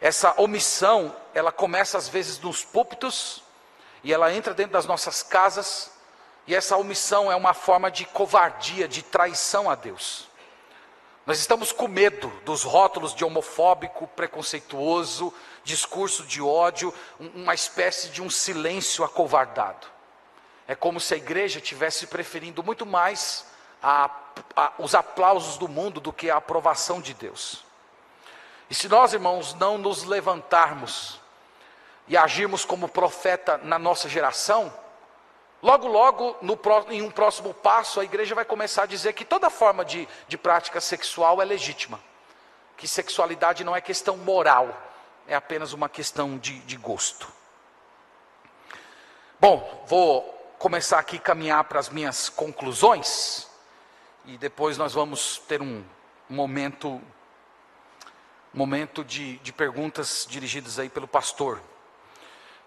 Essa 0.00 0.34
omissão, 0.40 1.14
ela 1.32 1.52
começa 1.52 1.96
às 1.96 2.08
vezes 2.08 2.40
nos 2.40 2.64
púlpitos, 2.64 3.44
e 4.02 4.12
ela 4.12 4.32
entra 4.32 4.54
dentro 4.54 4.72
das 4.72 4.86
nossas 4.86 5.22
casas, 5.22 5.90
e 6.46 6.54
essa 6.54 6.76
omissão 6.76 7.30
é 7.30 7.36
uma 7.36 7.54
forma 7.54 7.90
de 7.90 8.04
covardia, 8.04 8.88
de 8.88 9.02
traição 9.02 9.70
a 9.70 9.74
Deus. 9.74 10.28
Nós 11.26 11.38
estamos 11.38 11.70
com 11.70 11.86
medo 11.86 12.28
dos 12.44 12.64
rótulos 12.64 13.14
de 13.14 13.24
homofóbico, 13.24 14.08
preconceituoso, 14.08 15.32
discurso 15.62 16.24
de 16.24 16.40
ódio, 16.40 16.92
uma 17.18 17.54
espécie 17.54 18.08
de 18.08 18.22
um 18.22 18.30
silêncio 18.30 19.04
acovardado. 19.04 19.86
É 20.66 20.74
como 20.74 20.98
se 20.98 21.14
a 21.14 21.16
igreja 21.16 21.60
tivesse 21.60 22.06
preferindo 22.06 22.64
muito 22.64 22.86
mais 22.86 23.46
a, 23.82 24.10
a, 24.56 24.72
os 24.78 24.94
aplausos 24.94 25.58
do 25.58 25.68
mundo 25.68 26.00
do 26.00 26.12
que 26.12 26.30
a 26.30 26.36
aprovação 26.36 27.00
de 27.00 27.12
Deus. 27.12 27.64
E 28.68 28.74
se 28.74 28.88
nós, 28.88 29.12
irmãos, 29.12 29.54
não 29.54 29.76
nos 29.76 30.04
levantarmos 30.04 31.19
e 32.10 32.16
agirmos 32.16 32.64
como 32.64 32.88
profeta 32.88 33.56
na 33.62 33.78
nossa 33.78 34.08
geração, 34.08 34.74
logo, 35.62 35.86
logo, 35.86 36.36
no, 36.42 36.58
em 36.90 37.02
um 37.02 37.10
próximo 37.10 37.54
passo, 37.54 38.00
a 38.00 38.04
igreja 38.04 38.34
vai 38.34 38.44
começar 38.44 38.82
a 38.82 38.86
dizer 38.86 39.12
que 39.12 39.24
toda 39.24 39.48
forma 39.48 39.84
de, 39.84 40.08
de 40.26 40.36
prática 40.36 40.80
sexual 40.80 41.40
é 41.40 41.44
legítima, 41.44 42.00
que 42.76 42.88
sexualidade 42.88 43.62
não 43.62 43.76
é 43.76 43.80
questão 43.80 44.16
moral, 44.16 44.76
é 45.28 45.36
apenas 45.36 45.72
uma 45.72 45.88
questão 45.88 46.36
de, 46.36 46.58
de 46.62 46.76
gosto. 46.76 47.28
Bom, 49.38 49.84
vou 49.86 50.22
começar 50.58 50.98
aqui 50.98 51.16
a 51.16 51.20
caminhar 51.20 51.62
para 51.62 51.78
as 51.78 51.88
minhas 51.88 52.28
conclusões, 52.28 53.46
e 54.24 54.36
depois 54.36 54.76
nós 54.76 54.94
vamos 54.94 55.38
ter 55.46 55.62
um, 55.62 55.84
momento, 56.28 57.00
momento 58.52 59.04
de, 59.04 59.38
de 59.38 59.52
perguntas 59.52 60.26
dirigidas 60.28 60.76
aí 60.76 60.88
pelo 60.88 61.06
pastor. 61.06 61.62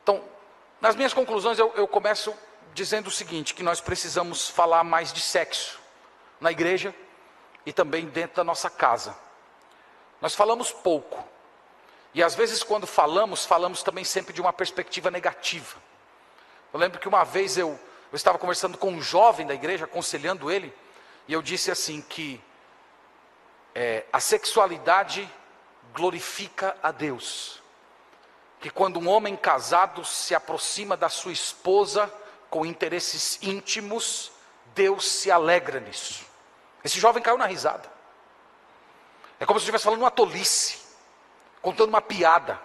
Então, 0.04 0.22
nas 0.82 0.98
minhas 0.98 1.14
conclusões, 1.14 1.58
eu, 1.58 1.72
eu 1.76 1.88
começo 1.88 2.36
dizendo 2.74 3.08
o 3.08 3.12
seguinte: 3.12 3.54
que 3.54 3.64
nós 3.64 3.80
precisamos 3.80 4.50
falar 4.50 4.84
mais 4.84 5.14
de 5.14 5.22
sexo 5.22 5.80
na 6.40 6.52
igreja 6.52 6.94
e 7.66 7.72
também 7.72 8.06
dentro 8.08 8.36
da 8.36 8.44
nossa 8.44 8.70
casa. 8.70 9.16
Nós 10.22 10.36
falamos 10.36 10.72
pouco. 10.72 11.24
E 12.14 12.22
às 12.22 12.36
vezes, 12.36 12.62
quando 12.62 12.86
falamos, 12.86 13.46
falamos 13.46 13.82
também 13.82 14.04
sempre 14.04 14.34
de 14.34 14.42
uma 14.42 14.54
perspectiva 14.54 15.10
negativa. 15.10 15.78
Eu 16.72 16.80
lembro 16.80 17.00
que 17.00 17.08
uma 17.08 17.24
vez 17.24 17.58
eu, 17.58 17.80
eu 18.12 18.16
estava 18.16 18.38
conversando 18.38 18.78
com 18.78 18.92
um 18.92 19.02
jovem 19.02 19.48
da 19.48 19.54
igreja, 19.54 19.86
aconselhando 19.86 20.52
ele, 20.52 20.74
e 21.30 21.34
eu 21.34 21.42
disse 21.42 21.72
assim: 21.72 22.02
que 22.02 22.42
é, 23.74 24.04
a 24.12 24.20
sexualidade 24.20 25.32
glorifica 25.94 26.76
a 26.84 26.92
Deus 26.92 27.63
que 28.64 28.70
quando 28.70 28.98
um 28.98 29.10
homem 29.10 29.36
casado 29.36 30.06
se 30.06 30.34
aproxima 30.34 30.96
da 30.96 31.10
sua 31.10 31.34
esposa 31.34 32.10
com 32.50 32.66
interesses 32.66 33.38
íntimos, 33.42 34.32
Deus 34.74 35.06
se 35.06 35.30
alegra 35.30 35.82
nisso. 35.82 36.26
Esse 36.82 36.98
jovem 36.98 37.22
caiu 37.22 37.38
na 37.38 37.46
risada. 37.46 37.92
É 39.38 39.46
como 39.46 39.60
se 39.60 39.66
estivesse 39.66 39.84
falando 39.84 40.00
uma 40.00 40.10
tolice, 40.10 40.80
contando 41.62 41.90
uma 41.90 42.02
piada. 42.02 42.58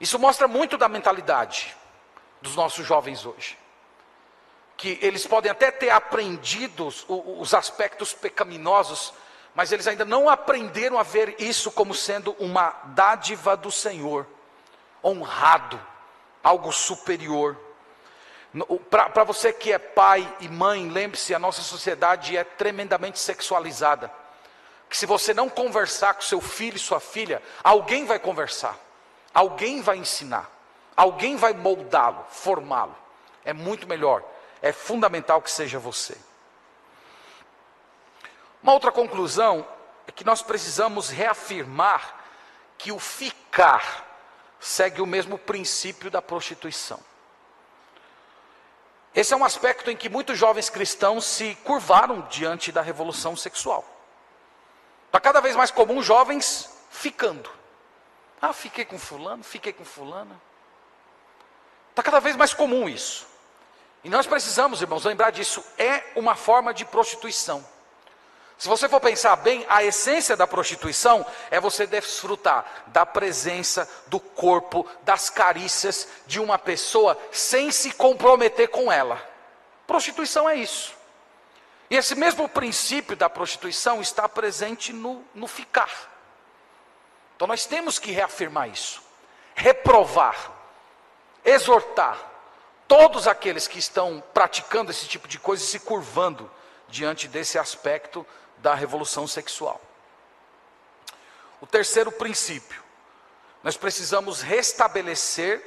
Isso 0.00 0.18
mostra 0.18 0.48
muito 0.48 0.78
da 0.78 0.88
mentalidade 0.88 1.76
dos 2.40 2.56
nossos 2.56 2.86
jovens 2.86 3.26
hoje. 3.26 3.58
Que 4.78 4.98
eles 5.02 5.26
podem 5.26 5.52
até 5.52 5.70
ter 5.70 5.90
aprendido 5.90 6.86
os, 6.86 7.04
os 7.06 7.52
aspectos 7.52 8.14
pecaminosos, 8.14 9.12
mas 9.54 9.72
eles 9.72 9.86
ainda 9.86 10.06
não 10.06 10.26
aprenderam 10.26 10.98
a 10.98 11.02
ver 11.02 11.36
isso 11.38 11.70
como 11.70 11.94
sendo 11.94 12.34
uma 12.38 12.70
dádiva 12.86 13.54
do 13.54 13.70
Senhor, 13.70 14.26
honrado, 15.08 15.80
algo 16.42 16.72
superior. 16.72 17.56
Para 18.90 19.24
você 19.24 19.52
que 19.52 19.72
é 19.72 19.78
pai 19.78 20.36
e 20.40 20.48
mãe, 20.48 20.88
lembre-se: 20.88 21.34
a 21.34 21.38
nossa 21.38 21.62
sociedade 21.62 22.36
é 22.36 22.44
tremendamente 22.44 23.18
sexualizada. 23.18 24.12
Que 24.88 24.96
se 24.96 25.06
você 25.06 25.34
não 25.34 25.48
conversar 25.48 26.14
com 26.14 26.22
seu 26.22 26.40
filho 26.40 26.76
e 26.76 26.80
sua 26.80 26.98
filha, 26.98 27.42
alguém 27.62 28.06
vai 28.06 28.18
conversar, 28.18 28.76
alguém 29.34 29.82
vai 29.82 29.98
ensinar, 29.98 30.50
alguém 30.96 31.36
vai 31.36 31.52
moldá-lo, 31.52 32.24
formá-lo. 32.30 32.96
É 33.44 33.52
muito 33.52 33.86
melhor, 33.86 34.24
é 34.62 34.72
fundamental 34.72 35.42
que 35.42 35.50
seja 35.50 35.78
você. 35.78 36.16
Uma 38.62 38.72
outra 38.72 38.90
conclusão 38.90 39.66
é 40.06 40.12
que 40.12 40.24
nós 40.24 40.40
precisamos 40.42 41.10
reafirmar 41.10 42.16
que 42.78 42.90
o 42.90 42.98
ficar 42.98 44.07
segue 44.60 45.00
o 45.00 45.06
mesmo 45.06 45.38
princípio 45.38 46.10
da 46.10 46.20
prostituição. 46.20 47.00
Esse 49.14 49.34
é 49.34 49.36
um 49.36 49.44
aspecto 49.44 49.90
em 49.90 49.96
que 49.96 50.08
muitos 50.08 50.38
jovens 50.38 50.70
cristãos 50.70 51.24
se 51.24 51.54
curvaram 51.64 52.22
diante 52.30 52.70
da 52.70 52.82
revolução 52.82 53.34
sexual. 53.36 53.84
Está 55.06 55.18
cada 55.18 55.40
vez 55.40 55.56
mais 55.56 55.70
comum 55.70 56.02
jovens 56.02 56.70
ficando. 56.90 57.50
Ah, 58.40 58.52
fiquei 58.52 58.84
com 58.84 58.98
fulano, 58.98 59.42
fiquei 59.42 59.72
com 59.72 59.84
fulana. 59.84 60.40
Está 61.90 62.02
cada 62.02 62.20
vez 62.20 62.36
mais 62.36 62.54
comum 62.54 62.88
isso. 62.88 63.26
E 64.04 64.08
nós 64.08 64.26
precisamos, 64.26 64.80
irmãos, 64.80 65.04
lembrar 65.04 65.30
disso. 65.30 65.64
É 65.76 66.12
uma 66.14 66.36
forma 66.36 66.72
de 66.72 66.84
prostituição. 66.84 67.66
Se 68.58 68.68
você 68.68 68.88
for 68.88 69.00
pensar 69.00 69.36
bem, 69.36 69.64
a 69.68 69.84
essência 69.84 70.36
da 70.36 70.44
prostituição 70.44 71.24
é 71.48 71.60
você 71.60 71.86
desfrutar 71.86 72.66
da 72.88 73.06
presença, 73.06 73.88
do 74.08 74.18
corpo, 74.18 74.84
das 75.02 75.30
carícias 75.30 76.08
de 76.26 76.40
uma 76.40 76.58
pessoa 76.58 77.16
sem 77.30 77.70
se 77.70 77.92
comprometer 77.92 78.68
com 78.68 78.90
ela. 78.90 79.24
Prostituição 79.86 80.50
é 80.50 80.56
isso. 80.56 80.92
E 81.88 81.94
esse 81.94 82.16
mesmo 82.16 82.48
princípio 82.48 83.16
da 83.16 83.30
prostituição 83.30 84.00
está 84.00 84.28
presente 84.28 84.92
no, 84.92 85.24
no 85.32 85.46
ficar. 85.46 85.90
Então 87.36 87.46
nós 87.46 87.64
temos 87.64 88.00
que 88.00 88.10
reafirmar 88.10 88.68
isso, 88.68 89.00
reprovar, 89.54 90.50
exortar 91.44 92.18
todos 92.88 93.28
aqueles 93.28 93.68
que 93.68 93.78
estão 93.78 94.20
praticando 94.34 94.90
esse 94.90 95.06
tipo 95.06 95.28
de 95.28 95.38
coisa 95.38 95.62
e 95.62 95.66
se 95.66 95.78
curvando 95.78 96.50
diante 96.88 97.28
desse 97.28 97.56
aspecto 97.56 98.26
da 98.60 98.74
revolução 98.74 99.26
sexual. 99.26 99.80
O 101.60 101.66
terceiro 101.66 102.12
princípio, 102.12 102.82
nós 103.62 103.76
precisamos 103.76 104.40
restabelecer 104.40 105.62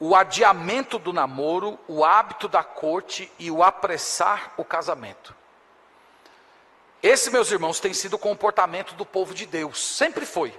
o 0.00 0.14
adiamento 0.14 0.98
do 0.98 1.12
namoro, 1.12 1.78
o 1.88 2.04
hábito 2.04 2.48
da 2.48 2.62
corte 2.62 3.30
e 3.38 3.50
o 3.50 3.62
apressar 3.62 4.52
o 4.56 4.64
casamento. 4.64 5.34
Esse, 7.02 7.30
meus 7.30 7.50
irmãos, 7.50 7.78
tem 7.80 7.94
sido 7.94 8.14
o 8.14 8.18
comportamento 8.18 8.94
do 8.94 9.06
povo 9.06 9.34
de 9.34 9.46
Deus, 9.46 9.80
sempre 9.80 10.26
foi. 10.26 10.58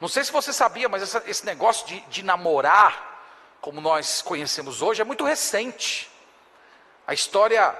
Não 0.00 0.08
sei 0.08 0.22
se 0.22 0.30
você 0.30 0.52
sabia, 0.52 0.88
mas 0.88 1.02
essa, 1.02 1.22
esse 1.26 1.44
negócio 1.44 1.86
de, 1.86 2.00
de 2.02 2.22
namorar, 2.22 3.20
como 3.60 3.80
nós 3.80 4.22
conhecemos 4.22 4.80
hoje, 4.80 5.02
é 5.02 5.04
muito 5.04 5.24
recente. 5.24 6.08
A 7.06 7.12
história 7.12 7.76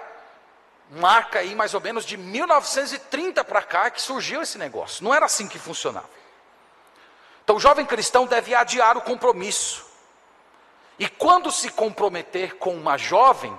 marca 0.91 1.41
aí 1.41 1.55
mais 1.55 1.75
ou 1.75 1.81
menos 1.81 2.05
de 2.05 2.17
1930 2.17 3.45
para 3.45 3.63
cá 3.63 3.91
que 3.91 4.01
surgiu 4.01 4.43
esse 4.43 4.59
negócio. 4.59 5.05
Não 5.05 5.15
era 5.15 5.27
assim 5.27 5.47
que 5.47 5.59
funcionava. 5.59 6.09
Então 7.45 7.57
o 7.57 7.61
jovem 7.61 7.87
cristão 7.87 8.27
deve 8.27 8.55
adiar 8.55 8.97
o 8.97 9.03
compromisso. 9.03 9.87
E 10.99 11.09
quando 11.09 11.51
se 11.51 11.71
comprometer 11.71 12.57
com 12.57 12.75
uma 12.75 12.97
jovem, 12.97 13.57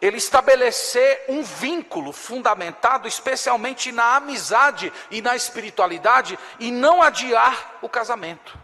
ele 0.00 0.18
estabelecer 0.18 1.24
um 1.28 1.42
vínculo 1.42 2.12
fundamentado 2.12 3.08
especialmente 3.08 3.90
na 3.90 4.16
amizade 4.16 4.92
e 5.10 5.22
na 5.22 5.34
espiritualidade 5.34 6.38
e 6.58 6.70
não 6.70 7.00
adiar 7.00 7.78
o 7.80 7.88
casamento. 7.88 8.58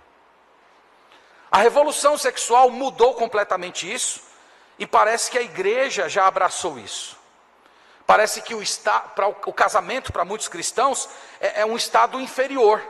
A 1.50 1.58
revolução 1.58 2.18
sexual 2.18 2.70
mudou 2.70 3.14
completamente 3.14 3.92
isso 3.92 4.22
e 4.78 4.86
parece 4.86 5.30
que 5.30 5.38
a 5.38 5.42
igreja 5.42 6.08
já 6.08 6.26
abraçou 6.26 6.78
isso. 6.78 7.17
Parece 8.08 8.40
que 8.40 8.54
o, 8.54 8.62
está, 8.62 9.04
o 9.44 9.52
casamento, 9.52 10.14
para 10.14 10.24
muitos 10.24 10.48
cristãos, 10.48 11.10
é, 11.38 11.60
é 11.60 11.66
um 11.66 11.76
estado 11.76 12.18
inferior. 12.18 12.82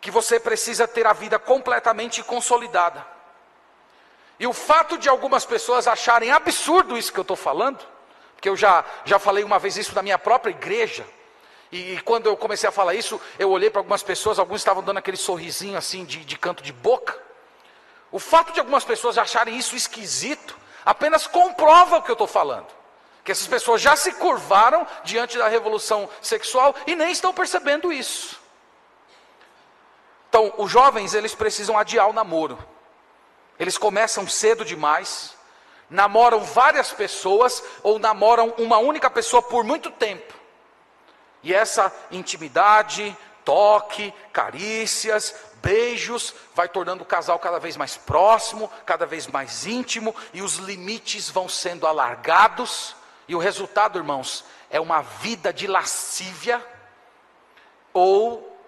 Que 0.00 0.10
você 0.10 0.40
precisa 0.40 0.88
ter 0.88 1.06
a 1.06 1.12
vida 1.12 1.38
completamente 1.38 2.22
consolidada. 2.22 3.06
E 4.40 4.46
o 4.46 4.54
fato 4.54 4.96
de 4.96 5.10
algumas 5.10 5.44
pessoas 5.44 5.86
acharem 5.86 6.30
absurdo 6.30 6.96
isso 6.96 7.12
que 7.12 7.18
eu 7.18 7.22
estou 7.22 7.36
falando, 7.36 7.86
porque 8.34 8.48
eu 8.48 8.56
já, 8.56 8.82
já 9.04 9.18
falei 9.18 9.44
uma 9.44 9.58
vez 9.58 9.76
isso 9.76 9.94
na 9.94 10.00
minha 10.00 10.18
própria 10.18 10.52
igreja, 10.52 11.04
e, 11.70 11.92
e 11.92 12.00
quando 12.00 12.28
eu 12.28 12.36
comecei 12.36 12.66
a 12.66 12.72
falar 12.72 12.94
isso, 12.94 13.20
eu 13.38 13.50
olhei 13.50 13.68
para 13.68 13.80
algumas 13.80 14.02
pessoas, 14.02 14.38
alguns 14.38 14.62
estavam 14.62 14.82
dando 14.82 15.00
aquele 15.00 15.18
sorrisinho 15.18 15.76
assim 15.76 16.06
de, 16.06 16.24
de 16.24 16.38
canto 16.38 16.62
de 16.62 16.72
boca. 16.72 17.22
O 18.10 18.18
fato 18.18 18.54
de 18.54 18.58
algumas 18.58 18.86
pessoas 18.86 19.18
acharem 19.18 19.58
isso 19.58 19.76
esquisito, 19.76 20.56
apenas 20.82 21.26
comprova 21.26 21.98
o 21.98 22.02
que 22.02 22.10
eu 22.10 22.14
estou 22.14 22.26
falando 22.26 22.80
que 23.24 23.30
essas 23.30 23.46
pessoas 23.46 23.80
já 23.80 23.94
se 23.94 24.12
curvaram 24.14 24.86
diante 25.04 25.38
da 25.38 25.48
revolução 25.48 26.08
sexual 26.20 26.74
e 26.86 26.96
nem 26.96 27.12
estão 27.12 27.32
percebendo 27.32 27.92
isso. 27.92 28.40
Então, 30.28 30.52
os 30.56 30.70
jovens, 30.70 31.14
eles 31.14 31.34
precisam 31.34 31.78
adiar 31.78 32.08
o 32.08 32.12
namoro. 32.12 32.58
Eles 33.58 33.78
começam 33.78 34.26
cedo 34.26 34.64
demais, 34.64 35.36
namoram 35.88 36.40
várias 36.40 36.90
pessoas 36.90 37.62
ou 37.82 37.98
namoram 37.98 38.54
uma 38.58 38.78
única 38.78 39.10
pessoa 39.10 39.42
por 39.42 39.62
muito 39.62 39.90
tempo. 39.90 40.34
E 41.42 41.52
essa 41.52 41.92
intimidade, 42.10 43.16
toque, 43.44 44.12
carícias, 44.32 45.34
beijos, 45.62 46.34
vai 46.54 46.68
tornando 46.68 47.02
o 47.02 47.06
casal 47.06 47.38
cada 47.38 47.58
vez 47.60 47.76
mais 47.76 47.96
próximo, 47.96 48.70
cada 48.84 49.06
vez 49.06 49.26
mais 49.26 49.66
íntimo, 49.66 50.14
e 50.32 50.42
os 50.42 50.56
limites 50.56 51.28
vão 51.28 51.48
sendo 51.48 51.86
alargados. 51.86 52.96
E 53.28 53.34
o 53.34 53.38
resultado, 53.38 53.98
irmãos, 53.98 54.44
é 54.70 54.80
uma 54.80 55.02
vida 55.02 55.52
de 55.52 55.66
lascívia 55.66 56.64
ou 57.92 58.58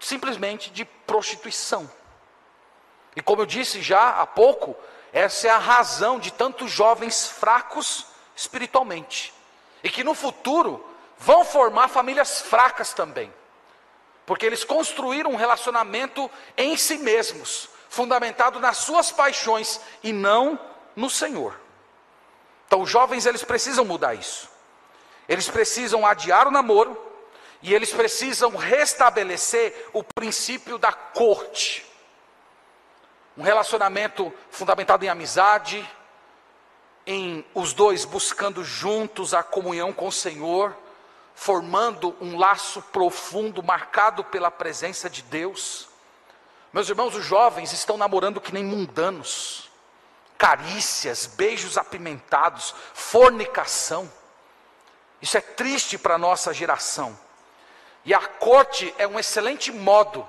simplesmente 0.00 0.70
de 0.70 0.84
prostituição. 0.84 1.90
E 3.14 3.22
como 3.22 3.42
eu 3.42 3.46
disse 3.46 3.80
já 3.80 4.20
há 4.20 4.26
pouco, 4.26 4.76
essa 5.12 5.46
é 5.46 5.50
a 5.50 5.58
razão 5.58 6.18
de 6.18 6.32
tantos 6.32 6.70
jovens 6.70 7.28
fracos 7.28 8.06
espiritualmente. 8.34 9.32
E 9.84 9.90
que 9.90 10.02
no 10.02 10.14
futuro 10.14 10.84
vão 11.18 11.44
formar 11.44 11.88
famílias 11.88 12.40
fracas 12.40 12.92
também. 12.92 13.32
Porque 14.24 14.46
eles 14.46 14.64
construíram 14.64 15.32
um 15.32 15.36
relacionamento 15.36 16.30
em 16.56 16.76
si 16.76 16.98
mesmos, 16.98 17.68
fundamentado 17.88 18.58
nas 18.60 18.78
suas 18.78 19.12
paixões 19.12 19.80
e 20.02 20.12
não 20.12 20.58
no 20.96 21.10
Senhor. 21.10 21.60
Então, 22.72 22.80
os 22.80 22.88
jovens 22.88 23.26
eles 23.26 23.44
precisam 23.44 23.84
mudar 23.84 24.14
isso. 24.14 24.48
Eles 25.28 25.46
precisam 25.46 26.06
adiar 26.06 26.48
o 26.48 26.50
namoro 26.50 26.98
e 27.60 27.74
eles 27.74 27.92
precisam 27.92 28.56
restabelecer 28.56 29.90
o 29.92 30.02
princípio 30.02 30.78
da 30.78 30.90
corte. 30.90 31.84
Um 33.36 33.42
relacionamento 33.42 34.32
fundamentado 34.50 35.04
em 35.04 35.10
amizade, 35.10 35.86
em 37.06 37.44
os 37.54 37.74
dois 37.74 38.06
buscando 38.06 38.64
juntos 38.64 39.34
a 39.34 39.42
comunhão 39.42 39.92
com 39.92 40.06
o 40.06 40.12
Senhor, 40.12 40.74
formando 41.34 42.16
um 42.22 42.38
laço 42.38 42.80
profundo 42.80 43.62
marcado 43.62 44.24
pela 44.24 44.50
presença 44.50 45.10
de 45.10 45.20
Deus. 45.20 45.90
Meus 46.72 46.88
irmãos, 46.88 47.14
os 47.14 47.22
jovens 47.26 47.70
estão 47.74 47.98
namorando 47.98 48.40
que 48.40 48.54
nem 48.54 48.64
mundanos 48.64 49.70
carícias, 50.42 51.24
beijos 51.24 51.78
apimentados, 51.78 52.74
fornicação. 52.92 54.10
Isso 55.20 55.38
é 55.38 55.40
triste 55.40 55.96
para 55.96 56.16
a 56.16 56.18
nossa 56.18 56.52
geração. 56.52 57.16
E 58.04 58.12
a 58.12 58.18
corte 58.18 58.92
é 58.98 59.06
um 59.06 59.20
excelente 59.20 59.70
modo 59.70 60.28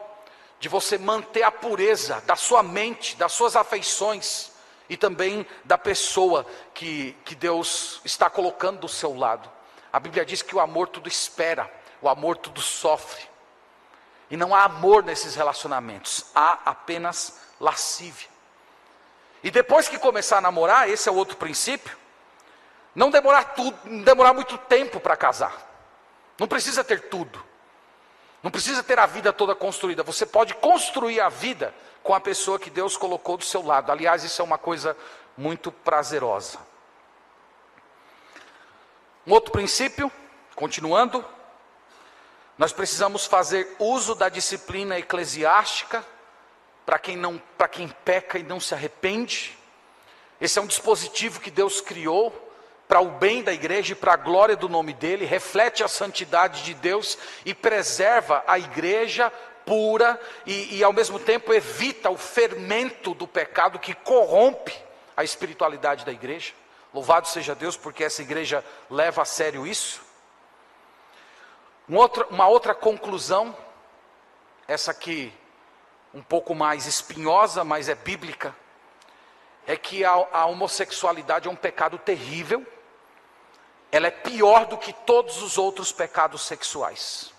de 0.60 0.70
você 0.70 1.00
manter 1.00 1.42
a 1.42 1.52
pureza 1.52 2.22
da 2.28 2.36
sua 2.36 2.62
mente, 2.62 3.16
das 3.16 3.32
suas 3.32 3.56
afeições 3.56 4.52
e 4.88 4.96
também 4.96 5.48
da 5.64 5.80
pessoa 5.80 6.46
que, 6.76 7.18
que 7.26 7.34
Deus 7.34 8.00
está 8.06 8.30
colocando 8.30 8.82
do 8.82 8.88
seu 8.88 9.18
lado. 9.18 9.50
A 9.92 10.00
Bíblia 10.00 10.24
diz 10.24 10.44
que 10.44 10.56
o 10.56 10.60
amor 10.60 10.90
tudo 10.90 11.10
espera, 11.10 11.68
o 12.00 12.08
amor 12.08 12.38
tudo 12.38 12.62
sofre. 12.62 13.28
E 14.30 14.38
não 14.38 14.54
há 14.54 14.66
amor 14.66 15.02
nesses 15.02 15.34
relacionamentos, 15.34 16.28
há 16.36 16.60
apenas 16.66 17.40
lascívia. 17.60 18.33
E 19.44 19.52
depois 19.52 19.90
que 19.90 20.00
começar 20.00 20.38
a 20.38 20.42
namorar, 20.42 20.90
esse 20.90 21.10
é 21.10 21.12
o 21.12 21.16
outro 21.16 21.36
princípio, 21.36 21.98
não 22.96 23.12
demorar 23.12 23.44
tudo, 23.56 23.78
não 23.84 24.04
demorar 24.04 24.34
muito 24.34 24.58
tempo 24.58 25.00
para 25.00 25.18
casar. 25.18 25.54
Não 26.40 26.48
precisa 26.48 26.84
ter 26.84 27.10
tudo. 27.10 27.44
Não 28.42 28.50
precisa 28.50 28.82
ter 28.82 28.98
a 29.00 29.06
vida 29.06 29.34
toda 29.34 29.54
construída. 29.54 30.04
Você 30.04 30.26
pode 30.26 30.54
construir 30.56 31.20
a 31.20 31.30
vida 31.30 31.74
com 32.02 32.14
a 32.14 32.20
pessoa 32.20 32.60
que 32.60 32.70
Deus 32.70 32.96
colocou 32.96 33.38
do 33.38 33.44
seu 33.44 33.66
lado. 33.66 33.92
Aliás, 33.92 34.24
isso 34.24 34.42
é 34.42 34.46
uma 34.46 34.58
coisa 34.58 34.96
muito 35.38 35.72
prazerosa. 35.72 36.60
Um 39.26 39.32
outro 39.32 39.52
princípio, 39.52 40.12
continuando, 40.56 41.24
nós 42.58 42.74
precisamos 42.74 43.26
fazer 43.26 43.76
uso 43.80 44.14
da 44.14 44.30
disciplina 44.30 45.00
eclesiástica 45.00 46.06
para 46.86 47.00
quem 47.00 47.16
não, 47.16 47.42
para 47.58 47.68
quem 47.68 47.88
peca 48.04 48.38
e 48.38 48.44
não 48.44 48.60
se 48.60 48.74
arrepende. 48.74 49.58
Esse 50.40 50.60
é 50.60 50.62
um 50.62 50.68
dispositivo 50.68 51.40
que 51.40 51.52
Deus 51.52 51.80
criou 51.82 52.52
para 52.88 53.00
o 53.00 53.12
bem 53.12 53.42
da 53.42 53.54
igreja 53.54 53.94
e 53.94 53.96
para 53.96 54.14
a 54.14 54.18
glória 54.18 54.56
do 54.56 54.70
nome 54.70 54.94
dele, 54.94 55.26
reflete 55.26 55.84
a 55.84 55.88
santidade 55.88 56.64
de 56.64 56.74
Deus 56.74 57.18
e 57.46 57.54
preserva 57.54 58.44
a 58.46 58.60
igreja 58.60 59.32
pura 59.66 60.20
e, 60.46 60.78
e, 60.78 60.84
ao 60.84 60.92
mesmo 60.92 61.18
tempo 61.18 61.54
evita 61.54 62.10
o 62.10 62.18
fermento 62.18 63.14
do 63.14 63.26
pecado 63.26 63.80
que 63.80 63.94
corrompe 63.94 64.78
a 65.16 65.24
espiritualidade 65.24 66.06
da 66.06 66.12
igreja. 66.12 66.54
Louvado 66.94 67.28
seja 67.28 67.56
Deus, 67.56 67.76
porque 67.78 68.04
essa 68.04 68.22
igreja 68.22 68.64
leva 68.90 69.22
a 69.22 69.26
sério 69.26 69.66
isso. 69.66 70.02
Um 71.90 71.96
outro, 71.98 72.28
uma 72.30 72.48
outra 72.48 72.76
conclusão, 72.76 73.56
essa 74.68 74.92
aqui 74.92 75.34
um 76.14 76.22
pouco 76.22 76.54
mais 76.54 76.86
espinhosa, 76.86 77.64
mas 77.64 77.90
é 77.90 77.96
bíblica, 77.96 78.56
é 79.66 79.76
que 79.76 80.06
a, 80.06 80.12
a 80.12 80.46
homossexualidade 80.46 81.48
é 81.48 81.52
um 81.52 81.56
pecado 81.56 81.98
terrível, 81.98 82.66
ela 83.92 84.08
é 84.08 84.12
pior 84.12 84.66
do 84.66 84.78
que 84.78 84.92
todos 84.92 85.42
os 85.42 85.58
outros 85.58 85.92
pecados 85.92 86.42
sexuais. 86.44 87.32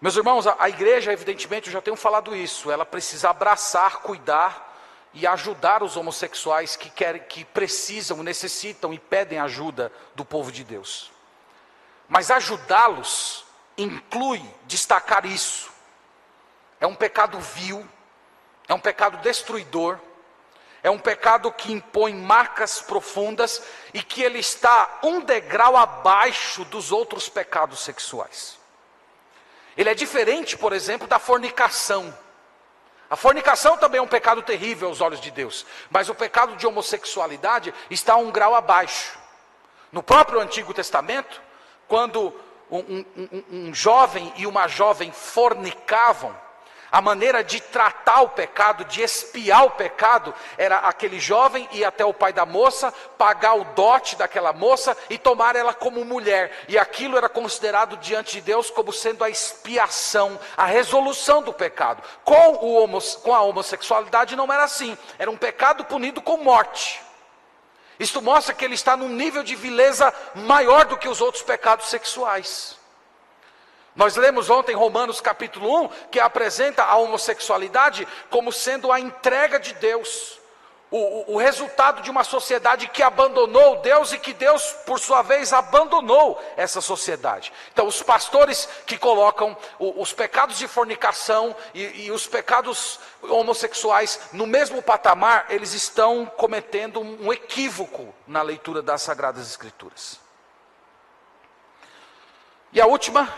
Meus 0.00 0.16
irmãos, 0.16 0.46
a, 0.46 0.56
a 0.58 0.68
igreja, 0.68 1.12
evidentemente, 1.12 1.68
eu 1.68 1.72
já 1.72 1.82
tenho 1.82 1.96
falado 1.96 2.34
isso, 2.34 2.70
ela 2.70 2.86
precisa 2.86 3.30
abraçar, 3.30 3.98
cuidar 3.98 4.68
e 5.12 5.26
ajudar 5.26 5.82
os 5.82 5.96
homossexuais 5.96 6.76
que 6.76 6.88
querem, 6.88 7.22
que 7.22 7.44
precisam, 7.44 8.22
necessitam 8.22 8.94
e 8.94 8.98
pedem 8.98 9.38
ajuda 9.38 9.92
do 10.14 10.24
povo 10.24 10.50
de 10.50 10.64
Deus. 10.64 11.10
Mas 12.08 12.30
ajudá-los 12.30 13.44
inclui 13.76 14.42
destacar 14.64 15.26
isso. 15.26 15.69
É 16.80 16.86
um 16.86 16.94
pecado 16.94 17.38
vil, 17.38 17.86
é 18.66 18.74
um 18.74 18.80
pecado 18.80 19.18
destruidor, 19.18 19.98
é 20.82 20.90
um 20.90 20.98
pecado 20.98 21.52
que 21.52 21.72
impõe 21.72 22.14
marcas 22.14 22.80
profundas 22.80 23.62
e 23.92 24.02
que 24.02 24.22
ele 24.22 24.38
está 24.38 25.00
um 25.02 25.20
degrau 25.20 25.76
abaixo 25.76 26.64
dos 26.64 26.90
outros 26.90 27.28
pecados 27.28 27.80
sexuais. 27.80 28.58
Ele 29.76 29.90
é 29.90 29.94
diferente, 29.94 30.56
por 30.56 30.72
exemplo, 30.72 31.06
da 31.06 31.18
fornicação. 31.18 32.16
A 33.10 33.16
fornicação 33.16 33.76
também 33.76 33.98
é 33.98 34.02
um 34.02 34.08
pecado 34.08 34.42
terrível 34.42 34.88
aos 34.88 35.00
olhos 35.00 35.20
de 35.20 35.30
Deus, 35.30 35.66
mas 35.90 36.08
o 36.08 36.14
pecado 36.14 36.56
de 36.56 36.66
homossexualidade 36.66 37.74
está 37.90 38.16
um 38.16 38.30
grau 38.30 38.54
abaixo. 38.54 39.18
No 39.92 40.02
próprio 40.02 40.40
Antigo 40.40 40.72
Testamento, 40.72 41.42
quando 41.88 42.32
um, 42.70 43.04
um, 43.16 43.44
um 43.50 43.74
jovem 43.74 44.32
e 44.36 44.46
uma 44.46 44.68
jovem 44.68 45.12
fornicavam, 45.12 46.34
a 46.90 47.00
maneira 47.00 47.44
de 47.44 47.60
tratar 47.60 48.22
o 48.22 48.30
pecado, 48.30 48.84
de 48.84 49.02
espiar 49.02 49.64
o 49.64 49.70
pecado, 49.70 50.34
era 50.58 50.78
aquele 50.78 51.20
jovem 51.20 51.68
ir 51.72 51.84
até 51.84 52.04
o 52.04 52.14
pai 52.14 52.32
da 52.32 52.44
moça, 52.44 52.92
pagar 53.16 53.54
o 53.54 53.64
dote 53.64 54.16
daquela 54.16 54.52
moça 54.52 54.96
e 55.08 55.18
tomar 55.18 55.54
ela 55.54 55.72
como 55.72 56.04
mulher. 56.04 56.64
E 56.68 56.78
aquilo 56.78 57.16
era 57.16 57.28
considerado 57.28 57.96
diante 57.98 58.32
de 58.32 58.40
Deus 58.40 58.70
como 58.70 58.92
sendo 58.92 59.22
a 59.22 59.30
expiação, 59.30 60.38
a 60.56 60.64
resolução 60.64 61.42
do 61.42 61.52
pecado. 61.52 62.02
Com, 62.24 62.54
o 62.54 63.00
com 63.22 63.34
a 63.34 63.42
homossexualidade 63.42 64.34
não 64.34 64.52
era 64.52 64.64
assim, 64.64 64.96
era 65.18 65.30
um 65.30 65.36
pecado 65.36 65.84
punido 65.84 66.20
com 66.20 66.38
morte. 66.38 67.00
Isto 68.00 68.22
mostra 68.22 68.54
que 68.54 68.64
ele 68.64 68.74
está 68.74 68.96
num 68.96 69.10
nível 69.10 69.42
de 69.42 69.54
vileza 69.54 70.12
maior 70.34 70.86
do 70.86 70.96
que 70.96 71.08
os 71.08 71.20
outros 71.20 71.42
pecados 71.42 71.90
sexuais. 71.90 72.79
Nós 73.94 74.16
lemos 74.16 74.48
ontem 74.48 74.74
Romanos 74.74 75.20
capítulo 75.20 75.84
1, 75.84 75.88
que 76.10 76.20
apresenta 76.20 76.84
a 76.84 76.96
homossexualidade 76.96 78.06
como 78.28 78.52
sendo 78.52 78.92
a 78.92 79.00
entrega 79.00 79.58
de 79.58 79.74
Deus, 79.74 80.38
o, 80.90 81.34
o, 81.34 81.36
resultado 81.36 82.02
de 82.02 82.10
uma 82.10 82.24
sociedade 82.24 82.88
que 82.88 83.02
abandonou 83.02 83.76
Deus 83.76 84.12
e 84.12 84.18
que 84.18 84.32
Deus, 84.32 84.72
por 84.84 84.98
sua 84.98 85.22
vez, 85.22 85.52
abandonou 85.52 86.42
essa 86.56 86.80
sociedade. 86.80 87.52
Então, 87.72 87.86
os 87.86 88.02
pastores 88.02 88.68
que 88.86 88.98
colocam 88.98 89.56
o, 89.78 90.02
os 90.02 90.12
pecados 90.12 90.58
de 90.58 90.66
fornicação 90.66 91.54
e, 91.72 92.06
e, 92.06 92.10
os 92.10 92.26
pecados 92.26 92.98
homossexuais 93.22 94.20
no 94.32 94.48
mesmo 94.48 94.82
patamar, 94.82 95.46
eles 95.48 95.74
estão 95.74 96.26
cometendo 96.26 97.00
um 97.00 97.32
equívoco 97.32 98.12
na 98.26 98.42
leitura 98.42 98.82
das 98.82 99.02
Sagradas 99.02 99.48
Escrituras. 99.48 100.18
E 102.72 102.80
a 102.80 102.86
última 102.86 103.32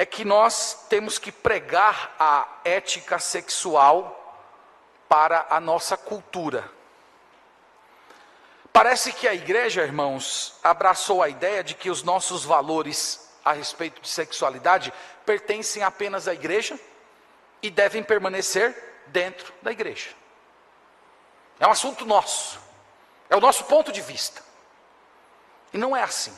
é 0.00 0.06
que 0.06 0.24
nós 0.24 0.86
temos 0.88 1.18
que 1.18 1.30
pregar 1.30 2.16
a 2.18 2.48
ética 2.64 3.18
sexual 3.18 4.42
para 5.06 5.46
a 5.50 5.60
nossa 5.60 5.94
cultura. 5.94 6.72
Parece 8.72 9.12
que 9.12 9.28
a 9.28 9.34
igreja, 9.34 9.82
irmãos, 9.82 10.58
abraçou 10.64 11.22
a 11.22 11.28
ideia 11.28 11.62
de 11.62 11.74
que 11.74 11.90
os 11.90 12.02
nossos 12.02 12.46
valores 12.46 13.30
a 13.44 13.52
respeito 13.52 14.00
de 14.00 14.08
sexualidade 14.08 14.90
pertencem 15.26 15.82
apenas 15.82 16.26
à 16.26 16.32
igreja 16.32 16.80
e 17.60 17.70
devem 17.70 18.02
permanecer 18.02 19.02
dentro 19.08 19.52
da 19.60 19.70
igreja. 19.70 20.08
É 21.58 21.66
um 21.66 21.72
assunto 21.72 22.06
nosso, 22.06 22.58
é 23.28 23.36
o 23.36 23.40
nosso 23.40 23.64
ponto 23.64 23.92
de 23.92 24.00
vista. 24.00 24.42
E 25.74 25.76
não 25.76 25.94
é 25.94 26.02
assim. 26.02 26.34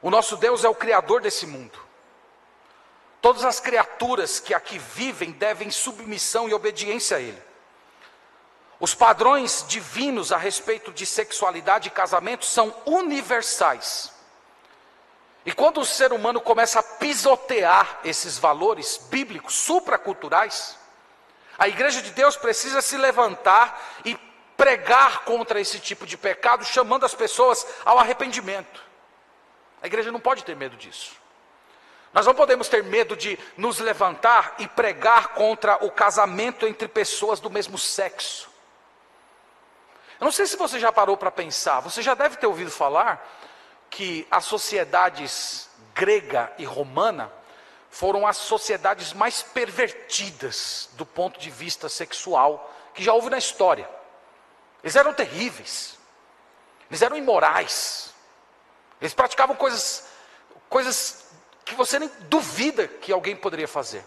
O 0.00 0.08
nosso 0.08 0.34
Deus 0.38 0.64
é 0.64 0.68
o 0.70 0.74
Criador 0.74 1.20
desse 1.20 1.46
mundo. 1.46 1.84
Todas 3.26 3.44
as 3.44 3.58
criaturas 3.58 4.38
que 4.38 4.54
aqui 4.54 4.78
vivem 4.78 5.32
devem 5.32 5.68
submissão 5.68 6.48
e 6.48 6.54
obediência 6.54 7.16
a 7.16 7.20
Ele. 7.20 7.42
Os 8.78 8.94
padrões 8.94 9.64
divinos 9.66 10.30
a 10.30 10.36
respeito 10.36 10.92
de 10.92 11.04
sexualidade 11.04 11.88
e 11.88 11.90
casamento 11.90 12.44
são 12.46 12.72
universais. 12.86 14.12
E 15.44 15.50
quando 15.50 15.80
o 15.80 15.84
ser 15.84 16.12
humano 16.12 16.40
começa 16.40 16.78
a 16.78 16.84
pisotear 16.84 17.98
esses 18.04 18.38
valores 18.38 18.96
bíblicos, 19.10 19.56
supraculturais, 19.56 20.78
a 21.58 21.66
igreja 21.66 22.00
de 22.00 22.12
Deus 22.12 22.36
precisa 22.36 22.80
se 22.80 22.96
levantar 22.96 23.98
e 24.04 24.16
pregar 24.56 25.24
contra 25.24 25.60
esse 25.60 25.80
tipo 25.80 26.06
de 26.06 26.16
pecado, 26.16 26.64
chamando 26.64 27.04
as 27.04 27.12
pessoas 27.12 27.66
ao 27.84 27.98
arrependimento. 27.98 28.80
A 29.82 29.88
igreja 29.88 30.12
não 30.12 30.20
pode 30.20 30.44
ter 30.44 30.54
medo 30.54 30.76
disso. 30.76 31.25
Nós 32.16 32.24
não 32.24 32.34
podemos 32.34 32.66
ter 32.66 32.82
medo 32.82 33.14
de 33.14 33.38
nos 33.58 33.78
levantar 33.78 34.54
e 34.58 34.66
pregar 34.66 35.34
contra 35.34 35.84
o 35.84 35.90
casamento 35.90 36.66
entre 36.66 36.88
pessoas 36.88 37.40
do 37.40 37.50
mesmo 37.50 37.76
sexo. 37.76 38.48
Eu 40.18 40.24
não 40.24 40.32
sei 40.32 40.46
se 40.46 40.56
você 40.56 40.80
já 40.80 40.90
parou 40.90 41.18
para 41.18 41.30
pensar, 41.30 41.80
você 41.80 42.00
já 42.00 42.14
deve 42.14 42.38
ter 42.38 42.46
ouvido 42.46 42.70
falar 42.70 43.22
que 43.90 44.26
as 44.30 44.46
sociedades 44.46 45.68
grega 45.94 46.50
e 46.56 46.64
romana 46.64 47.30
foram 47.90 48.26
as 48.26 48.38
sociedades 48.38 49.12
mais 49.12 49.42
pervertidas 49.42 50.88
do 50.94 51.04
ponto 51.04 51.38
de 51.38 51.50
vista 51.50 51.86
sexual 51.86 52.74
que 52.94 53.04
já 53.04 53.12
houve 53.12 53.28
na 53.28 53.36
história. 53.36 53.86
Eles 54.82 54.96
eram 54.96 55.12
terríveis, 55.12 55.98
eles 56.88 57.02
eram 57.02 57.14
imorais, 57.14 58.14
eles 59.02 59.12
praticavam 59.12 59.54
coisas, 59.54 60.08
coisas 60.70 61.25
que 61.66 61.74
você 61.74 61.98
nem 61.98 62.08
duvida 62.20 62.86
que 62.86 63.12
alguém 63.12 63.34
poderia 63.34 63.66
fazer. 63.66 64.06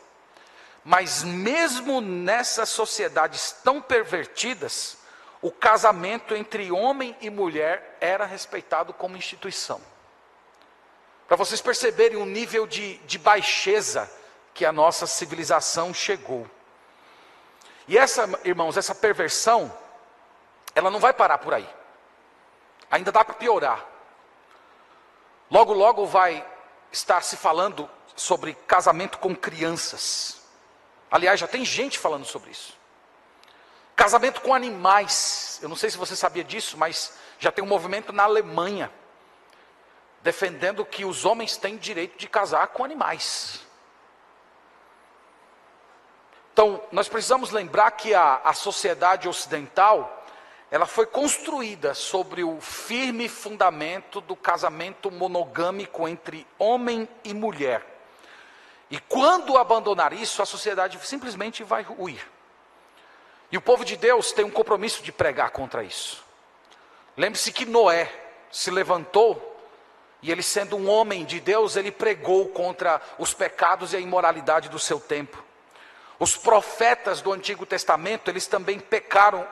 Mas 0.84 1.24
mesmo 1.24 2.00
nessas 2.00 2.70
sociedades 2.70 3.52
tão 3.64 3.82
pervertidas, 3.82 4.98
o 5.42 5.52
casamento 5.52 6.34
entre 6.34 6.72
homem 6.72 7.16
e 7.20 7.30
mulher 7.30 7.98
era 8.00 8.26
respeitado 8.26 8.94
como 8.94 9.18
instituição. 9.18 9.82
Para 11.28 11.36
vocês 11.36 11.62
perceberem 11.62 12.18
o 12.18 12.26
nível 12.26 12.66
de, 12.66 12.96
de 13.00 13.20
baixeza 13.20 14.10
que 14.54 14.66
a 14.66 14.72
nossa 14.72 15.06
civilização 15.06 15.94
chegou. 15.94 16.50
E 17.90 17.98
essa, 17.98 18.28
irmãos, 18.46 18.78
essa 18.78 18.96
perversão, 18.96 19.72
ela 20.74 20.90
não 20.90 21.00
vai 21.00 21.12
parar 21.12 21.40
por 21.40 21.54
aí. 21.54 21.70
Ainda 22.90 23.12
dá 23.12 23.24
para 23.24 23.36
piorar. 23.36 23.86
Logo, 25.52 25.74
logo 25.74 26.06
vai 26.06 26.46
está 26.92 27.22
se 27.22 27.38
falando 27.38 27.90
sobre 28.16 28.54
casamento 28.54 29.18
com 29.18 29.36
crianças. 29.36 30.42
Aliás, 31.10 31.40
já 31.40 31.48
tem 31.48 31.66
gente 31.66 31.98
falando 31.98 32.26
sobre 32.26 32.52
isso. 32.52 32.78
Casamento 33.96 34.42
com 34.42 34.54
animais. 34.54 35.60
Eu 35.62 35.70
não 35.70 35.76
sei 35.76 35.90
se 35.90 35.98
você 35.98 36.16
sabia 36.16 36.44
disso, 36.44 36.78
mas 36.78 37.18
já 37.40 37.52
tem 37.52 37.64
um 37.64 37.68
movimento 37.68 38.14
na 38.14 38.24
Alemanha 38.24 38.92
defendendo 40.22 40.86
que 40.86 41.06
os 41.06 41.26
homens 41.26 41.58
têm 41.58 41.78
direito 41.78 42.18
de 42.18 42.28
casar 42.28 42.68
com 42.68 42.84
animais. 42.84 43.66
Então, 46.54 46.84
nós 46.92 47.08
precisamos 47.08 47.52
lembrar 47.52 47.92
que 47.92 48.14
a, 48.14 48.42
a 48.44 48.54
sociedade 48.54 49.30
ocidental, 49.30 50.26
ela 50.72 50.86
foi 50.86 51.06
construída 51.06 51.94
sobre 51.94 52.44
o 52.44 52.62
firme 52.62 53.28
fundamento 53.28 54.22
do 54.22 54.36
casamento 54.36 55.10
monogâmico 55.10 56.08
entre 56.08 56.46
homem 56.60 57.08
e 57.24 57.34
mulher. 57.34 57.84
E 58.90 59.00
quando 59.00 59.58
abandonar 59.58 60.14
isso, 60.14 60.42
a 60.42 60.46
sociedade 60.46 61.00
simplesmente 61.06 61.64
vai 61.64 61.82
ruir. 61.82 62.26
E 63.52 63.58
o 63.58 63.62
povo 63.62 63.84
de 63.84 63.96
Deus 63.96 64.32
tem 64.32 64.46
um 64.46 64.52
compromisso 64.52 65.02
de 65.02 65.12
pregar 65.12 65.50
contra 65.52 65.84
isso. 65.84 66.24
Lembre-se 67.18 67.52
que 67.52 67.66
Noé 67.66 68.12
se 68.52 68.70
levantou 68.70 69.46
e 70.22 70.32
ele, 70.32 70.44
sendo 70.44 70.76
um 70.76 70.90
homem 70.90 71.26
de 71.26 71.40
Deus, 71.40 71.76
ele 71.76 71.92
pregou 71.92 72.50
contra 72.50 73.02
os 73.18 73.34
pecados 73.34 73.94
e 73.94 73.98
a 73.98 74.00
imoralidade 74.00 74.70
do 74.70 74.78
seu 74.78 75.00
tempo. 75.00 75.44
Os 76.20 76.36
profetas 76.36 77.22
do 77.22 77.32
Antigo 77.32 77.66
Testamento, 77.66 78.30
eles 78.30 78.46
também 78.46 78.78
pecaram, 78.78 79.48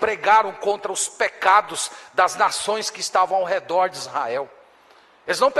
pregaram 0.00 0.52
contra 0.52 0.90
os 0.90 1.06
pecados 1.06 1.90
das 2.14 2.34
nações 2.34 2.88
que 2.88 3.00
estavam 3.00 3.36
ao 3.36 3.44
redor 3.44 3.88
de 3.88 3.98
Israel. 3.98 4.48
Eles 5.26 5.38
não 5.38 5.52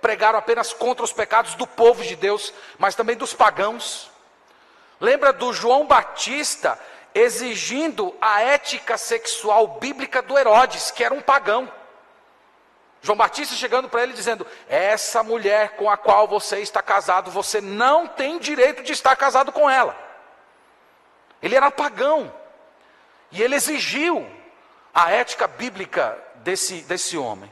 pregaram 0.00 0.38
apenas 0.38 0.72
contra 0.72 1.04
os 1.04 1.12
pecados 1.12 1.54
do 1.54 1.66
povo 1.66 2.02
de 2.02 2.16
Deus, 2.16 2.54
mas 2.78 2.94
também 2.94 3.14
dos 3.14 3.34
pagãos. 3.34 4.10
Lembra 4.98 5.34
do 5.34 5.52
João 5.52 5.86
Batista 5.86 6.78
exigindo 7.14 8.14
a 8.20 8.40
ética 8.40 8.96
sexual 8.96 9.66
bíblica 9.80 10.22
do 10.22 10.38
Herodes, 10.38 10.90
que 10.90 11.04
era 11.04 11.12
um 11.12 11.20
pagão. 11.20 11.70
João 13.02 13.16
Batista 13.16 13.54
chegando 13.54 13.88
para 13.88 14.02
ele 14.02 14.12
dizendo: 14.12 14.46
Essa 14.68 15.22
mulher 15.22 15.76
com 15.76 15.90
a 15.90 15.96
qual 15.96 16.28
você 16.28 16.60
está 16.60 16.82
casado, 16.82 17.30
você 17.30 17.60
não 17.60 18.06
tem 18.06 18.38
direito 18.38 18.82
de 18.82 18.92
estar 18.92 19.16
casado 19.16 19.52
com 19.52 19.68
ela. 19.68 19.96
Ele 21.42 21.56
era 21.56 21.70
pagão. 21.70 22.32
E 23.32 23.42
ele 23.42 23.54
exigiu 23.54 24.28
a 24.92 25.10
ética 25.10 25.46
bíblica 25.46 26.18
desse, 26.36 26.82
desse 26.82 27.16
homem. 27.16 27.50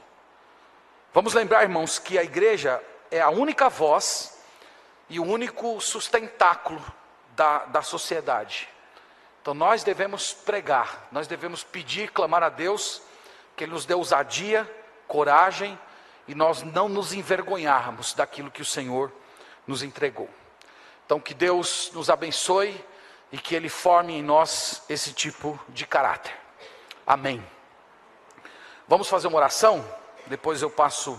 Vamos 1.15 1.35
lembrar, 1.35 1.63
irmãos, 1.63 1.99
que 1.99 2.19
a 2.19 2.23
igreja 2.23 2.83
é 3.11 3.21
a 3.21 3.31
única 3.31 3.69
voz 3.69 4.39
e 5.09 5.19
o 5.19 5.25
único 5.25 5.81
sustentáculo 5.81 6.85
da, 7.31 7.65
da 7.67 7.81
sociedade. 7.81 8.69
Então 9.41 9.55
nós 9.55 9.83
devemos 9.83 10.33
pregar, 10.33 11.09
nós 11.11 11.27
devemos 11.27 11.65
pedir, 11.65 12.11
clamar 12.11 12.43
a 12.43 12.49
Deus, 12.51 13.01
que 13.57 13.65
Ele 13.65 13.73
nos 13.73 13.87
dê 13.87 13.95
ousadia 13.95 14.69
coragem 15.09 15.79
e 16.29 16.35
nós 16.35 16.63
não 16.63 16.89
nos 16.89 17.13
envergonharmos 17.13 18.13
daquilo 18.13 18.51
que 18.51 18.63
o 18.63 18.67
Senhor 18.67 19.11
nos 19.67 19.83
entregou. 19.83 20.29
Então, 21.05 21.19
que 21.19 21.33
Deus 21.33 21.91
nos 21.95 22.11
abençoe 22.11 22.85
e 23.33 23.39
que 23.39 23.55
Ele 23.55 23.71
forme 23.71 24.13
em 24.13 24.23
nós 24.23 24.85
esse 24.89 25.13
tipo 25.13 25.59
de 25.69 25.87
caráter. 25.87 26.37
Amém. 27.07 27.45
Vamos 28.87 29.09
fazer 29.09 29.27
uma 29.27 29.39
oração? 29.39 29.85
Depois 30.27 30.61
eu 30.61 30.71
passo 30.71 31.19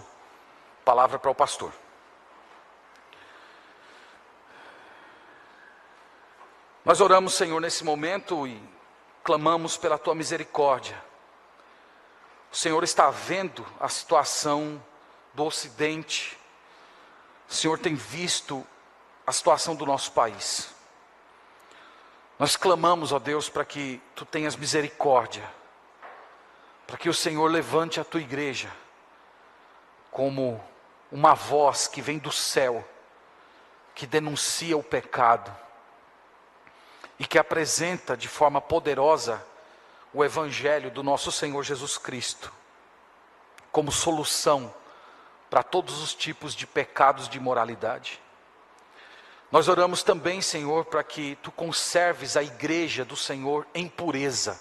a 0.81 0.85
palavra 0.85 1.17
para 1.17 1.31
o 1.31 1.35
pastor. 1.35 1.73
Nós 6.85 7.01
oramos, 7.01 7.33
Senhor, 7.33 7.59
nesse 7.59 7.83
momento 7.83 8.47
e 8.47 8.61
clamamos 9.23 9.75
pela 9.75 9.97
tua 9.97 10.15
misericórdia 10.15 11.09
o 12.52 12.56
Senhor 12.56 12.84
está 12.84 13.10
vendo 13.10 13.66
a 13.80 13.88
situação 13.88 14.84
do 15.34 15.45
Ocidente. 15.45 16.38
O 17.47 17.54
Senhor 17.54 17.78
tem 17.78 17.95
visto 17.95 18.66
a 19.26 19.32
situação 19.32 19.76
do 19.76 19.86
nosso 19.86 20.12
país. 20.12 20.74
Nós 22.39 22.56
clamamos, 22.56 23.12
ó 23.12 23.20
Deus, 23.20 23.50
para 23.50 23.66
que 23.66 24.02
tu 24.16 24.26
tenhas 24.26 24.56
misericórdia, 24.56 25.47
para 26.88 26.97
que 26.97 27.10
o 27.10 27.14
Senhor 27.14 27.52
levante 27.52 28.00
a 28.00 28.04
tua 28.04 28.22
igreja 28.22 28.72
como 30.10 30.64
uma 31.12 31.36
voz 31.36 31.88
que 31.88 32.02
vem 32.02 32.18
do 32.18 32.32
céu, 32.32 32.88
que 33.93 34.08
denuncia 34.08 34.78
o 34.78 34.84
pecado 34.84 35.56
e 37.20 37.26
que 37.26 37.38
apresenta 37.38 38.16
de 38.16 38.28
forma 38.28 38.62
poderosa 38.62 39.45
o 40.14 40.24
Evangelho 40.24 40.89
do 40.89 41.03
nosso 41.03 41.32
Senhor 41.32 41.64
Jesus 41.64 41.97
Cristo 41.97 42.51
como 43.72 43.91
solução 43.91 44.74
para 45.49 45.64
todos 45.64 46.01
os 46.01 46.14
tipos 46.14 46.53
de 46.53 46.66
pecados 46.66 47.28
de 47.28 47.38
imoralidade. 47.38 48.22
Nós 49.51 49.68
oramos 49.68 50.03
também, 50.03 50.41
Senhor, 50.41 50.86
para 50.86 51.03
que 51.03 51.36
tu 51.41 51.51
conserves 51.51 52.38
a 52.38 52.43
igreja 52.43 53.03
do 53.03 53.16
Senhor 53.16 53.66
em 53.74 53.88
pureza. 53.88 54.60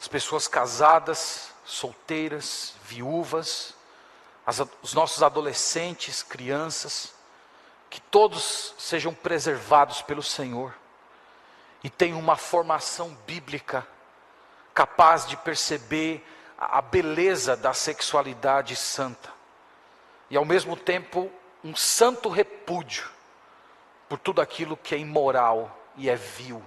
As 0.00 0.08
pessoas 0.08 0.48
casadas, 0.48 1.52
solteiras, 1.64 2.74
viúvas, 2.84 3.74
as, 4.46 4.60
os 4.82 4.94
nossos 4.94 5.22
adolescentes, 5.22 6.22
crianças, 6.22 7.12
que 7.90 8.00
todos 8.00 8.74
sejam 8.78 9.12
preservados 9.12 10.00
pelo 10.00 10.22
Senhor 10.22 10.74
e 11.82 11.90
tem 11.90 12.14
uma 12.14 12.36
formação 12.36 13.16
bíblica 13.26 13.86
capaz 14.74 15.26
de 15.26 15.36
perceber 15.36 16.24
a 16.56 16.80
beleza 16.82 17.56
da 17.56 17.72
sexualidade 17.72 18.74
santa 18.74 19.32
e 20.30 20.36
ao 20.36 20.44
mesmo 20.44 20.76
tempo 20.76 21.30
um 21.64 21.74
santo 21.74 22.28
repúdio 22.28 23.08
por 24.08 24.18
tudo 24.18 24.40
aquilo 24.40 24.76
que 24.76 24.94
é 24.94 24.98
imoral 24.98 25.76
e 25.96 26.08
é 26.08 26.16
vil. 26.16 26.62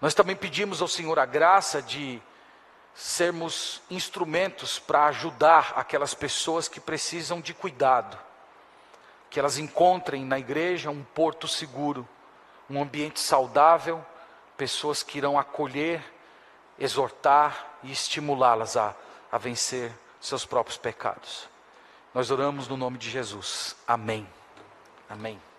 Nós 0.00 0.14
também 0.14 0.34
pedimos 0.34 0.80
ao 0.80 0.88
Senhor 0.88 1.18
a 1.18 1.26
graça 1.26 1.82
de 1.82 2.20
sermos 2.94 3.82
instrumentos 3.90 4.78
para 4.78 5.06
ajudar 5.06 5.74
aquelas 5.76 6.14
pessoas 6.14 6.68
que 6.68 6.80
precisam 6.80 7.40
de 7.40 7.54
cuidado, 7.54 8.18
que 9.28 9.38
elas 9.38 9.58
encontrem 9.58 10.24
na 10.24 10.38
igreja 10.38 10.90
um 10.90 11.02
porto 11.02 11.46
seguro 11.46 12.08
um 12.70 12.80
ambiente 12.80 13.18
saudável, 13.18 14.04
pessoas 14.56 15.02
que 15.02 15.18
irão 15.18 15.36
acolher, 15.36 16.02
exortar 16.78 17.78
e 17.82 17.90
estimulá-las 17.90 18.76
a, 18.76 18.94
a 19.30 19.36
vencer 19.36 19.92
seus 20.20 20.46
próprios 20.46 20.78
pecados. 20.78 21.48
Nós 22.14 22.30
oramos 22.30 22.68
no 22.68 22.76
nome 22.76 22.96
de 22.96 23.10
Jesus. 23.10 23.76
Amém. 23.86 24.26
Amém. 25.08 25.49